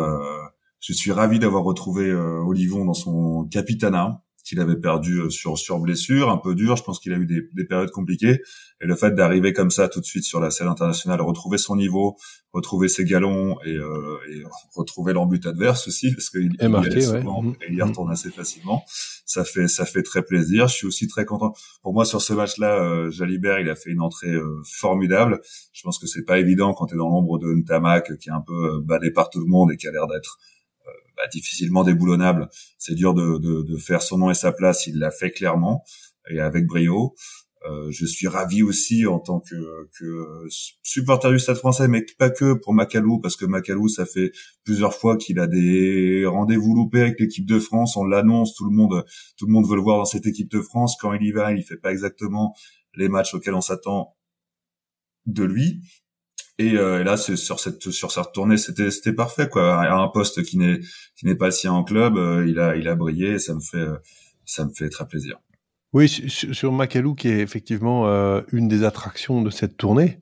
je 0.79 0.93
suis 0.93 1.12
ravi 1.12 1.39
d'avoir 1.39 1.63
retrouvé 1.63 2.13
Olivon 2.13 2.84
dans 2.84 2.95
son 2.95 3.45
capitana 3.45 4.23
qu'il 4.45 4.60
avait 4.60 4.77
perdu 4.77 5.21
euh, 5.21 5.29
sur 5.29 5.58
sur 5.58 5.79
blessure, 5.79 6.29
un 6.29 6.38
peu 6.38 6.55
dur. 6.55 6.77
Je 6.77 6.84
pense 6.84 6.99
qu'il 6.99 7.12
a 7.13 7.17
eu 7.17 7.25
des, 7.25 7.41
des, 7.53 7.65
périodes 7.65 7.91
compliquées. 7.91 8.41
Et 8.81 8.86
le 8.86 8.95
fait 8.95 9.12
d'arriver 9.12 9.53
comme 9.53 9.71
ça 9.71 9.88
tout 9.89 9.99
de 9.99 10.05
suite 10.05 10.23
sur 10.23 10.39
la 10.39 10.51
scène 10.51 10.67
internationale, 10.67 11.19
retrouver 11.21 11.58
son 11.58 11.75
niveau, 11.75 12.15
retrouver 12.53 12.88
ses 12.88 13.05
galons 13.05 13.58
et, 13.65 13.75
euh, 13.75 14.17
et 14.29 14.43
retrouver 14.75 15.13
l'embut 15.13 15.45
adverse 15.45 15.88
aussi, 15.88 16.13
parce 16.13 16.29
qu'il 16.29 16.55
il 16.60 16.69
mmh. 16.69 16.84
et 16.86 17.65
il 17.69 17.75
y 17.75 17.77
mmh. 17.77 17.84
retourne 17.84 18.12
assez 18.12 18.29
facilement. 18.29 18.84
Ça 19.25 19.43
fait 19.43 19.67
ça 19.67 19.86
fait 19.86 20.03
très 20.03 20.21
plaisir. 20.21 20.67
Je 20.67 20.75
suis 20.75 20.88
aussi 20.88 21.08
très 21.08 21.25
content. 21.25 21.53
Pour 21.81 21.93
moi, 21.93 22.05
sur 22.05 22.21
ce 22.21 22.34
match-là, 22.34 22.84
euh, 22.84 23.10
Jalibert, 23.10 23.60
il 23.60 23.69
a 23.69 23.75
fait 23.75 23.89
une 23.89 24.01
entrée 24.01 24.31
euh, 24.31 24.62
formidable. 24.63 25.41
Je 25.73 25.81
pense 25.81 25.97
que 25.97 26.05
c'est 26.05 26.23
pas 26.23 26.38
évident 26.38 26.73
quand 26.73 26.86
tu 26.86 26.93
es 26.93 26.97
dans 26.97 27.10
l'ombre 27.10 27.39
de 27.39 27.51
Ntamak, 27.51 28.17
qui 28.17 28.29
est 28.29 28.34
un 28.34 28.43
peu 28.45 28.79
badé 28.81 29.10
par 29.10 29.31
tout 29.31 29.39
le 29.39 29.47
monde 29.47 29.71
et 29.71 29.77
qui 29.77 29.88
a 29.88 29.91
l'air 29.91 30.05
d'être 30.08 30.38
bah, 31.17 31.28
difficilement 31.32 31.84
déboulonnable. 31.84 32.49
C'est 32.78 32.95
dur 32.95 33.13
de, 33.13 33.38
de, 33.38 33.63
de, 33.63 33.78
faire 33.78 34.01
son 34.01 34.17
nom 34.17 34.30
et 34.30 34.34
sa 34.34 34.51
place. 34.51 34.88
Il 34.88 34.99
l'a 34.99 35.12
fait 35.12 35.32
clairement 35.32 35.84
et 36.30 36.39
avec 36.39 36.65
brio. 36.65 37.15
Euh, 37.67 37.89
je 37.89 38.06
suis 38.06 38.28
ravi 38.28 38.62
aussi 38.62 39.08
en 39.08 39.19
tant 39.19 39.39
que, 39.39 39.56
que 39.97 40.45
supporter 40.84 41.32
du 41.32 41.39
Stade 41.39 41.58
Français, 41.58 41.88
mais 41.88 42.06
pas 42.19 42.30
que 42.30 42.54
pour 42.54 42.73
Macalou, 42.73 43.19
parce 43.19 43.36
que 43.36 43.45
Macalou, 43.45 43.88
ça 43.88 44.06
fait 44.06 44.32
plusieurs 44.63 44.93
fois 44.93 45.17
qu'il 45.17 45.39
a 45.39 45.47
des 45.47 46.25
rendez-vous 46.28 46.75
loupés 46.75 47.01
avec 47.01 47.19
l'équipe 47.19 47.45
de 47.45 47.60
France. 47.60 47.97
On 47.97 48.04
l'annonce, 48.04 48.54
tout 48.54 48.65
le 48.65 48.75
monde, 48.75 49.04
tout 49.38 49.47
le 49.47 49.51
monde 49.51 49.67
veut 49.67 49.75
le 49.75 49.82
voir 49.82 49.97
dans 49.97 50.06
cette 50.06 50.28
équipe 50.28 50.51
de 50.51 50.62
France. 50.62 50.95
Quand 50.99 51.13
il 51.13 51.23
y 51.23 51.32
va, 51.32 51.54
il 51.54 51.63
fait 51.63 51.78
pas 51.78 51.91
exactement 51.91 52.56
les 52.93 53.10
matchs 53.10 53.34
auxquels 53.34 53.56
on 53.56 53.62
s'attend 53.62 54.15
de 55.25 55.43
lui. 55.43 55.82
Et, 56.58 56.78
euh, 56.78 57.04
là, 57.04 57.18
sur 57.18 57.60
cette 57.60 57.89
sur 57.91 58.12
cette 58.12 58.32
tournée, 58.34 58.58
c'était 58.58 58.91
c'était 58.91 59.13
parfait 59.13 59.50
quoi. 59.50 59.82
À 59.82 59.96
un 59.96 60.08
poste 60.08 60.44
qui 60.44 60.58
n'est 60.58 60.80
qui 61.18 61.26
n'est 61.26 61.36
pas 61.36 61.46
le 61.46 61.52
sien 61.52 61.74
en 61.74 61.84
club, 61.84 62.18
euh, 62.18 62.48
il 62.48 62.60
a 62.60 62.76
il 62.76 62.88
a 62.88 62.96
brillé. 62.96 63.34
Et 63.34 63.39
ça 63.39 63.54
me 63.54 63.60
fait 63.60 63.78
euh, 63.78 63.98
ça 64.46 64.65
me 64.65 64.72
fait 64.72 64.89
très 64.89 65.06
plaisir. 65.06 65.38
Oui, 65.94 66.10
sur, 66.10 66.74
Macalou, 66.74 67.15
qui 67.15 67.30
est 67.30 67.39
effectivement 67.39 68.08
euh, 68.08 68.41
une 68.52 68.68
des 68.68 68.84
attractions 68.84 69.41
de 69.41 69.50
cette 69.50 69.78
tournée. 69.78 70.20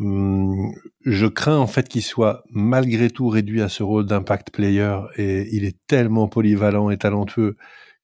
Hum, 0.00 0.72
je 1.04 1.26
crains 1.26 1.58
en 1.58 1.66
fait 1.66 1.88
qu'il 1.88 2.02
soit 2.02 2.44
malgré 2.50 3.10
tout 3.10 3.28
réduit 3.28 3.62
à 3.62 3.68
ce 3.68 3.82
rôle 3.82 4.06
d'impact 4.06 4.50
player 4.50 4.98
et 5.16 5.48
il 5.54 5.64
est 5.64 5.76
tellement 5.86 6.28
polyvalent 6.28 6.90
et 6.90 6.98
talentueux 6.98 7.56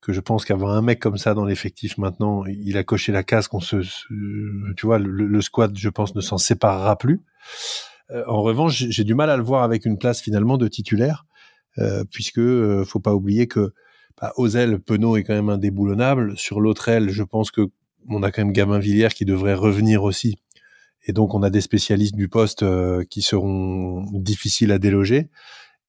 que 0.02 0.12
je 0.12 0.20
pense 0.20 0.44
qu'avoir 0.44 0.74
un 0.76 0.82
mec 0.82 1.00
comme 1.00 1.16
ça 1.16 1.32
dans 1.32 1.44
l'effectif 1.44 1.96
maintenant, 1.96 2.44
il 2.46 2.76
a 2.76 2.82
coché 2.84 3.12
la 3.12 3.22
case 3.22 3.46
qu'on 3.48 3.60
se, 3.60 3.76
tu 4.76 4.86
vois, 4.86 4.98
le, 4.98 5.40
squad, 5.40 5.78
je 5.78 5.88
pense, 5.88 6.14
ne 6.14 6.20
s'en 6.20 6.38
séparera 6.38 6.98
plus. 6.98 7.20
Euh, 8.10 8.24
en 8.26 8.42
revanche, 8.42 8.84
j'ai 8.88 9.04
du 9.04 9.14
mal 9.14 9.30
à 9.30 9.36
le 9.36 9.42
voir 9.42 9.62
avec 9.62 9.84
une 9.84 9.98
place 9.98 10.20
finalement 10.20 10.58
de 10.58 10.68
titulaire, 10.68 11.26
euh, 11.78 12.04
puisque 12.10 12.38
euh, 12.38 12.84
faut 12.84 13.00
pas 13.00 13.14
oublier 13.14 13.46
que 13.46 13.72
bah, 14.20 14.32
aux 14.36 14.48
ailes, 14.48 14.78
Penaud 14.78 15.16
est 15.16 15.24
quand 15.24 15.34
même 15.34 15.48
indéboulonnable. 15.48 16.36
Sur 16.36 16.60
l'autre 16.60 16.88
aile, 16.88 17.10
je 17.10 17.22
pense 17.22 17.50
que 17.50 17.70
on 18.08 18.22
a 18.22 18.32
quand 18.32 18.42
même 18.42 18.52
Gabin 18.52 18.78
Villiers 18.78 19.10
qui 19.14 19.24
devrait 19.24 19.54
revenir 19.54 20.02
aussi. 20.02 20.36
Et 21.04 21.12
donc, 21.12 21.34
on 21.34 21.42
a 21.42 21.50
des 21.50 21.60
spécialistes 21.60 22.14
du 22.14 22.28
poste 22.28 22.62
euh, 22.62 23.04
qui 23.08 23.22
seront 23.22 24.04
difficiles 24.12 24.72
à 24.72 24.78
déloger. 24.78 25.30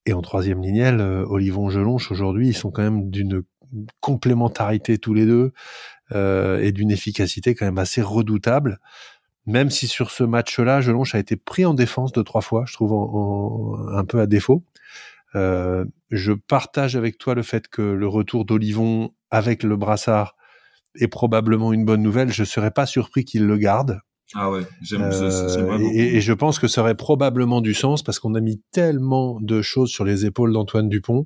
Et 0.06 0.14
en 0.14 0.22
troisième 0.22 0.62
lignelle, 0.62 1.00
Olivon 1.00 1.70
Gelonche, 1.70 2.12
aujourd'hui, 2.12 2.50
ils 2.50 2.56
sont 2.56 2.72
quand 2.72 2.84
même 2.84 3.10
d'une 3.10 3.44
complémentarité 4.00 4.98
tous 4.98 5.14
les 5.14 5.26
deux 5.26 5.54
euh, 6.12 6.62
et 6.62 6.72
d'une 6.72 6.92
efficacité 6.92 7.56
quand 7.56 7.66
même 7.66 7.78
assez 7.78 8.02
redoutable. 8.02 8.80
Même 9.46 9.70
si 9.70 9.88
sur 9.88 10.12
ce 10.12 10.24
match-là, 10.24 10.82
Gelonche 10.82 11.16
a 11.16 11.20
été 11.20 11.36
pris 11.36 11.66
en 11.66 11.74
défense 11.74 12.14
de 12.14 12.22
trois 12.22 12.42
fois, 12.42 12.64
je 12.66 12.74
trouve 12.74 12.94
un 13.94 14.06
peu 14.06 14.20
à 14.20 14.26
défaut. 14.26 14.64
Euh, 15.36 15.86
je 16.12 16.32
partage 16.32 16.96
avec 16.96 17.18
toi 17.18 17.36
le 17.36 17.44
fait 17.44 17.68
que 17.68 17.82
le 17.82 18.08
retour 18.08 18.46
d'Olivon 18.46 19.14
avec 19.32 19.64
le 19.64 19.76
brassard 19.76 20.36
est 20.96 21.08
probablement 21.08 21.74
une 21.74 21.86
bonne 21.86 22.04
nouvelle. 22.04 22.32
Je 22.32 22.44
serais 22.44 22.72
pas 22.72 22.86
surpris 22.86 23.26
qu'il 23.26 23.46
le 23.46 23.58
garde. 23.58 24.00
Ah 24.36 24.50
ouais, 24.50 24.62
j'aime 24.82 25.04
euh, 25.04 25.78
et, 25.80 26.18
et, 26.18 26.22
je 26.22 26.34
pense 26.34 26.58
que 26.58 26.68
ça 26.68 26.82
aurait 26.82 26.96
probablement 26.96 27.62
du 27.62 27.74
sens 27.74 28.02
parce 28.02 28.20
qu'on 28.20 28.34
a 28.34 28.42
mis 28.42 28.62
tellement 28.72 29.40
de 29.42 29.62
choses 29.62 29.90
sur 29.90 30.06
les 30.06 30.26
épaules 30.26 30.54
d'Antoine 30.54 30.90
Dupont 30.90 31.26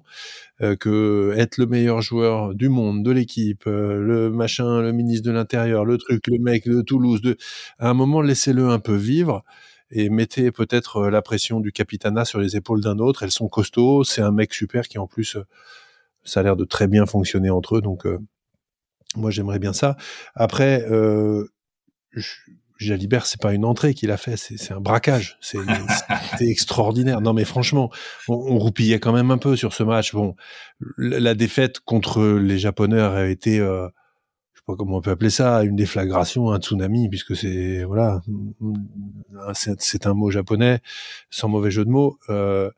euh, 0.61 0.75
que 0.75 1.33
être 1.37 1.57
le 1.57 1.67
meilleur 1.67 2.01
joueur 2.01 2.53
du 2.53 2.67
monde, 2.67 3.03
de 3.03 3.11
l'équipe, 3.11 3.65
euh, 3.67 3.99
le 3.99 4.29
machin, 4.29 4.81
le 4.81 4.91
ministre 4.91 5.25
de 5.25 5.31
l'Intérieur, 5.31 5.85
le 5.85 5.97
truc, 5.97 6.27
le 6.27 6.39
mec 6.39 6.67
de 6.67 6.81
Toulouse, 6.81 7.21
de, 7.21 7.37
à 7.79 7.89
un 7.89 7.93
moment 7.93 8.21
laissez-le 8.21 8.67
un 8.69 8.79
peu 8.79 8.95
vivre 8.95 9.43
et 9.89 10.09
mettez 10.09 10.51
peut-être 10.51 10.97
euh, 10.97 11.09
la 11.09 11.21
pression 11.21 11.59
du 11.59 11.71
capitana 11.71 12.25
sur 12.25 12.39
les 12.39 12.57
épaules 12.57 12.81
d'un 12.81 12.99
autre. 12.99 13.23
Elles 13.23 13.31
sont 13.31 13.47
costauds, 13.47 14.03
c'est 14.03 14.21
un 14.21 14.31
mec 14.31 14.53
super 14.53 14.87
qui 14.87 14.97
en 14.97 15.07
plus 15.07 15.37
ça 16.23 16.41
a 16.41 16.43
l'air 16.43 16.57
de 16.57 16.65
très 16.65 16.87
bien 16.87 17.05
fonctionner 17.05 17.49
entre 17.49 17.77
eux, 17.77 17.81
donc 17.81 18.05
moi 19.15 19.31
j'aimerais 19.31 19.59
bien 19.59 19.73
ça. 19.73 19.95
Après. 20.35 20.85
Euh, 20.91 21.45
je, 22.11 22.33
Jalibert, 22.77 23.25
c'est 23.25 23.41
pas 23.41 23.53
une 23.53 23.65
entrée 23.65 23.93
qu'il 23.93 24.11
a 24.11 24.17
fait, 24.17 24.37
c'est 24.37 24.71
un 24.71 24.79
braquage. 24.79 25.37
C'est 25.41 25.59
extraordinaire. 26.41 27.21
Non, 27.21 27.33
mais 27.33 27.45
franchement, 27.45 27.89
on, 28.27 28.33
on, 28.33 28.57
roupillait 28.57 28.99
quand 28.99 29.13
même 29.13 29.31
un 29.31 29.37
peu 29.37 29.55
sur 29.55 29.73
ce 29.73 29.83
match. 29.83 30.13
Bon, 30.13 30.35
la 30.97 31.33
défaite 31.33 31.79
contre 31.79 32.23
les 32.37 32.59
Japonais 32.59 32.99
a 32.99 33.27
été, 33.27 33.59
euh, 33.59 33.87
je 34.53 34.59
sais 34.59 34.63
pas 34.67 34.75
comment 34.75 34.97
on 34.97 35.01
peut 35.01 35.11
appeler 35.11 35.29
ça, 35.29 35.63
une 35.63 35.75
déflagration, 35.75 36.51
un 36.51 36.59
tsunami, 36.59 37.09
puisque 37.09 37.35
c'est 37.35 37.83
voilà, 37.83 38.21
c'est 39.53 40.05
un 40.05 40.13
mot 40.13 40.29
japonais, 40.29 40.79
sans 41.29 41.49
mauvais 41.49 41.71
jeu 41.71 41.85
de 41.85 41.89
mots. 41.89 42.17
Euh, 42.29 42.69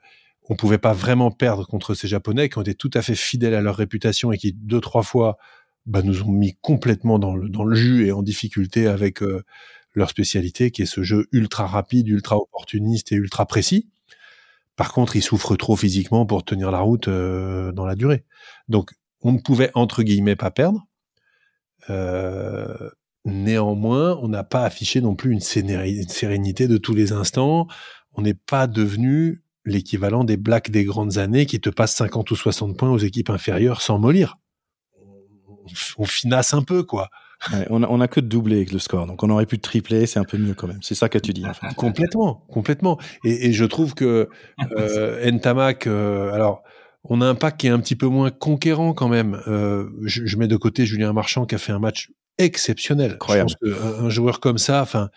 on 0.49 0.55
pouvait 0.55 0.79
pas 0.79 0.93
vraiment 0.93 1.29
perdre 1.29 1.67
contre 1.67 1.93
ces 1.93 2.07
Japonais 2.07 2.49
qui 2.49 2.57
ont 2.57 2.61
été 2.61 2.73
tout 2.73 2.89
à 2.95 3.01
fait 3.01 3.15
fidèles 3.15 3.53
à 3.53 3.61
leur 3.61 3.75
réputation 3.75 4.31
et 4.31 4.37
qui 4.37 4.51
deux 4.51 4.81
trois 4.81 5.03
fois 5.03 5.37
bah, 5.85 6.01
nous 6.01 6.23
ont 6.23 6.31
mis 6.31 6.57
complètement 6.61 7.19
dans 7.19 7.35
le, 7.35 7.49
dans 7.49 7.63
le 7.63 7.75
jus 7.75 8.07
et 8.07 8.11
en 8.11 8.23
difficulté 8.23 8.87
avec 8.87 9.21
euh, 9.21 9.43
leur 9.93 10.09
spécialité, 10.09 10.71
qui 10.71 10.83
est 10.83 10.87
ce 10.87 11.03
jeu 11.03 11.27
ultra 11.31 11.65
rapide, 11.65 12.07
ultra 12.07 12.37
opportuniste 12.37 13.11
et 13.11 13.15
ultra 13.15 13.45
précis. 13.45 13.89
Par 14.75 14.93
contre, 14.93 15.15
ils 15.15 15.21
souffrent 15.21 15.57
trop 15.57 15.75
physiquement 15.75 16.25
pour 16.25 16.45
tenir 16.45 16.71
la 16.71 16.79
route 16.79 17.07
euh, 17.07 17.71
dans 17.71 17.85
la 17.85 17.95
durée. 17.95 18.23
Donc, 18.69 18.91
on 19.21 19.33
ne 19.33 19.39
pouvait 19.39 19.71
entre 19.73 20.03
guillemets 20.03 20.37
pas 20.37 20.51
perdre. 20.51 20.85
Euh, 21.89 22.89
néanmoins, 23.25 24.17
on 24.21 24.29
n'a 24.29 24.43
pas 24.43 24.63
affiché 24.63 25.01
non 25.01 25.15
plus 25.15 25.31
une, 25.33 25.41
sérénité 25.41 26.67
de 26.67 26.77
tous 26.77 26.93
les 26.93 27.11
instants. 27.11 27.67
On 28.13 28.21
n'est 28.21 28.35
pas 28.35 28.67
devenu 28.67 29.43
l'équivalent 29.65 30.23
des 30.23 30.37
blacks 30.37 30.71
des 30.71 30.85
grandes 30.85 31.17
années 31.17 31.45
qui 31.45 31.59
te 31.59 31.69
passent 31.69 31.95
50 31.95 32.31
ou 32.31 32.35
60 32.35 32.77
points 32.77 32.89
aux 32.89 32.97
équipes 32.97 33.29
inférieures 33.29 33.81
sans 33.81 33.99
mollir. 33.99 34.37
On, 34.97 35.65
on 35.97 36.05
finasse 36.05 36.53
un 36.53 36.61
peu, 36.61 36.83
quoi 36.83 37.09
on, 37.69 37.83
a, 37.83 37.87
on 37.87 38.01
a 38.01 38.07
que 38.07 38.19
de 38.19 38.27
doubler 38.27 38.65
le 38.65 38.79
score, 38.79 39.07
donc 39.07 39.23
on 39.23 39.29
aurait 39.29 39.45
pu 39.45 39.59
tripler, 39.59 40.05
c'est 40.05 40.19
un 40.19 40.25
peu 40.25 40.37
mieux 40.37 40.53
quand 40.53 40.67
même. 40.67 40.81
C'est 40.81 40.95
ça 40.95 41.09
que 41.09 41.17
tu 41.17 41.33
dis. 41.33 41.45
Complètement, 41.75 42.45
complètement. 42.51 42.97
Et, 43.23 43.47
et, 43.47 43.53
je 43.53 43.65
trouve 43.65 43.93
que 43.93 44.29
euh, 44.77 45.31
Ntamak, 45.31 45.87
euh, 45.87 46.31
alors 46.33 46.63
on 47.03 47.21
a 47.21 47.25
un 47.25 47.35
pack 47.35 47.57
qui 47.57 47.67
est 47.67 47.71
un 47.71 47.79
petit 47.79 47.95
peu 47.95 48.07
moins 48.07 48.29
conquérant 48.29 48.93
quand 48.93 49.07
même. 49.07 49.41
Euh, 49.47 49.89
je, 50.03 50.25
je, 50.25 50.37
mets 50.37 50.47
de 50.47 50.57
côté 50.57 50.85
Julien 50.85 51.13
Marchand 51.13 51.45
qui 51.45 51.55
a 51.55 51.57
fait 51.57 51.71
un 51.71 51.79
match 51.79 52.11
exceptionnel. 52.37 53.13
Incroyable. 53.13 53.51
Je 53.63 53.71
pense 53.71 53.79
qu'un 53.79 54.05
un 54.05 54.09
joueur 54.09 54.39
comme 54.39 54.57
ça, 54.57 54.81
enfin 54.81 55.09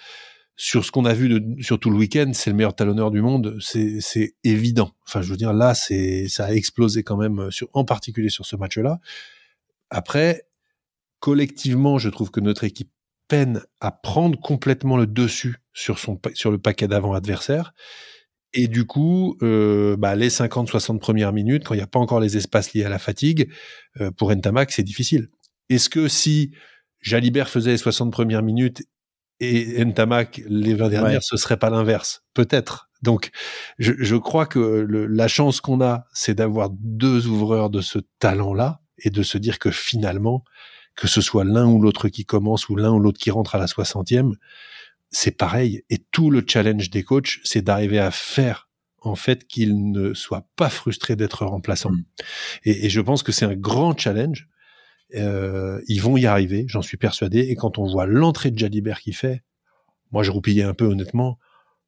sur 0.54 0.84
ce 0.84 0.92
qu'on 0.92 1.06
a 1.06 1.14
vu 1.14 1.28
de, 1.28 1.62
sur 1.62 1.80
tout 1.80 1.90
le 1.90 1.96
week-end, 1.96 2.30
c'est 2.34 2.50
le 2.50 2.56
meilleur 2.56 2.76
talonneur 2.76 3.10
du 3.10 3.20
monde, 3.22 3.56
c'est 3.60 4.34
évident. 4.44 4.92
Enfin, 5.08 5.22
je 5.22 5.30
veux 5.30 5.36
dire, 5.36 5.52
là, 5.52 5.74
c'est 5.74 6.28
ça 6.28 6.44
a 6.44 6.52
explosé 6.52 7.02
quand 7.02 7.16
même, 7.16 7.50
sur, 7.50 7.68
en 7.72 7.84
particulier 7.84 8.28
sur 8.28 8.44
ce 8.44 8.54
match-là. 8.54 9.00
Après, 9.90 10.46
collectivement, 11.22 11.98
je 11.98 12.08
trouve 12.08 12.32
que 12.32 12.40
notre 12.40 12.64
équipe 12.64 12.90
peine 13.28 13.62
à 13.80 13.92
prendre 13.92 14.38
complètement 14.40 14.96
le 14.96 15.06
dessus 15.06 15.56
sur, 15.72 16.00
son, 16.00 16.20
sur 16.34 16.50
le 16.50 16.58
paquet 16.58 16.88
d'avant 16.88 17.14
adversaire. 17.14 17.72
Et 18.52 18.66
du 18.66 18.86
coup, 18.86 19.38
euh, 19.40 19.96
bah, 19.96 20.16
les 20.16 20.30
50-60 20.30 20.98
premières 20.98 21.32
minutes, 21.32 21.64
quand 21.64 21.74
il 21.74 21.78
n'y 21.78 21.82
a 21.82 21.86
pas 21.86 22.00
encore 22.00 22.18
les 22.18 22.36
espaces 22.36 22.74
liés 22.74 22.84
à 22.84 22.88
la 22.88 22.98
fatigue, 22.98 23.48
euh, 24.00 24.10
pour 24.10 24.34
Ntamak, 24.34 24.72
c'est 24.72 24.82
difficile. 24.82 25.28
Est-ce 25.68 25.88
que 25.88 26.08
si 26.08 26.50
Jalibert 27.00 27.48
faisait 27.48 27.70
les 27.70 27.78
60 27.78 28.12
premières 28.12 28.42
minutes 28.42 28.82
et 29.38 29.82
Ntamak 29.84 30.42
les 30.48 30.74
20 30.74 30.88
dernières, 30.88 31.22
ce 31.22 31.36
serait 31.36 31.56
pas 31.56 31.70
l'inverse? 31.70 32.24
Peut-être. 32.34 32.90
Donc, 33.00 33.30
je, 33.78 33.92
je, 33.96 34.16
crois 34.16 34.46
que 34.46 34.58
le, 34.58 35.06
la 35.06 35.28
chance 35.28 35.60
qu'on 35.60 35.80
a, 35.82 36.04
c'est 36.12 36.34
d'avoir 36.34 36.70
deux 36.72 37.28
ouvreurs 37.28 37.70
de 37.70 37.80
ce 37.80 38.00
talent-là 38.18 38.80
et 38.98 39.10
de 39.10 39.22
se 39.22 39.38
dire 39.38 39.60
que 39.60 39.70
finalement, 39.70 40.42
que 40.96 41.08
ce 41.08 41.20
soit 41.20 41.44
l'un 41.44 41.66
ou 41.66 41.80
l'autre 41.80 42.08
qui 42.08 42.24
commence 42.24 42.68
ou 42.68 42.76
l'un 42.76 42.90
ou 42.92 43.00
l'autre 43.00 43.18
qui 43.18 43.30
rentre 43.30 43.54
à 43.54 43.58
la 43.58 43.66
60e, 43.66 44.34
c'est 45.10 45.36
pareil. 45.36 45.84
Et 45.90 45.98
tout 45.98 46.30
le 46.30 46.44
challenge 46.46 46.90
des 46.90 47.02
coachs, 47.02 47.40
c'est 47.44 47.62
d'arriver 47.62 47.98
à 47.98 48.10
faire 48.10 48.68
en 49.00 49.14
fait 49.14 49.46
qu'ils 49.46 49.90
ne 49.90 50.14
soient 50.14 50.46
pas 50.56 50.70
frustrés 50.70 51.16
d'être 51.16 51.44
remplaçants. 51.44 51.90
Mm. 51.90 52.04
Et, 52.64 52.86
et, 52.86 52.90
je 52.90 53.00
pense 53.00 53.22
que 53.22 53.32
c'est 53.32 53.44
un 53.44 53.54
grand 53.54 53.96
challenge. 53.96 54.48
Euh, 55.14 55.80
ils 55.88 56.00
vont 56.00 56.16
y 56.16 56.26
arriver, 56.26 56.64
j'en 56.68 56.82
suis 56.82 56.96
persuadé. 56.96 57.40
Et 57.40 57.56
quand 57.56 57.78
on 57.78 57.86
voit 57.86 58.06
l'entrée 58.06 58.50
de 58.50 58.58
Jalibert 58.58 59.00
qui 59.00 59.12
fait, 59.12 59.42
moi 60.10 60.22
je 60.22 60.30
roupillais 60.30 60.62
un 60.62 60.74
peu 60.74 60.86
honnêtement, 60.86 61.38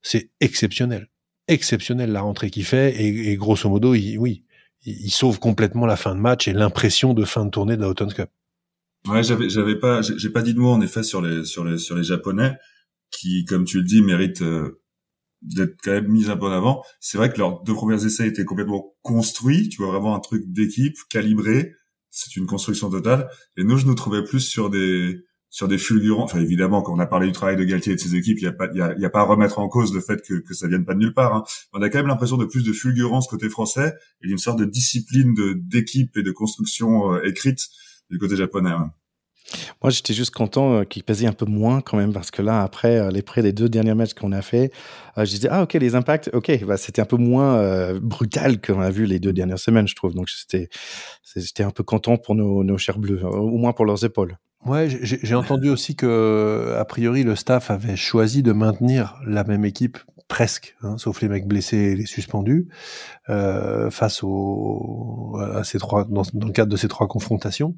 c'est 0.03 0.31
exceptionnel. 0.41 1.09
Exceptionnel 1.49 2.11
la 2.11 2.23
rentrée 2.23 2.51
qu'il 2.51 2.65
fait. 2.65 2.95
Et, 3.01 3.31
et, 3.31 3.37
grosso 3.37 3.69
modo, 3.69 3.95
il, 3.95 4.19
oui, 4.19 4.45
il, 4.85 5.07
il 5.07 5.11
sauve 5.11 5.39
complètement 5.39 5.87
la 5.87 5.97
fin 5.97 6.15
de 6.15 6.21
match 6.21 6.49
et 6.49 6.53
l'impression 6.53 7.15
de 7.15 7.25
fin 7.25 7.45
de 7.45 7.51
tournée 7.51 7.77
de 7.77 7.83
la 7.83 7.89
Autumn 7.89 8.13
Cup. 8.13 8.31
Ouais, 9.09 9.23
j'avais, 9.23 9.51
j'avais 9.51 9.79
pas, 9.79 10.01
j'ai 10.03 10.31
pas 10.31 10.43
dit 10.43 10.55
de 10.55 10.61
mots 10.61 10.73
en 10.73 10.81
effet 10.81 11.03
sur 11.03 11.21
les, 11.21 11.45
sur 11.45 11.65
les, 11.65 11.77
sur 11.79 11.95
les 11.95 12.05
japonais 12.05 12.57
qui, 13.11 13.45
comme 13.45 13.65
tu 13.65 13.79
le 13.79 13.85
dis, 13.85 14.03
méritent 14.03 14.43
euh, 14.43 14.81
d'être 15.43 15.77
quand 15.83 15.93
même 15.93 16.09
mis 16.09 16.31
un 16.31 16.37
peu 16.37 16.47
en 16.47 16.53
avant. 16.53 16.83
C'est 17.01 17.19
vrai 17.19 17.31
que 17.33 17.39
leurs 17.39 17.63
deux 17.63 17.75
premiers 17.75 18.05
essais 18.05 18.27
étaient 18.27 18.45
complètement 18.45 18.95
construits. 19.03 19.69
Tu 19.69 19.83
vois 19.83 19.93
vraiment 19.93 20.15
un 20.15 20.21
truc 20.21 20.45
d'équipe 20.47 20.97
calibré. 21.11 21.75
C'est 22.11 22.37
une 22.37 22.47
construction 22.47 22.91
totale. 22.91 23.29
Et 23.57 23.65
nous, 23.65 23.77
je 23.77 23.87
nous 23.87 23.95
trouvais 23.95 24.25
plus 24.25 24.41
sur 24.41 24.71
des, 24.71 25.21
sur 25.51 25.69
des 25.69 25.79
fulgurants. 25.79 26.25
Enfin, 26.25 26.41
évidemment, 26.41 26.83
quand 26.83 26.95
on 26.95 26.99
a 26.99 27.07
parlé 27.07 27.27
du 27.27 27.33
travail 27.33 27.57
de 27.57 27.65
Galtier 27.65 27.93
et 27.93 27.97
de 27.97 28.01
ses 28.01 28.17
équipes, 28.17 28.39
il 28.41 28.45
y 28.45 28.49
a 28.49 28.53
pas, 28.53 28.69
il 28.73 28.79
y 28.79 29.05
a, 29.05 29.11
pas 29.11 29.21
à 29.21 29.25
remettre 29.25 29.59
en 29.59 29.69
cause 29.69 29.95
le 29.95 30.01
fait 30.01 30.21
que, 30.27 30.35
que 30.35 30.55
ça 30.55 30.67
vienne 30.67 30.85
pas 30.85 30.95
de 30.95 31.01
nulle 31.01 31.15
part. 31.15 31.35
Hein. 31.35 31.45
On 31.73 31.83
a 31.83 31.91
quand 31.91 31.99
même 31.99 32.07
l'impression 32.07 32.37
de 32.37 32.45
plus 32.45 32.65
de 32.65 32.73
fulgurance 32.73 33.29
côté 33.29 33.49
français 33.49 33.95
et 34.23 34.29
d'une 34.29 34.39
sorte 34.39 34.59
de 34.59 34.65
discipline 34.65 35.35
de 35.35 35.53
d'équipe 35.53 36.17
et 36.17 36.23
de 36.23 36.31
construction 36.31 37.15
euh, 37.15 37.23
écrite 37.25 37.69
du 38.11 38.19
côté 38.19 38.37
japonais. 38.37 38.71
Moi, 39.83 39.91
j'étais 39.91 40.15
juste 40.15 40.31
content 40.31 40.75
euh, 40.75 40.85
qu'il 40.85 41.05
pesait 41.05 41.27
un 41.27 41.33
peu 41.33 41.45
moins 41.45 41.81
quand 41.81 41.97
même, 41.97 42.13
parce 42.13 42.31
que 42.31 42.43
là, 42.43 42.63
après 42.63 42.99
euh, 42.99 43.11
les 43.11 43.23
près 43.23 43.43
des 43.43 43.53
deux 43.53 43.69
derniers 43.69 43.95
matchs 43.95 44.15
qu'on 44.15 44.33
a 44.33 44.43
fait, 44.43 44.73
euh, 45.19 45.25
je 45.25 45.31
disais, 45.31 45.49
ah 45.51 45.63
ok, 45.63 45.75
les 45.75 45.95
impacts, 45.95 46.31
ok, 46.33 46.65
bah, 46.65 46.77
c'était 46.77 47.03
un 47.03 47.07
peu 47.07 47.19
moins 47.19 47.57
euh, 47.57 48.01
brutal 48.01 48.61
qu'on 48.61 48.81
a 48.81 48.91
vu 48.91 49.05
les 49.05 49.19
deux 49.19 49.33
dernières 49.33 49.59
semaines, 49.59 49.87
je 49.87 49.95
trouve. 49.95 50.15
Donc, 50.15 50.31
c'était 50.31 50.69
j'étais 51.37 51.63
un 51.63 51.71
peu 51.71 51.83
content 51.83 52.17
pour 52.17 52.35
nos, 52.35 52.65
nos 52.65 52.79
chers 52.79 52.99
bleus, 52.99 53.25
au 53.25 53.59
moins 53.59 53.73
pour 53.73 53.85
leurs 53.85 54.05
épaules. 54.05 54.39
Ouais, 54.65 54.89
j'ai 54.89 55.35
entendu 55.35 55.69
aussi 55.69 55.95
que, 55.95 56.75
a 56.79 56.85
priori, 56.87 57.23
le 57.23 57.37
staff 57.37 57.71
avait 57.71 57.97
choisi 57.97 58.43
de 58.43 58.53
maintenir 58.53 59.21
la 59.27 59.45
même 59.45 59.67
équipe 59.67 59.99
presque, 60.29 60.77
hein, 60.83 60.97
sauf 60.99 61.21
les 61.21 61.29
mecs 61.29 61.47
blessés 61.47 61.97
et 61.99 62.07
suspendus, 62.07 62.69
euh, 63.29 63.91
face 63.91 64.23
au, 64.23 65.37
à 65.39 65.65
ces 65.65 65.79
trois, 65.79 66.05
dans, 66.05 66.23
le 66.35 66.53
cadre 66.53 66.71
de 66.71 66.77
ces 66.77 66.89
trois 66.89 67.07
confrontations, 67.09 67.77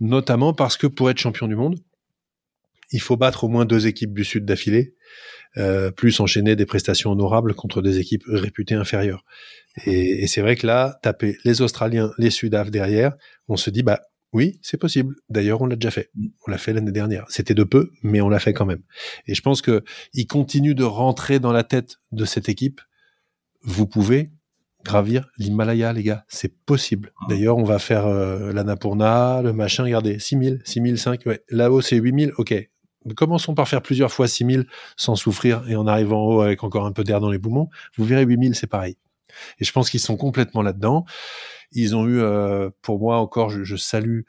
notamment 0.00 0.52
parce 0.52 0.76
que 0.76 0.86
pour 0.86 1.10
être 1.10 1.18
champion 1.18 1.48
du 1.48 1.56
monde, 1.56 1.78
il 2.92 3.00
faut 3.00 3.16
battre 3.16 3.44
au 3.44 3.48
moins 3.48 3.64
deux 3.64 3.86
équipes 3.86 4.14
du 4.14 4.24
Sud 4.24 4.44
d'affilée, 4.44 4.94
euh, 5.56 5.90
plus 5.90 6.20
enchaîner 6.20 6.54
des 6.54 6.66
prestations 6.66 7.10
honorables 7.10 7.54
contre 7.54 7.82
des 7.82 7.98
équipes 7.98 8.24
réputées 8.28 8.74
inférieures. 8.74 9.24
Et, 9.86 10.22
et 10.22 10.26
c'est 10.26 10.42
vrai 10.42 10.54
que 10.54 10.66
là, 10.66 10.98
taper 11.02 11.38
les 11.44 11.62
Australiens, 11.62 12.12
les 12.18 12.30
Sudaf 12.30 12.70
derrière, 12.70 13.16
on 13.48 13.56
se 13.56 13.70
dit, 13.70 13.82
bah 13.82 14.02
oui, 14.32 14.58
c'est 14.62 14.76
possible. 14.76 15.16
D'ailleurs, 15.28 15.62
on 15.62 15.66
l'a 15.66 15.76
déjà 15.76 15.90
fait. 15.90 16.10
Mm. 16.14 16.26
On 16.46 16.50
l'a 16.50 16.58
fait 16.58 16.72
l'année 16.72 16.92
dernière. 16.92 17.24
C'était 17.28 17.54
de 17.54 17.64
peu, 17.64 17.90
mais 18.02 18.20
on 18.20 18.28
l'a 18.28 18.38
fait 18.38 18.52
quand 18.52 18.66
même. 18.66 18.82
Et 19.26 19.34
je 19.34 19.42
pense 19.42 19.62
que 19.62 19.82
il 20.12 20.26
continue 20.26 20.74
de 20.74 20.84
rentrer 20.84 21.38
dans 21.38 21.52
la 21.52 21.64
tête 21.64 21.96
de 22.12 22.24
cette 22.24 22.48
équipe. 22.48 22.80
Vous 23.62 23.86
pouvez 23.86 24.30
gravir 24.84 25.28
l'Himalaya, 25.38 25.92
les 25.92 26.02
gars. 26.02 26.24
C'est 26.28 26.54
possible. 26.64 27.12
Ah. 27.20 27.26
D'ailleurs, 27.30 27.56
on 27.56 27.64
va 27.64 27.78
faire 27.78 28.06
euh, 28.06 28.52
l'Annapurna, 28.52 29.42
le 29.42 29.52
machin. 29.52 29.84
Regardez, 29.84 30.18
6000, 30.18 30.62
6005. 30.64 31.22
Ouais. 31.26 31.42
Là-haut, 31.50 31.80
c'est 31.80 31.96
8000. 31.96 32.32
OK. 32.38 32.54
Commençons 33.14 33.54
par 33.54 33.68
faire 33.68 33.82
plusieurs 33.82 34.12
fois 34.12 34.26
6000 34.26 34.66
sans 34.96 35.14
souffrir 35.14 35.62
et 35.68 35.76
en 35.76 35.86
arrivant 35.86 36.24
en 36.24 36.34
haut 36.34 36.40
avec 36.40 36.64
encore 36.64 36.86
un 36.86 36.92
peu 36.92 37.04
d'air 37.04 37.20
dans 37.20 37.30
les 37.30 37.38
poumons. 37.38 37.68
Vous 37.96 38.04
verrez 38.04 38.24
8000, 38.24 38.56
c'est 38.56 38.66
pareil. 38.66 38.96
Et 39.58 39.64
je 39.64 39.72
pense 39.72 39.90
qu'ils 39.90 40.00
sont 40.00 40.16
complètement 40.16 40.62
là-dedans. 40.62 41.04
Ils 41.72 41.96
ont 41.96 42.06
eu, 42.06 42.20
euh, 42.20 42.70
pour 42.82 42.98
moi 42.98 43.18
encore, 43.18 43.50
je, 43.50 43.64
je 43.64 43.76
salue, 43.76 44.20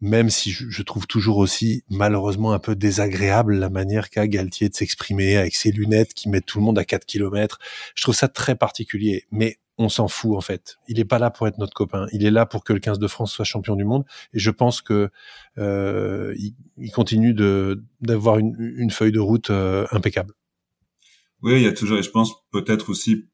même 0.00 0.30
si 0.30 0.50
je, 0.50 0.68
je, 0.68 0.82
trouve 0.82 1.06
toujours 1.06 1.38
aussi 1.38 1.84
malheureusement 1.88 2.52
un 2.52 2.58
peu 2.58 2.76
désagréable 2.76 3.54
la 3.56 3.70
manière 3.70 4.10
qu'a 4.10 4.26
Galtier 4.26 4.68
de 4.68 4.74
s'exprimer 4.74 5.36
avec 5.36 5.54
ses 5.54 5.70
lunettes 5.70 6.14
qui 6.14 6.28
mettent 6.28 6.46
tout 6.46 6.58
le 6.58 6.64
monde 6.64 6.78
à 6.78 6.84
4 6.84 7.06
km. 7.06 7.58
Je 7.94 8.02
trouve 8.02 8.14
ça 8.14 8.28
très 8.28 8.54
particulier. 8.54 9.24
Mais 9.30 9.58
on 9.78 9.88
s'en 9.88 10.08
fout 10.08 10.36
en 10.36 10.40
fait. 10.40 10.78
Il 10.88 11.00
est 11.00 11.04
pas 11.04 11.18
là 11.18 11.30
pour 11.30 11.48
être 11.48 11.58
notre 11.58 11.74
copain. 11.74 12.06
Il 12.12 12.24
est 12.24 12.30
là 12.30 12.46
pour 12.46 12.64
que 12.64 12.72
le 12.72 12.80
15 12.80 12.98
de 12.98 13.08
France 13.08 13.32
soit 13.32 13.44
champion 13.44 13.76
du 13.76 13.84
monde. 13.84 14.04
Et 14.32 14.38
je 14.38 14.50
pense 14.50 14.82
que 14.82 15.10
euh, 15.58 16.34
il, 16.76 16.90
continue 16.92 17.34
de 17.34 17.82
d'avoir 18.00 18.38
une, 18.38 18.54
une, 18.76 18.90
feuille 18.90 19.12
de 19.12 19.20
route 19.20 19.50
euh, 19.50 19.86
impeccable. 19.90 20.34
Oui, 21.42 21.56
il 21.56 21.62
y 21.62 21.66
a 21.66 21.72
toujours. 21.72 21.98
Et 21.98 22.02
je 22.02 22.10
pense 22.10 22.32
peut-être 22.50 22.90
aussi 22.90 23.28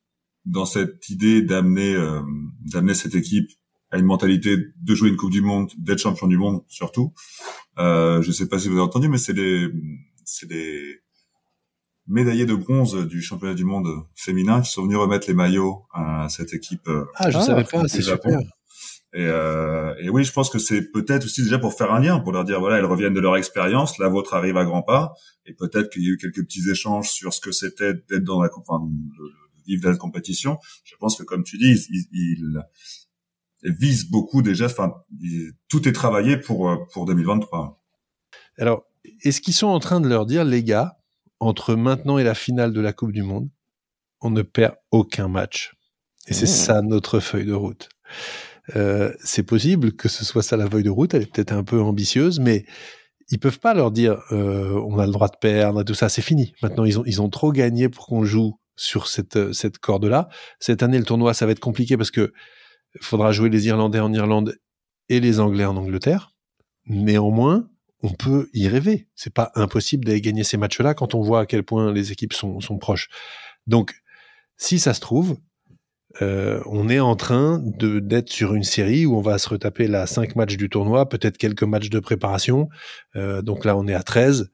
dans 0.45 0.66
cette 0.66 1.09
idée 1.09 1.43
d'amener 1.43 1.95
euh, 1.95 2.20
d'amener 2.72 2.95
cette 2.95 3.14
équipe 3.14 3.51
à 3.91 3.99
une 3.99 4.07
mentalité 4.07 4.57
de 4.57 4.95
jouer 4.95 5.09
une 5.09 5.16
Coupe 5.16 5.30
du 5.30 5.43
Monde, 5.43 5.70
d'être 5.78 5.99
champion 5.99 6.26
du 6.26 6.38
monde 6.38 6.62
surtout. 6.68 7.12
Euh, 7.78 8.22
je 8.22 8.30
sais 8.30 8.49
pas 8.49 8.59
si 8.59 8.68
vous 8.68 8.74
avez 8.74 8.82
entendu, 8.82 9.09
mais 9.09 9.18
c'est 9.18 9.34
des 9.34 9.68
c'est 10.24 10.47
des 10.47 11.01
médaillés 12.07 12.47
de 12.47 12.55
bronze 12.55 13.07
du 13.07 13.22
championnat 13.22 13.55
du 13.55 13.64
monde 13.64 13.88
féminin 14.14 14.61
qui 14.62 14.70
sont 14.70 14.82
venus 14.82 14.99
remettre 14.99 15.28
les 15.28 15.34
maillots 15.34 15.86
à 15.93 16.28
cette 16.28 16.53
équipe. 16.55 16.86
Euh, 16.88 17.05
ah, 17.16 17.30
je 17.30 17.38
ne 17.38 17.43
savais 17.43 17.64
pas, 17.64 17.86
c'est 17.88 18.03
super. 18.03 18.41
Et, 19.12 19.24
euh, 19.26 19.93
et, 20.01 20.09
oui, 20.09 20.22
je 20.22 20.32
pense 20.32 20.51
que 20.51 20.61
c'est 20.61 20.82
peut-être 20.93 21.24
aussi 21.24 21.43
déjà 21.43 21.59
pour 21.59 21.74
faire 21.74 21.93
un 21.93 21.99
lien, 21.99 22.20
pour 22.20 22.30
leur 22.30 22.45
dire 22.45 22.61
voilà, 22.61 22.78
elles 22.78 22.84
reviennent 22.84 23.14
de 23.14 23.20
leur 23.20 23.36
expérience, 23.36 23.99
la 23.99 24.09
vôtre 24.09 24.34
arrive 24.34 24.57
à 24.57 24.64
grands 24.64 24.82
pas, 24.82 25.14
et 25.47 25.53
peut-être 25.53 25.91
qu'il 25.91 26.03
y 26.03 26.07
a 26.07 26.11
eu 26.11 26.16
quelques 26.16 26.45
petits 26.45 26.70
échanges 26.70 27.11
sur 27.11 27.34
ce 27.34 27.41
que 27.41 27.51
c'était 27.51 27.95
d'être 28.09 28.22
dans 28.22 28.41
la, 28.41 28.51
enfin, 28.57 28.88
dans 29.79 29.91
la 29.91 29.97
compétition. 29.97 30.59
Je 30.85 30.95
pense 30.97 31.16
que 31.16 31.23
comme 31.23 31.45
tu 31.45 31.59
dis, 31.59 31.73
ils, 31.91 32.07
ils, 32.12 32.62
ils 33.62 33.73
visent 33.73 34.11
beaucoup 34.11 34.43
déjà. 34.43 34.66
Enfin, 34.66 34.95
tout 35.68 35.89
est 35.89 35.93
travaillé 35.93 36.37
pour 36.37 36.71
pour 36.93 37.07
2023. 37.07 37.81
Alors, 38.59 38.85
est-ce 39.23 39.41
qu'ils 39.41 39.55
sont 39.55 39.68
en 39.68 39.81
train 39.81 40.01
de 40.01 40.09
leur 40.09 40.27
dire, 40.27 40.45
les 40.45 40.62
gars, 40.62 40.99
entre 41.39 41.75
maintenant 41.75 42.18
et 42.18 42.25
la 42.25 42.35
finale 42.35 42.73
de 42.73 42.81
la 42.81 42.93
Coupe 42.93 43.12
du 43.12 43.23
Monde, 43.23 43.49
on 44.21 44.31
ne 44.31 44.43
perd 44.43 44.75
aucun 44.91 45.29
match? 45.29 45.73
Et 46.27 46.35
c'est 46.35 46.45
mmh. 46.45 46.49
ça 46.49 46.83
notre 46.83 47.21
feuille 47.21 47.47
de 47.47 47.55
route. 47.55 47.89
Euh, 48.77 49.12
c'est 49.23 49.43
possible 49.43 49.93
que 49.93 50.09
ce 50.09 50.25
soit 50.25 50.43
ça 50.43 50.57
la 50.57 50.68
feuille 50.68 50.85
de 50.85 50.91
route, 50.91 51.14
elle 51.14 51.23
est 51.23 51.33
peut-être 51.33 51.53
un 51.53 51.64
peu 51.64 51.81
ambitieuse, 51.81 52.39
mais 52.39 52.66
ils 53.31 53.39
peuvent 53.39 53.59
pas 53.59 53.75
leur 53.75 53.91
dire 53.91 54.21
euh, 54.33 54.81
on 54.87 54.99
a 54.99 55.07
le 55.07 55.12
droit 55.12 55.29
de 55.29 55.37
perdre, 55.41 55.83
tout 55.83 55.95
ça, 55.95 56.09
c'est 56.09 56.23
fini. 56.23 56.53
Maintenant, 56.62 56.85
ils 56.85 56.99
ont, 56.99 57.05
ils 57.07 57.23
ont 57.23 57.31
trop 57.31 57.53
gagné 57.53 57.89
pour 57.89 58.07
qu'on 58.07 58.25
joue 58.25 58.59
sur 58.81 59.09
cette, 59.09 59.53
cette 59.53 59.78
corde-là. 59.78 60.28
Cette 60.59 60.83
année, 60.83 60.99
le 60.99 61.05
tournoi, 61.05 61.35
ça 61.35 61.47
va 61.47 61.53
être 61.53 61.61
compliqué 61.61 61.97
parce 61.97 62.11
que 62.11 62.33
faudra 63.01 63.33
jouer 63.33 63.51
les 63.51 63.66
Irlandais 63.66 64.01
en 64.01 64.12
Irlande 64.12 64.59
et 65.09 65.20
les 65.20 65.39
Anglais 65.39 65.64
en 65.64 65.76
Angleterre. 65.76 66.33
Néanmoins, 66.87 67.68
on 68.03 68.11
peut 68.11 68.49
y 68.55 68.68
rêver. 68.68 69.09
C'est 69.14 69.35
pas 69.35 69.53
impossible 69.55 70.05
d'aller 70.05 70.20
gagner 70.20 70.45
ces 70.45 70.57
matchs-là 70.57 70.95
quand 70.95 71.14
on 71.14 71.20
voit 71.20 71.41
à 71.41 71.47
quel 71.47 71.62
point 71.62 71.93
les 71.93 72.12
équipes 72.12 72.33
sont, 72.33 72.61
sont 72.61 72.78
proches. 72.78 73.09
Donc, 73.66 73.95
si 74.57 74.78
ça 74.78 74.95
se 74.95 75.01
trouve, 75.01 75.37
euh, 76.22 76.61
on 76.66 76.89
est 76.89 77.01
en 77.01 77.14
train 77.14 77.61
de 77.62 78.01
d'être 78.01 78.31
sur 78.31 78.55
une 78.55 78.64
série 78.64 79.07
où 79.07 79.16
on 79.16 79.20
va 79.20 79.39
se 79.39 79.49
retaper 79.49 79.87
la 79.87 80.07
5 80.07 80.35
matchs 80.37 80.57
du 80.57 80.68
tournoi, 80.68 81.09
peut-être 81.09 81.39
quelques 81.39 81.62
matchs 81.62 81.91
de 81.91 82.01
préparation. 82.01 82.68
Euh, 83.14 83.43
donc 83.43 83.64
là, 83.64 83.76
on 83.76 83.87
est 83.87 83.95
à 83.95 84.03
13, 84.03 84.51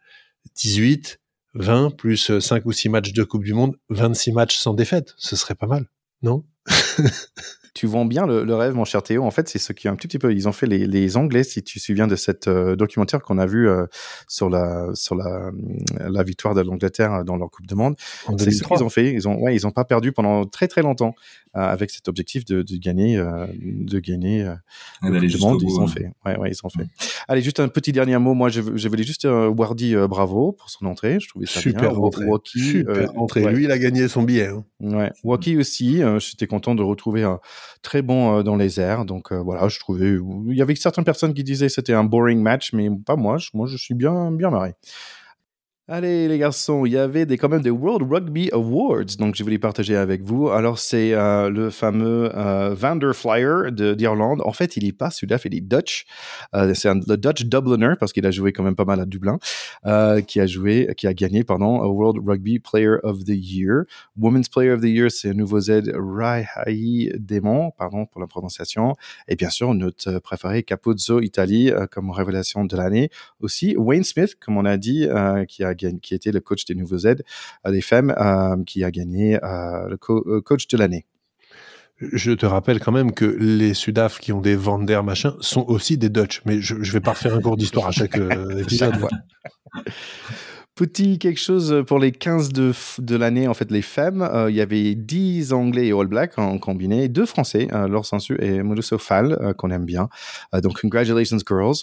18, 0.57 1.21
20, 1.57 1.91
plus 1.97 2.39
5 2.39 2.67
ou 2.67 2.73
6 2.73 2.89
matchs 2.89 3.13
de 3.13 3.25
Coupe 3.25 3.45
du 3.45 3.55
Monde, 3.55 3.77
26 3.89 4.33
matchs 4.33 4.57
sans 4.57 4.75
défaite. 4.75 5.15
Ce 5.17 5.37
serait 5.37 5.55
pas 5.55 5.67
mal, 5.67 5.87
non? 6.23 6.45
tu 7.77 7.87
vends 7.87 8.07
bien 8.07 8.27
le, 8.27 8.55
rêve, 8.55 8.75
mon 8.75 8.87
cher 8.87 9.03
Théo. 9.03 9.23
En 9.23 9.31
fait, 9.31 9.51
c'est 9.51 9.59
ce 9.59 9.75
qui 9.75 9.87
un 9.87 9.97
petit 9.97 10.19
peu. 10.19 10.33
Ils 10.33 10.49
ont 10.49 10.53
fait 10.53 10.67
les, 10.67 11.17
Anglais, 11.17 11.45
si 11.45 11.63
tu 11.63 11.79
te 11.79 11.85
souviens 11.85 12.07
de 12.07 12.17
cette 12.17 12.49
euh, 12.49 12.75
documentaire 12.75 13.21
qu'on 13.21 13.37
a 13.37 13.45
vu 13.45 13.69
euh, 13.69 13.85
sur 14.29 14.49
la 14.49 14.89
sur 14.95 15.15
la, 15.15 15.51
la 15.99 16.23
victoire 16.23 16.55
de 16.55 16.63
l'Angleterre 16.63 17.23
dans 17.23 17.37
leur 17.37 17.51
Coupe 17.51 17.67
de 17.67 17.75
Monde. 17.75 17.97
C'est 18.39 18.51
ce 18.51 18.65
qu'ils 18.65 18.83
ont 18.83 18.89
fait. 18.89 19.13
Ils 19.13 19.29
ont 19.29 19.39
ouais, 19.39 19.55
ils 19.55 19.67
ont 19.67 19.73
pas 19.73 19.85
perdu 19.85 20.13
pendant 20.13 20.47
très 20.47 20.69
très 20.69 20.81
longtemps 20.81 21.15
euh, 21.55 21.61
avec 21.61 21.91
cet 21.91 22.09
objectif 22.09 22.47
de, 22.47 22.63
de 22.63 22.77
gagner 22.79 23.23
de 23.59 23.99
gagner 23.99 24.45
ah, 24.47 24.59
Coupe 25.03 25.19
du 25.19 25.37
Monde. 25.37 25.63
Ils 25.63 25.79
ont 25.79 25.87
fait. 25.87 26.11
Ouais, 26.25 26.39
ouais, 26.39 26.51
ils 26.51 26.61
ont 26.65 26.71
fait. 26.71 26.87
Allez, 27.29 27.43
juste 27.43 27.61
un 27.61 27.69
petit 27.69 27.93
dernier 27.93 28.17
mot. 28.17 28.33
Moi, 28.33 28.49
je, 28.49 28.63
je 28.75 28.89
voulais 28.89 29.05
juste 29.05 29.27
Wardy 29.27 29.95
bravo 30.09 30.53
pour 30.53 30.71
son 30.71 30.87
entrée. 30.87 31.21
Je 31.21 31.29
trouvais 31.29 31.47
ça 31.47 31.61
super 31.61 31.91
bien. 31.91 32.01
Entrée. 32.01 32.25
super 32.55 33.19
entrée. 33.19 33.53
Lui, 33.53 33.65
il 33.65 33.71
a 33.71 33.79
gagné 33.79 34.09
son 34.09 34.23
billet. 34.23 34.47
Hein. 34.49 34.65
Ouais. 34.81 35.13
Waki 35.25 35.59
aussi. 35.59 36.01
J'étais 36.21 36.47
content 36.47 36.75
de 36.75 36.83
retrouver 36.83 37.25
un 37.25 37.39
très 37.83 38.03
bon 38.03 38.39
euh, 38.39 38.43
dans 38.43 38.57
les 38.57 38.81
airs. 38.81 39.05
Donc 39.05 39.33
euh, 39.33 39.41
voilà, 39.41 39.69
je 39.69 39.79
trouvais. 39.79 40.17
Il 40.49 40.57
y 40.57 40.63
avait 40.63 40.75
certaines 40.75 41.05
personnes 41.05 41.35
qui 41.35 41.45
disaient 41.45 41.67
que 41.67 41.73
c'était 41.73 41.93
un 41.93 42.05
boring 42.05 42.41
match, 42.41 42.73
mais 42.73 42.89
pas 43.05 43.17
moi. 43.17 43.39
moi, 43.55 43.67
je 43.67 43.77
suis 43.77 43.95
bien, 43.95 44.31
bien 44.33 44.51
marré. 44.51 44.75
Allez 45.89 46.27
les 46.27 46.39
garçons, 46.39 46.85
il 46.85 46.95
y 46.95 46.99
avait 46.99 47.27
des, 47.27 47.39
quand 47.39 47.49
même 47.49 47.63
des 47.63 47.71
World 47.71 48.11
Rugby 48.11 48.51
Awards, 48.53 49.05
donc 49.21 49.37
je 49.37 49.45
vais 49.45 49.53
les 49.53 49.59
partager 49.61 49.95
avec 49.95 50.21
vous. 50.21 50.49
Alors 50.49 50.81
c'est 50.81 51.13
euh, 51.13 51.49
le 51.49 51.71
fameux 51.71 52.37
euh, 52.37 52.75
Vanderflyer 52.75 53.71
d'Irlande. 53.71 54.43
En 54.45 54.51
fait, 54.51 54.77
il 54.77 54.85
n'est 54.85 54.91
pas 54.91 55.13
sud 55.13 55.33
il 55.45 55.55
est 55.55 55.61
Dutch. 55.61 56.07
Euh, 56.57 56.75
c'est 56.75 56.93
le 56.93 57.17
Dutch 57.17 57.45
Dubliner 57.45 57.93
parce 58.01 58.13
qu'il 58.13 58.27
a 58.27 58.33
joué 58.33 58.53
quand 58.53 58.65
même 58.65 58.75
pas 58.75 58.85
mal 58.85 58.99
à 58.99 59.05
Dublin, 59.05 59.39
euh, 59.87 60.23
qui 60.23 60.41
a 60.41 60.49
joué, 60.49 60.93
qui 60.97 61.07
a 61.07 61.15
gagné 61.15 61.45
pardon, 61.45 61.81
World 61.85 62.21
Rugby 62.27 62.59
Player 62.59 62.97
of 63.05 63.23
the 63.23 63.37
Year. 63.37 63.85
Women's 64.17 64.49
Player 64.49 64.73
of 64.73 64.81
the 64.81 64.89
Year, 64.89 65.09
c'est 65.09 65.35
nouveau 65.35 65.61
Z 65.61 65.93
Raihai 65.95 67.13
Demon, 67.17 67.71
pardon 67.79 68.07
pour 68.07 68.21
la 68.21 68.27
prononciation. 68.27 68.95
Et 69.29 69.37
bien 69.37 69.51
sûr 69.51 69.73
notre 69.73 70.19
préféré 70.19 70.65
Capuzzo 70.65 71.21
Italie 71.21 71.71
comme 71.93 72.11
révélation 72.11 72.65
de 72.65 72.77
l'année. 72.77 73.09
Aussi 73.39 73.77
Wayne 73.79 74.03
Smith, 74.03 74.35
comme 74.35 74.57
on 74.57 74.65
a 74.65 74.79
dit, 74.79 75.07
qui 75.47 75.63
a 75.63 75.76
qui 75.77 76.15
était 76.15 76.33
le 76.33 76.41
coach 76.41 76.65
des 76.65 76.75
Nouveaux 76.75 76.99
Z 76.99 77.17
des 77.71 77.81
femmes, 77.81 78.15
euh, 78.19 78.63
qui 78.65 78.85
a 78.85 78.91
gagné 78.91 79.39
euh, 79.43 79.89
le 79.89 79.99
euh, 80.11 80.41
coach 80.41 80.67
de 80.69 80.77
l'année. 80.77 81.07
Je 81.99 82.33
te 82.33 82.45
rappelle 82.45 82.79
quand 82.79 82.93
même 82.93 83.13
que 83.13 83.25
les 83.25 83.73
Sudaf 83.73 84.19
qui 84.19 84.33
ont 84.33 84.43
des 84.43 84.55
Vander 84.55 85.01
machin 85.03 85.35
sont 85.41 85.65
aussi 85.67 85.97
des 85.97 86.11
Dutch, 86.11 86.43
mais 86.45 86.61
je, 86.61 86.75
ne 86.75 86.85
vais 86.85 87.01
pas 87.01 87.13
refaire 87.13 87.35
un 87.35 87.41
cours 87.41 87.57
d'histoire 87.57 87.87
à 87.87 87.91
chaque 87.91 88.17
épisode. 88.59 88.95
Petit 90.75 91.19
quelque 91.19 91.41
chose 91.41 91.85
pour 91.87 91.99
les 91.99 92.13
15 92.13 92.51
de, 92.51 92.75
de 92.99 93.17
l'année, 93.17 93.49
en 93.49 93.55
fait, 93.55 93.71
les 93.71 93.81
femmes. 93.81 94.29
il 94.51 94.55
y 94.55 94.61
avait 94.61 94.95
10 94.95 95.55
Anglais 95.55 95.87
et 95.87 95.93
All 95.93 96.07
Black 96.07 96.39
en 96.39 96.59
combiné, 96.59 97.09
deux 97.09 97.25
Français, 97.25 97.67
Laure 97.73 98.05
Sansu 98.05 98.37
et 98.43 98.63
Mauricio 98.63 98.99
Fall, 98.99 99.55
qu'on 99.57 99.71
aime 99.71 99.87
bien. 99.87 100.11
donc, 100.53 100.83
congratulations, 100.83 101.39
girls. 101.49 101.77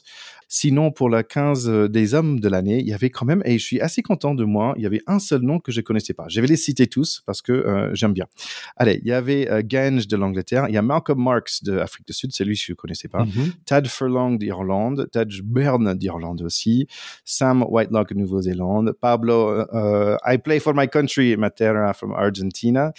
Sinon, 0.48 0.92
pour 0.92 1.10
la 1.10 1.24
15 1.24 1.70
euh, 1.70 1.88
des 1.88 2.14
hommes 2.14 2.40
de 2.40 2.50
l'année, 2.50 2.80
il 2.80 2.88
y 2.88 2.94
avait 2.94 3.10
quand 3.10 3.26
même, 3.26 3.42
et 3.46 3.58
je 3.58 3.64
suis 3.64 3.82
assez 3.82 4.02
content 4.02 4.36
de 4.36 4.44
moi, 4.44 4.74
il 4.78 4.84
y 4.84 4.86
avait 4.86 5.02
un 5.08 5.20
seul 5.20 5.42
nom 5.42 5.60
que 5.60 5.72
je 5.72 5.82
connaissais 5.82 6.14
pas. 6.14 6.26
Je 6.30 6.42
vais 6.42 6.48
les 6.48 6.56
citer 6.56 6.88
tous 6.88 7.24
parce 7.26 7.42
que 7.42 7.52
euh, 7.52 7.94
j'aime 7.94 8.14
bien. 8.14 8.26
Allez, 8.78 9.00
il 9.04 9.08
y 9.08 9.14
avait 9.14 9.50
euh, 9.50 9.62
Gange 9.64 10.08
de 10.08 10.16
l'Angleterre, 10.16 10.66
il 10.70 10.76
y 10.76 10.78
a 10.78 10.82
Malcolm 10.82 11.22
Marks 11.22 11.64
de 11.64 11.78
Afrique 11.78 12.08
du 12.08 12.14
Sud, 12.14 12.32
c'est 12.34 12.46
lui 12.46 12.56
que 12.56 12.64
je 12.64 12.74
connaissais 12.74 13.08
pas. 13.08 13.24
Mm-hmm. 13.24 13.52
Tad 13.66 13.88
Furlong 13.88 14.38
d'Irlande, 14.38 15.08
Tad 15.12 15.30
Byrne 15.44 15.94
d'Irlande 15.94 16.42
aussi, 16.42 16.88
Sam 17.26 17.66
Whitelock 17.68 18.14
de 18.14 18.20
Nouvelle-Zélande, 18.20 18.94
Pablo 19.00 19.66
I 20.26 20.38
Play 20.38 20.60
for 20.60 20.74
My 20.76 20.88
Country 20.88 21.36
Matera 21.38 21.94
from 21.94 22.14
Argentina, 22.14 22.92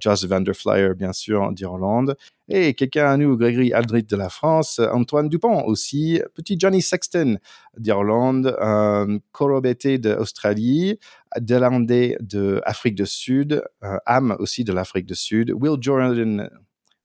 Josh 0.00 0.24
Vanderflyer 0.24 0.94
bien 0.94 1.12
sûr 1.12 1.52
d'Irlande, 1.52 2.16
et 2.48 2.74
quelqu'un 2.74 3.06
à 3.06 3.16
nous, 3.16 3.36
Grégory 3.36 3.72
Aldrit 3.72 4.04
de 4.04 4.16
la 4.16 4.28
France, 4.28 4.80
Antoine 4.92 5.28
Dupont 5.28 5.64
aussi, 5.64 6.20
petit 6.34 6.56
Johnny 6.58 6.80
Sexton 6.80 7.38
d'Irlande, 7.76 8.56
euh, 8.60 9.18
Korobete 9.32 10.00
d'Australie, 10.00 10.98
Delandé 11.38 12.16
de 12.20 12.60
Afrique 12.64 12.94
du 12.94 13.06
Sud, 13.06 13.62
Am 14.06 14.36
aussi 14.38 14.64
de 14.64 14.72
l'Afrique 14.72 15.06
du 15.06 15.14
Sud, 15.16 15.52
Will 15.52 15.76
Jordan, 15.80 16.48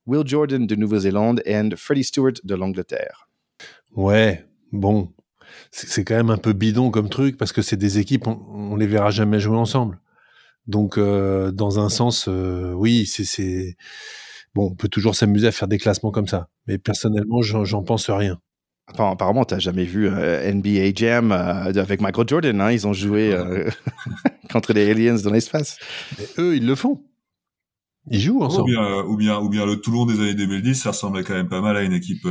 Will 0.05 0.25
Jordan 0.25 0.67
de 0.67 0.75
Nouvelle-Zélande 0.75 1.41
et 1.45 1.59
Freddie 1.75 2.03
Stewart 2.03 2.33
de 2.43 2.55
l'Angleterre. 2.55 3.27
Ouais, 3.95 4.45
bon, 4.71 5.11
c'est 5.71 6.03
quand 6.03 6.15
même 6.15 6.29
un 6.29 6.37
peu 6.37 6.53
bidon 6.53 6.91
comme 6.91 7.09
truc 7.09 7.37
parce 7.37 7.51
que 7.51 7.61
c'est 7.61 7.77
des 7.77 7.99
équipes, 7.99 8.27
on, 8.27 8.39
on, 8.49 8.75
les 8.75 8.87
verra 8.87 9.09
jamais 9.09 9.39
jouer 9.39 9.57
ensemble. 9.57 9.99
Donc, 10.67 10.97
euh, 10.97 11.51
dans 11.51 11.79
un 11.79 11.89
sens, 11.89 12.27
euh, 12.27 12.71
oui, 12.73 13.05
c'est 13.05 13.75
bon, 14.55 14.69
on 14.71 14.75
peut 14.75 14.87
toujours 14.87 15.15
s'amuser 15.15 15.47
à 15.47 15.51
faire 15.51 15.67
des 15.67 15.77
classements 15.77 16.11
comme 16.11 16.27
ça. 16.27 16.47
Mais 16.67 16.77
personnellement, 16.77 17.41
j'en 17.41 17.83
pense 17.83 18.09
rien. 18.09 18.39
Enfin, 18.93 19.11
apparemment, 19.11 19.45
tu 19.45 19.53
n'as 19.53 19.59
jamais 19.59 19.85
vu 19.85 20.07
euh, 20.07 20.51
NBA 20.51 20.93
Jam 20.95 21.31
euh, 21.31 21.71
avec 21.81 22.01
Michael 22.01 22.27
Jordan. 22.27 22.61
Hein? 22.61 22.71
Ils 22.71 22.87
ont 22.87 22.93
joué 22.93 23.33
euh, 23.33 23.69
contre 24.51 24.73
les 24.73 24.89
aliens 24.89 25.15
dans 25.15 25.31
l'espace. 25.31 25.77
Eux, 26.37 26.55
ils 26.55 26.65
le 26.65 26.75
font. 26.75 27.01
Ils 28.09 28.19
jouent 28.19 28.41
ensemble. 28.41 28.71
Ou 28.71 28.73
bien, 28.73 29.03
ou 29.03 29.17
bien, 29.17 29.39
ou 29.39 29.49
bien 29.49 29.65
le 29.65 29.77
Toulon 29.77 30.05
des 30.05 30.19
années 30.19 30.33
2010, 30.33 30.75
ça 30.75 30.89
ressemblait 30.89 31.23
quand 31.23 31.35
même 31.35 31.49
pas 31.49 31.61
mal 31.61 31.77
à 31.77 31.83
une 31.83 31.93
équipe 31.93 32.27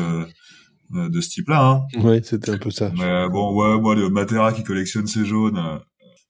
de 0.90 1.20
ce 1.20 1.28
type-là. 1.30 1.64
Hein. 1.64 1.82
Oui, 2.02 2.20
c'était 2.24 2.50
un 2.50 2.58
peu 2.58 2.72
ça. 2.72 2.90
Mais 2.98 3.28
bon, 3.28 3.54
ouais, 3.54 3.80
moi, 3.80 3.94
le 3.94 4.10
Matera 4.10 4.52
qui 4.52 4.64
collectionne 4.64 5.06
ses 5.06 5.24
jaunes, 5.24 5.80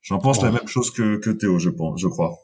j'en 0.03 0.19
pense 0.19 0.43
la 0.43 0.53
même 0.53 0.69
chose 0.69 0.91
que, 0.91 1.17
que 1.17 1.31
Théo, 1.31 1.59
je 1.59 1.71
pense, 1.71 1.99
je 1.99 2.07
crois. 2.07 2.37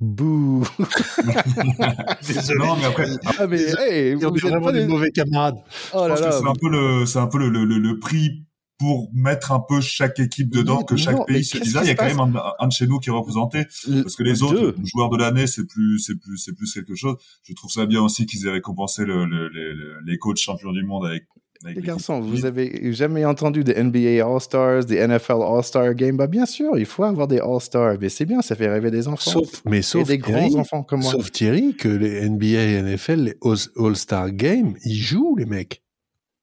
Bouh 0.00 0.66
Désolé. 2.26 2.58
Non, 2.58 2.76
mais 2.76 2.84
après, 2.86 3.06
ah, 3.38 3.46
mais, 3.46 3.60
hey, 3.78 4.14
vous 4.14 4.24
êtes 4.24 4.40
vraiment 4.40 4.72
des 4.72 4.86
mauvais 4.86 5.10
camarades. 5.10 5.58
Oh 5.92 6.08
là 6.08 6.18
là. 6.18 6.32
C'est 6.32 6.46
un 6.46 6.54
peu 6.54 6.70
le, 6.70 7.04
c'est 7.04 7.18
un 7.18 7.26
peu 7.26 7.38
le, 7.38 7.50
le, 7.50 7.64
le, 7.64 7.98
prix 7.98 8.46
pour 8.78 9.10
mettre 9.12 9.52
un 9.52 9.60
peu 9.60 9.82
chaque 9.82 10.18
équipe 10.18 10.50
dedans, 10.50 10.82
que 10.84 10.96
chaque 10.96 11.26
pays 11.26 11.44
se 11.44 11.58
dise, 11.58 11.76
ah, 11.76 11.82
il 11.82 11.88
y 11.88 11.90
a 11.90 11.94
quand 11.94 12.06
même 12.06 12.18
un, 12.18 12.66
de 12.66 12.72
chez 12.72 12.86
nous 12.86 12.98
qui 12.98 13.10
est 13.10 13.12
représenté, 13.12 13.66
parce 14.02 14.16
que 14.16 14.22
les 14.22 14.42
autres 14.42 14.74
joueurs 14.84 15.10
de 15.10 15.18
l'année, 15.18 15.46
c'est 15.46 15.66
plus, 15.66 15.98
c'est 15.98 16.18
plus, 16.18 16.38
c'est 16.38 16.54
plus 16.54 16.72
quelque 16.72 16.94
chose. 16.94 17.16
Je 17.42 17.52
trouve 17.52 17.70
ça 17.70 17.84
bien 17.84 18.00
aussi 18.00 18.24
qu'ils 18.24 18.46
aient 18.46 18.52
récompensé 18.52 19.04
le, 19.04 19.50
les 20.06 20.16
coachs 20.16 20.38
champions 20.38 20.72
du 20.72 20.82
monde 20.82 21.04
avec 21.04 21.26
les 21.64 21.82
garçons, 21.82 22.20
vous 22.20 22.46
avez 22.46 22.92
jamais 22.92 23.24
entendu 23.24 23.64
des 23.64 23.82
NBA 23.82 24.24
All-Stars, 24.24 24.86
des 24.86 25.06
NFL 25.06 25.42
All-Star 25.42 25.94
Games 25.94 26.16
Bah 26.16 26.26
bien 26.26 26.46
sûr, 26.46 26.78
il 26.78 26.86
faut 26.86 27.04
avoir 27.04 27.28
des 27.28 27.38
All-Stars, 27.38 27.96
mais 28.00 28.08
c'est 28.08 28.24
bien, 28.24 28.40
ça 28.40 28.56
fait 28.56 28.68
rêver 28.68 28.90
des 28.90 29.08
enfants. 29.08 29.30
Sauf, 29.30 29.62
mais 29.66 29.82
sauf 29.82 30.08
des 30.08 30.18
grands 30.18 30.54
enfants 30.54 30.82
comme 30.82 31.00
moi. 31.00 31.12
Sauf 31.12 31.30
Thierry, 31.30 31.76
que 31.76 31.88
les 31.88 32.28
NBA 32.28 32.46
et 32.46 32.82
NFL, 32.82 33.20
les 33.20 33.36
All-Star 33.76 34.30
Games, 34.30 34.74
ils 34.84 34.96
jouent 34.96 35.36
les 35.36 35.44
mecs. 35.44 35.82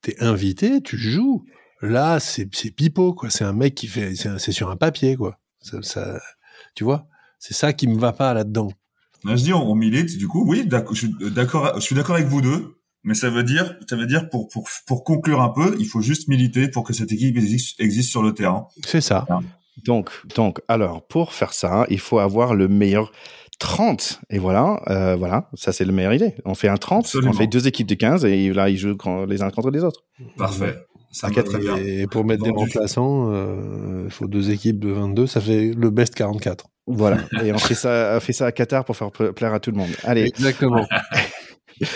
T'es 0.02 0.16
invité, 0.20 0.82
tu 0.82 0.98
joues. 0.98 1.46
Là, 1.82 2.20
c'est 2.20 2.46
pipeau, 2.46 3.14
quoi. 3.14 3.30
C'est 3.30 3.44
un 3.44 3.54
mec 3.54 3.74
qui 3.74 3.88
fait, 3.88 4.14
c'est 4.16 4.52
sur 4.52 4.70
un 4.70 4.76
papier, 4.78 5.16
quoi. 5.16 5.40
Ça, 5.62 6.20
tu 6.76 6.84
vois, 6.84 7.08
c'est 7.40 7.56
ça 7.56 7.74
qui 7.74 7.88
me 7.88 7.98
va 7.98 8.14
pas 8.14 8.34
là-dedans. 8.36 8.72
je 9.26 9.34
dis, 9.34 9.54
on, 9.54 9.74
milite, 9.74 10.16
du 10.18 10.28
coup, 10.28 10.46
oui, 10.48 10.68
je 10.92 11.80
suis 11.80 11.96
d'accord 11.96 12.16
avec 12.16 12.28
vous 12.28 12.42
deux. 12.42 12.77
Mais 13.08 13.14
ça 13.14 13.30
veut 13.30 13.44
dire, 13.44 13.74
ça 13.90 13.96
veut 13.96 14.06
dire 14.06 14.28
pour, 14.28 14.50
pour, 14.50 14.68
pour 14.86 15.06
conclure 15.06 15.42
un 15.42 15.48
peu, 15.48 15.78
il 15.80 15.86
faut 15.86 16.02
juste 16.02 16.28
militer 16.28 16.68
pour 16.68 16.84
que 16.84 16.92
cette 16.92 17.10
équipe 17.10 17.38
existe, 17.38 17.80
existe 17.80 18.10
sur 18.10 18.22
le 18.22 18.34
terrain. 18.34 18.68
C'est 18.86 19.00
ça. 19.00 19.26
Donc, 19.86 20.10
donc, 20.36 20.60
alors, 20.68 21.08
pour 21.08 21.32
faire 21.32 21.54
ça, 21.54 21.86
il 21.90 22.02
faut 22.02 22.20
avoir 22.20 22.54
le 22.54 22.68
meilleur 22.68 23.14
30. 23.60 24.20
Et 24.30 24.40
voilà, 24.40 24.82
euh, 24.90 25.16
voilà, 25.16 25.50
ça 25.54 25.72
c'est 25.72 25.86
le 25.86 25.94
meilleur 25.94 26.12
idée. 26.12 26.36
On 26.44 26.54
fait 26.54 26.68
un 26.68 26.76
30, 26.76 27.10
on 27.24 27.32
fait 27.32 27.48
deux 27.48 27.66
équipes 27.66 27.88
de 27.88 27.96
15 27.96 28.26
et 28.26 28.52
là, 28.52 28.70
ils 28.70 28.78
jouent 28.78 28.98
les 29.26 29.42
uns 29.42 29.52
contre 29.52 29.72
les 29.72 29.86
autres. 29.86 30.04
Parfait. 30.38 30.76
Ça 31.10 31.30
très 31.30 31.60
bien. 31.60 31.78
Et 31.78 32.08
pour 32.08 32.26
mettre 32.26 32.44
des 32.44 32.52
remplaçants, 32.52 33.32
euh, 33.32 34.02
il 34.04 34.12
faut 34.12 34.28
deux 34.28 34.52
équipes 34.52 34.80
de 34.80 34.90
22, 34.90 35.28
ça 35.28 35.40
fait 35.40 35.72
le 35.74 35.90
best 35.92 36.14
44. 36.14 36.66
Voilà. 36.88 37.20
et 37.42 37.54
on 37.54 37.58
fait 37.58 37.74
ça, 37.74 38.16
on 38.18 38.20
fait 38.20 38.34
ça 38.34 38.48
à 38.48 38.52
Qatar 38.52 38.84
pour 38.84 38.98
faire 38.98 39.12
plaire 39.12 39.54
à 39.54 39.62
tout 39.62 39.72
le 39.72 39.78
monde. 39.78 39.92
Allez. 40.04 40.24
Exactement. 40.24 40.86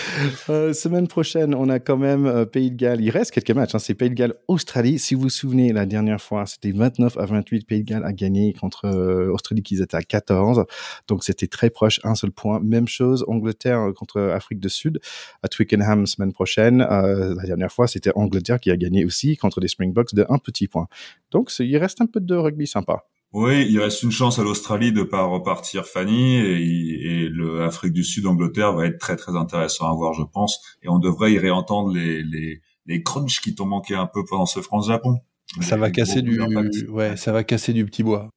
Euh, 0.48 0.72
semaine 0.72 1.08
prochaine, 1.08 1.54
on 1.54 1.68
a 1.68 1.78
quand 1.78 1.96
même 1.96 2.26
euh, 2.26 2.44
Pays 2.44 2.70
de 2.70 2.76
Galles. 2.76 3.00
Il 3.00 3.10
reste 3.10 3.30
quelques 3.30 3.50
matchs. 3.50 3.74
Hein. 3.74 3.78
C'est 3.78 3.94
Pays 3.94 4.10
de 4.10 4.14
Galles, 4.14 4.34
Australie. 4.48 4.98
Si 4.98 5.14
vous 5.14 5.22
vous 5.22 5.30
souvenez, 5.30 5.72
la 5.72 5.86
dernière 5.86 6.20
fois, 6.20 6.46
c'était 6.46 6.72
29 6.72 7.16
à 7.16 7.26
28. 7.26 7.66
Pays 7.66 7.82
de 7.82 7.88
Galles 7.88 8.04
a 8.04 8.12
gagné 8.12 8.52
contre 8.52 8.86
euh, 8.86 9.32
Australie 9.32 9.62
qui 9.62 9.80
étaient 9.80 9.96
à 9.96 10.02
14. 10.02 10.64
Donc 11.08 11.24
c'était 11.24 11.46
très 11.46 11.70
proche, 11.70 12.00
un 12.04 12.14
seul 12.14 12.32
point. 12.32 12.60
Même 12.60 12.88
chose, 12.88 13.24
Angleterre 13.28 13.92
contre 13.96 14.20
Afrique 14.20 14.60
du 14.60 14.68
Sud 14.68 15.00
à 15.42 15.48
Twickenham 15.48 16.06
semaine 16.06 16.32
prochaine. 16.32 16.78
la 16.78 17.44
dernière 17.44 17.72
fois, 17.72 17.86
c'était 17.86 18.12
Angleterre 18.14 18.60
qui 18.60 18.70
a 18.70 18.76
gagné 18.76 19.04
aussi 19.04 19.36
contre 19.36 19.60
les 19.60 19.68
Springboks 19.68 20.14
de 20.14 20.26
un 20.28 20.38
petit 20.38 20.68
point. 20.68 20.88
Donc 21.30 21.50
il 21.58 21.76
reste 21.76 22.00
un 22.00 22.06
peu 22.06 22.20
de 22.20 22.34
rugby 22.34 22.66
sympa. 22.66 23.04
Oui, 23.32 23.66
il 23.68 23.78
reste 23.80 24.02
une 24.02 24.10
chance 24.10 24.38
à 24.38 24.42
l'Australie 24.42 24.92
de 24.92 25.02
pas 25.02 25.24
repartir 25.24 25.86
Fanny 25.86 26.36
et, 26.36 27.24
et 27.24 27.28
le 27.28 27.62
Afrique 27.62 27.94
du 27.94 28.04
Sud 28.04 28.26
Angleterre 28.26 28.74
va 28.74 28.86
être 28.86 28.98
très 28.98 29.16
très 29.16 29.34
intéressant 29.36 29.90
à 29.90 29.94
voir 29.94 30.12
je 30.12 30.22
pense 30.22 30.60
et 30.82 30.88
on 30.90 30.98
devrait 30.98 31.32
y 31.32 31.38
réentendre 31.38 31.92
les 31.92 32.22
les 32.22 32.60
les 32.86 33.02
crunchs 33.02 33.40
qui 33.40 33.54
t'ont 33.54 33.66
manqué 33.66 33.94
un 33.94 34.06
peu 34.06 34.24
pendant 34.24 34.46
ce 34.46 34.60
France 34.60 34.88
Japon. 34.88 35.18
Ça 35.60 35.76
va 35.76 35.90
casser 35.90 36.22
du 36.22 36.40
ouais, 36.88 37.16
ça 37.16 37.32
va 37.32 37.44
casser 37.44 37.72
du 37.72 37.84
petit 37.84 38.02
bois. 38.02 38.28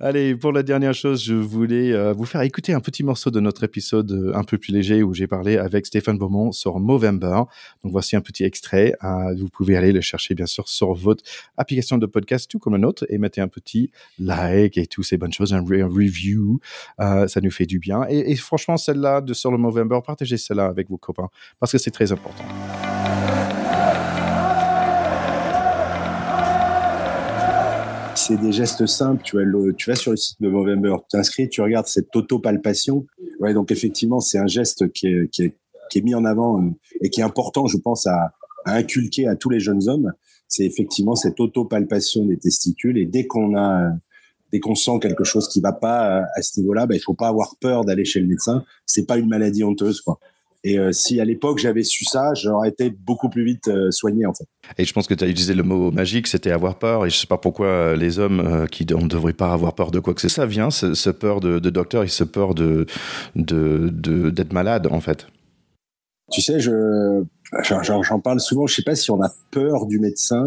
Allez, 0.00 0.34
pour 0.34 0.50
la 0.50 0.64
dernière 0.64 0.92
chose, 0.92 1.22
je 1.22 1.34
voulais 1.34 1.92
euh, 1.92 2.12
vous 2.12 2.24
faire 2.24 2.40
écouter 2.40 2.72
un 2.72 2.80
petit 2.80 3.04
morceau 3.04 3.30
de 3.30 3.38
notre 3.38 3.62
épisode 3.62 4.10
euh, 4.10 4.34
un 4.34 4.42
peu 4.42 4.58
plus 4.58 4.72
léger 4.72 5.04
où 5.04 5.14
j'ai 5.14 5.28
parlé 5.28 5.56
avec 5.56 5.86
Stéphane 5.86 6.18
Beaumont 6.18 6.50
sur 6.50 6.80
Movember. 6.80 7.42
Donc 7.84 7.92
voici 7.92 8.16
un 8.16 8.20
petit 8.20 8.42
extrait. 8.42 8.92
Euh, 9.04 9.32
vous 9.38 9.48
pouvez 9.48 9.76
aller 9.76 9.92
le 9.92 10.00
chercher 10.00 10.34
bien 10.34 10.46
sûr 10.46 10.68
sur 10.68 10.94
votre 10.94 11.22
application 11.56 11.96
de 11.96 12.06
podcast, 12.06 12.50
tout 12.50 12.58
comme 12.58 12.72
le 12.72 12.80
nôtre, 12.80 13.06
et 13.08 13.18
mettez 13.18 13.40
un 13.40 13.46
petit 13.46 13.92
like 14.18 14.76
et 14.78 14.86
toutes 14.88 15.04
ces 15.04 15.16
bonnes 15.16 15.32
choses, 15.32 15.54
un, 15.54 15.60
review. 15.60 16.58
ça 16.98 17.40
nous 17.40 17.52
fait 17.52 17.66
du 17.66 17.78
bien. 17.78 18.04
Et, 18.08 18.32
et 18.32 18.34
franchement, 18.34 18.76
celle-là 18.76 19.20
de 19.20 19.32
sur 19.32 19.52
le 19.52 19.58
Movember, 19.58 20.00
partagez 20.04 20.38
celle-là 20.38 20.66
avec 20.66 20.90
vos 20.90 20.98
copains 20.98 21.28
parce 21.60 21.70
que 21.70 21.78
c'est 21.78 21.92
très 21.92 22.10
important. 22.10 22.44
C'est 28.26 28.36
des 28.38 28.52
gestes 28.52 28.86
simples. 28.86 29.22
Tu, 29.22 29.36
vas 29.36 29.96
sur 29.96 30.10
le 30.10 30.16
site 30.16 30.40
de 30.40 30.48
Movember, 30.48 30.96
tu 31.02 31.16
t'inscris, 31.16 31.48
tu 31.48 31.60
regardes 31.60 31.86
cette 31.86 32.14
auto-palpation. 32.16 33.06
Ouais, 33.38 33.52
donc 33.52 33.70
effectivement, 33.70 34.20
c'est 34.20 34.38
un 34.38 34.46
geste 34.46 34.90
qui 34.92 35.08
est, 35.08 36.02
mis 36.02 36.14
en 36.14 36.24
avant 36.24 36.60
euh, 36.60 36.70
et 37.02 37.10
qui 37.10 37.20
est 37.20 37.24
important, 37.24 37.66
je 37.66 37.76
pense, 37.76 38.06
à, 38.06 38.32
à 38.64 38.76
inculquer 38.76 39.28
à 39.28 39.36
tous 39.36 39.50
les 39.50 39.60
jeunes 39.60 39.88
hommes. 39.88 40.12
C'est 40.48 40.64
effectivement 40.64 41.14
cette 41.14 41.38
auto-palpation 41.38 42.24
des 42.24 42.38
testicules. 42.38 42.96
Et 42.96 43.04
dès 43.04 43.26
qu'on 43.26 43.56
a, 43.56 43.90
dès 44.52 44.58
qu'on 44.58 44.74
sent 44.74 44.98
quelque 45.02 45.24
chose 45.24 45.46
qui 45.48 45.60
va 45.60 45.72
pas 45.72 46.22
à 46.34 46.42
ce 46.42 46.58
niveau-là, 46.60 46.86
bah, 46.86 46.94
il 46.94 47.00
faut 47.00 47.14
pas 47.14 47.28
avoir 47.28 47.56
peur 47.60 47.84
d'aller 47.84 48.06
chez 48.06 48.20
le 48.20 48.26
médecin. 48.26 48.64
C'est 48.86 49.06
pas 49.06 49.18
une 49.18 49.28
maladie 49.28 49.64
honteuse, 49.64 50.00
quoi. 50.00 50.18
Et 50.66 50.78
euh, 50.78 50.92
si 50.92 51.20
à 51.20 51.26
l'époque 51.26 51.58
j'avais 51.58 51.82
su 51.82 52.06
ça, 52.06 52.32
j'aurais 52.32 52.70
été 52.70 52.88
beaucoup 52.88 53.28
plus 53.28 53.44
vite 53.44 53.68
euh, 53.68 53.90
soigné 53.90 54.24
en 54.24 54.32
fait. 54.32 54.46
Et 54.78 54.86
je 54.86 54.92
pense 54.94 55.06
que 55.06 55.12
tu 55.12 55.22
as 55.22 55.26
utilisé 55.26 55.54
le 55.54 55.62
mot 55.62 55.90
magique, 55.90 56.26
c'était 56.26 56.50
avoir 56.50 56.78
peur. 56.78 57.04
Et 57.04 57.10
je 57.10 57.16
sais 57.18 57.26
pas 57.26 57.36
pourquoi 57.36 57.66
euh, 57.66 57.96
les 57.96 58.18
hommes 58.18 58.66
qui 58.70 58.86
ne 58.86 59.06
devraient 59.06 59.34
pas 59.34 59.52
avoir 59.52 59.74
peur 59.74 59.90
de 59.90 60.00
quoi 60.00 60.14
que 60.14 60.22
ce 60.22 60.28
soit, 60.28 60.44
ça 60.44 60.46
vient, 60.46 60.70
ce, 60.70 61.10
peur 61.10 61.40
de, 61.40 61.58
docteur 61.58 62.02
et 62.02 62.08
ce 62.08 62.24
peur 62.24 62.54
de 62.54 62.86
d'être 63.36 64.54
malade 64.54 64.88
en 64.90 65.00
fait. 65.00 65.26
Tu 66.32 66.40
sais, 66.40 66.58
je 66.58 67.22
j'en 67.60 68.20
parle 68.20 68.40
souvent. 68.40 68.66
Je 68.66 68.76
sais 68.76 68.82
pas 68.82 68.96
si 68.96 69.10
on 69.10 69.22
a 69.22 69.30
peur 69.50 69.86
du 69.86 69.98
médecin. 69.98 70.44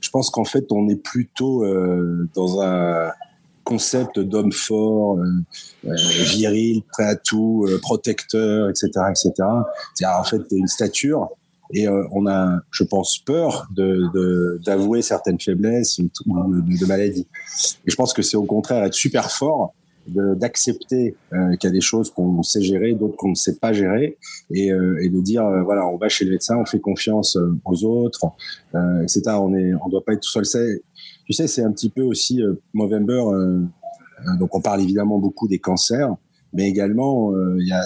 Je 0.00 0.10
pense 0.10 0.30
qu'en 0.30 0.44
fait 0.44 0.70
on 0.70 0.88
est 0.88 1.02
plutôt 1.02 1.66
dans 2.34 2.60
un 2.62 3.10
concept 3.68 4.18
d'homme 4.18 4.50
fort, 4.50 5.18
euh, 5.18 5.24
euh, 5.84 5.94
viril, 6.30 6.82
prêt 6.90 7.04
à 7.04 7.16
tout, 7.16 7.66
euh, 7.68 7.78
protecteur, 7.82 8.70
etc., 8.70 8.88
etc. 9.10 9.32
C'est 9.94 10.06
en 10.06 10.24
fait 10.24 10.40
une 10.50 10.66
stature 10.66 11.28
et 11.74 11.86
on 11.86 12.26
a, 12.26 12.60
je 12.70 12.82
pense, 12.82 13.18
peur 13.18 13.68
de 13.76 14.58
d'avouer 14.64 15.02
certaines 15.02 15.38
faiblesses 15.38 15.98
ou 15.98 16.08
de, 16.24 16.86
maladies. 16.86 17.26
Et 17.86 17.90
je 17.90 17.94
pense 17.94 18.14
que 18.14 18.22
c'est 18.22 18.38
au 18.38 18.44
contraire 18.44 18.84
être 18.84 18.94
super 18.94 19.30
fort 19.30 19.74
d'accepter 20.06 21.14
qu'il 21.30 21.64
y 21.64 21.66
a 21.66 21.70
des 21.70 21.82
choses 21.82 22.10
qu'on 22.10 22.42
sait 22.42 22.62
gérer, 22.62 22.94
d'autres 22.94 23.16
qu'on 23.16 23.28
ne 23.28 23.34
sait 23.34 23.56
pas 23.56 23.74
gérer, 23.74 24.16
et, 24.50 24.70
de 24.70 25.20
dire 25.20 25.44
voilà, 25.66 25.86
on 25.86 25.98
va 25.98 26.08
chez 26.08 26.24
le 26.24 26.30
médecin, 26.30 26.56
on 26.56 26.64
fait 26.64 26.80
confiance 26.80 27.36
aux 27.66 27.84
autres, 27.84 28.24
etc. 29.02 29.20
On 29.32 29.52
on 29.84 29.88
doit 29.90 30.02
pas 30.06 30.14
être 30.14 30.22
tout 30.22 30.42
seul. 30.42 30.80
Tu 31.28 31.34
sais, 31.34 31.46
c'est 31.46 31.62
un 31.62 31.72
petit 31.72 31.90
peu 31.90 32.00
aussi 32.02 32.42
euh, 32.42 32.54
Movember. 32.72 33.12
Euh, 33.12 33.60
euh, 34.26 34.36
donc, 34.38 34.54
on 34.54 34.62
parle 34.62 34.80
évidemment 34.80 35.18
beaucoup 35.18 35.46
des 35.46 35.58
cancers, 35.58 36.16
mais 36.54 36.66
également, 36.66 37.34
il 37.58 37.68
y 37.68 37.72
a 37.72 37.84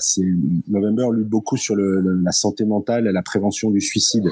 Movember 0.68 1.08
lutte 1.12 1.28
beaucoup 1.28 1.56
sur 1.56 1.74
le, 1.74 2.00
la 2.22 2.30
santé 2.30 2.64
mentale 2.64 3.08
et 3.08 3.12
la 3.12 3.22
prévention 3.22 3.72
du 3.72 3.80
suicide. 3.80 4.28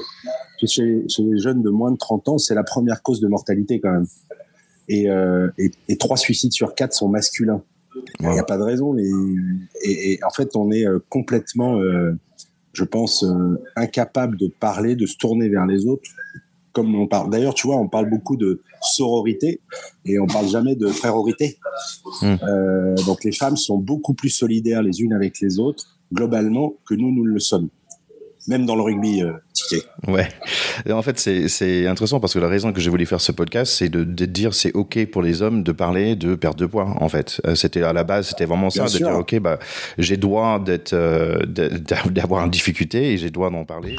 Chez, 0.65 1.03
chez 1.09 1.23
les 1.23 1.39
jeunes 1.39 1.61
de 1.61 1.69
moins 1.69 1.91
de 1.91 1.97
30 1.97 2.29
ans, 2.29 2.37
c'est 2.37 2.55
la 2.55 2.63
première 2.63 3.03
cause 3.03 3.19
de 3.19 3.27
mortalité 3.27 3.81
quand 3.81 3.91
même. 3.91 4.05
Et, 4.87 5.07
et, 5.57 5.71
et 5.89 5.97
trois 5.97 6.17
suicides 6.17 6.53
sur 6.53 6.73
quatre 6.75 6.93
sont 6.93 7.09
masculins. 7.09 7.61
Il 8.21 8.29
n'y 8.29 8.39
a 8.39 8.43
pas 8.43 8.57
de 8.57 8.63
raison. 8.63 8.95
Et, 8.97 10.19
en 10.25 10.29
fait, 10.29 10.55
on 10.55 10.71
est 10.71 10.85
complètement, 11.09 11.81
je 12.71 12.83
pense, 12.85 13.25
incapable 13.75 14.37
de 14.37 14.47
parler, 14.47 14.95
de 14.95 15.05
se 15.05 15.17
tourner 15.17 15.49
vers 15.49 15.65
les 15.65 15.85
autres 15.87 16.09
comme 16.73 16.95
on 16.95 17.07
parle. 17.07 17.29
D'ailleurs, 17.29 17.53
tu 17.53 17.67
vois, 17.67 17.77
on 17.77 17.87
parle 17.87 18.09
beaucoup 18.09 18.37
de 18.37 18.61
sororité 18.81 19.61
et 20.05 20.19
on 20.19 20.27
parle 20.27 20.47
jamais 20.47 20.75
de 20.75 20.87
frérorité. 20.87 21.57
Hmm. 22.21 22.35
Euh, 22.43 22.95
donc 23.05 23.23
les 23.23 23.31
femmes 23.31 23.57
sont 23.57 23.77
beaucoup 23.77 24.13
plus 24.13 24.29
solidaires 24.29 24.81
les 24.81 25.01
unes 25.01 25.13
avec 25.13 25.39
les 25.39 25.59
autres 25.59 25.85
globalement 26.13 26.73
que 26.85 26.93
nous 26.93 27.11
nous 27.11 27.25
le 27.25 27.39
sommes. 27.39 27.69
Même 28.47 28.65
dans 28.65 28.75
le 28.75 28.81
rugby, 28.81 29.21
euh, 29.21 29.33
Ouais. 30.07 30.27
En 30.89 31.03
fait, 31.03 31.19
c'est 31.19 31.87
intéressant 31.87 32.19
parce 32.19 32.33
que 32.33 32.39
la 32.39 32.47
raison 32.47 32.73
que 32.73 32.81
j'ai 32.81 32.89
voulu 32.89 33.05
faire 33.05 33.21
ce 33.21 33.31
podcast, 33.31 33.71
c'est 33.71 33.89
de, 33.89 34.03
de, 34.03 34.25
dire 34.25 34.55
c'est 34.55 34.73
ok 34.73 35.05
pour 35.11 35.21
les 35.21 35.43
hommes 35.43 35.61
de 35.61 35.71
parler 35.71 36.15
de 36.15 36.33
perte 36.33 36.57
de 36.57 36.65
poids. 36.65 36.95
En 36.99 37.07
fait, 37.07 37.39
euh, 37.45 37.53
c'était 37.53 37.83
à 37.83 37.93
la 37.93 38.03
base, 38.03 38.29
c'était 38.29 38.45
vraiment 38.45 38.71
ça, 38.71 38.85
de 38.85 38.97
dire 38.97 39.09
ok, 39.09 39.39
bah 39.39 39.59
j'ai 39.99 40.17
droit 40.17 40.59
d'être, 40.59 40.93
euh, 40.93 41.37
d'avoir 41.45 42.43
une 42.43 42.49
difficulté 42.49 43.13
et 43.13 43.17
j'ai 43.17 43.29
droit 43.29 43.51
d'en 43.51 43.63
parler. 43.63 43.95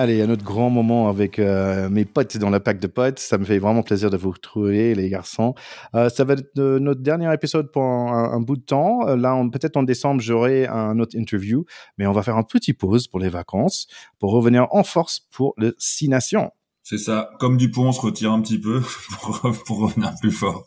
Allez, 0.00 0.22
un 0.22 0.30
autre 0.30 0.44
grand 0.44 0.70
moment 0.70 1.10
avec 1.10 1.38
euh, 1.38 1.90
mes 1.90 2.06
potes 2.06 2.38
dans 2.38 2.48
la 2.48 2.58
pack 2.58 2.80
de 2.80 2.86
potes. 2.86 3.18
Ça 3.18 3.36
me 3.36 3.44
fait 3.44 3.58
vraiment 3.58 3.82
plaisir 3.82 4.08
de 4.08 4.16
vous 4.16 4.30
retrouver, 4.30 4.94
les 4.94 5.10
garçons. 5.10 5.54
Euh, 5.94 6.08
ça 6.08 6.24
va 6.24 6.32
être 6.32 6.54
notre 6.56 7.02
dernier 7.02 7.30
épisode 7.34 7.70
pour 7.70 7.82
un, 7.82 8.40
bout 8.40 8.56
de 8.56 8.62
temps. 8.62 9.06
Euh, 9.06 9.16
là, 9.16 9.38
peut-être 9.52 9.76
en 9.76 9.82
décembre, 9.82 10.22
j'aurai 10.22 10.66
un 10.66 10.98
autre 11.00 11.14
interview, 11.18 11.66
mais 11.98 12.06
on 12.06 12.12
va 12.12 12.22
faire 12.22 12.38
un 12.38 12.44
petit 12.44 12.72
pause 12.72 13.08
pour 13.08 13.20
les 13.20 13.28
vacances 13.28 13.88
pour 14.18 14.32
revenir 14.32 14.68
en 14.70 14.84
force 14.84 15.20
pour 15.30 15.52
le 15.58 15.76
Six 15.76 16.08
Nations. 16.08 16.50
C'est 16.82 16.96
ça. 16.96 17.28
Comme 17.38 17.58
Dupont, 17.58 17.88
on 17.88 17.92
se 17.92 18.00
retire 18.00 18.32
un 18.32 18.40
petit 18.40 18.58
peu 18.58 18.80
pour, 19.20 19.52
pour 19.66 19.80
revenir 19.80 20.14
plus 20.22 20.32
fort. 20.32 20.64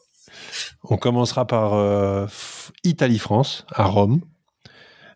On 0.83 0.97
commencera 0.97 1.47
par 1.47 2.27
Italie-France, 2.83 3.65
à 3.71 3.85
Rome. 3.85 4.21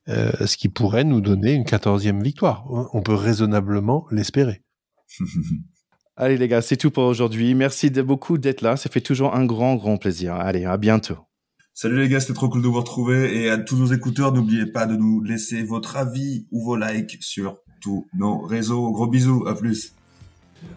Ce 0.07 0.57
qui 0.57 0.69
pourrait 0.69 1.03
nous 1.03 1.21
donner 1.21 1.53
une 1.53 1.65
quatorzième 1.65 2.23
victoire. 2.23 2.65
On 2.93 3.01
peut 3.01 3.13
raisonnablement 3.13 4.07
l'espérer. 4.11 4.63
Allez 6.19 6.37
les 6.37 6.47
gars, 6.47 6.63
c'est 6.63 6.77
tout 6.77 6.89
pour 6.89 7.03
aujourd'hui. 7.03 7.53
Merci 7.53 7.91
de 7.91 8.01
beaucoup 8.01 8.39
d'être 8.39 8.61
là. 8.61 8.75
Ça 8.75 8.89
fait 8.89 9.01
toujours 9.01 9.35
un 9.35 9.45
grand, 9.45 9.75
grand 9.75 9.97
plaisir. 9.97 10.33
Allez, 10.33 10.65
à 10.65 10.75
bientôt. 10.77 11.17
Salut 11.75 11.99
les 11.99 12.09
gars, 12.09 12.19
c'était 12.19 12.33
trop 12.33 12.49
cool 12.49 12.63
de 12.63 12.67
vous 12.67 12.79
retrouver. 12.79 13.39
Et 13.39 13.51
à 13.51 13.59
tous 13.59 13.77
nos 13.77 13.93
écouteurs, 13.93 14.33
n'oubliez 14.33 14.65
pas 14.65 14.87
de 14.87 14.95
nous 14.95 15.21
laisser 15.21 15.61
votre 15.61 15.95
avis 15.95 16.47
ou 16.51 16.63
vos 16.63 16.75
likes 16.75 17.17
sur 17.21 17.59
tous 17.81 18.07
nos 18.15 18.39
réseaux. 18.39 18.91
Gros 18.91 19.05
bisous, 19.05 19.45
à 19.47 19.53
plus. 19.53 19.93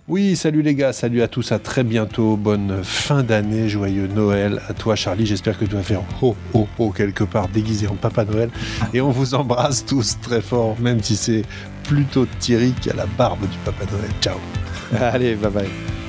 Oui, 0.09 0.35
salut 0.35 0.63
les 0.63 0.75
gars, 0.75 0.93
salut 0.93 1.23
à 1.23 1.29
tous, 1.29 1.53
à 1.53 1.59
très 1.59 1.85
bientôt, 1.85 2.37
bonne 2.37 2.83
fin 2.83 3.23
d'année, 3.23 3.69
joyeux 3.69 4.09
Noël 4.09 4.61
à 4.69 4.75
toi 4.75 4.97
Charlie, 4.97 5.25
j'espère 5.25 5.57
que 5.59 5.65
tu 5.65 5.75
vas 5.75 5.83
faire 5.83 6.03
ho 6.21 6.35
ho 6.53 6.67
ho 6.79 6.91
quelque 6.91 7.23
part 7.25 7.49
déguisé 7.49 7.87
en 7.87 7.95
Papa 7.95 8.25
Noël 8.25 8.51
et 8.95 9.01
on 9.01 9.11
vous 9.11 9.35
embrasse 9.35 9.87
tous 9.87 10.19
très 10.21 10.41
fort, 10.41 10.77
même 10.81 11.03
si 11.03 11.17
c'est 11.17 11.43
plutôt 11.85 12.27
Thierry 12.41 12.73
qui 12.81 12.91
a 12.91 12.95
la 12.95 13.07
barbe 13.07 13.43
du 13.43 13.59
Papa 13.65 13.85
Noël. 13.93 14.11
Ciao 14.21 14.39
Allez, 15.01 15.37
bye 15.37 15.51
bye. 15.51 16.00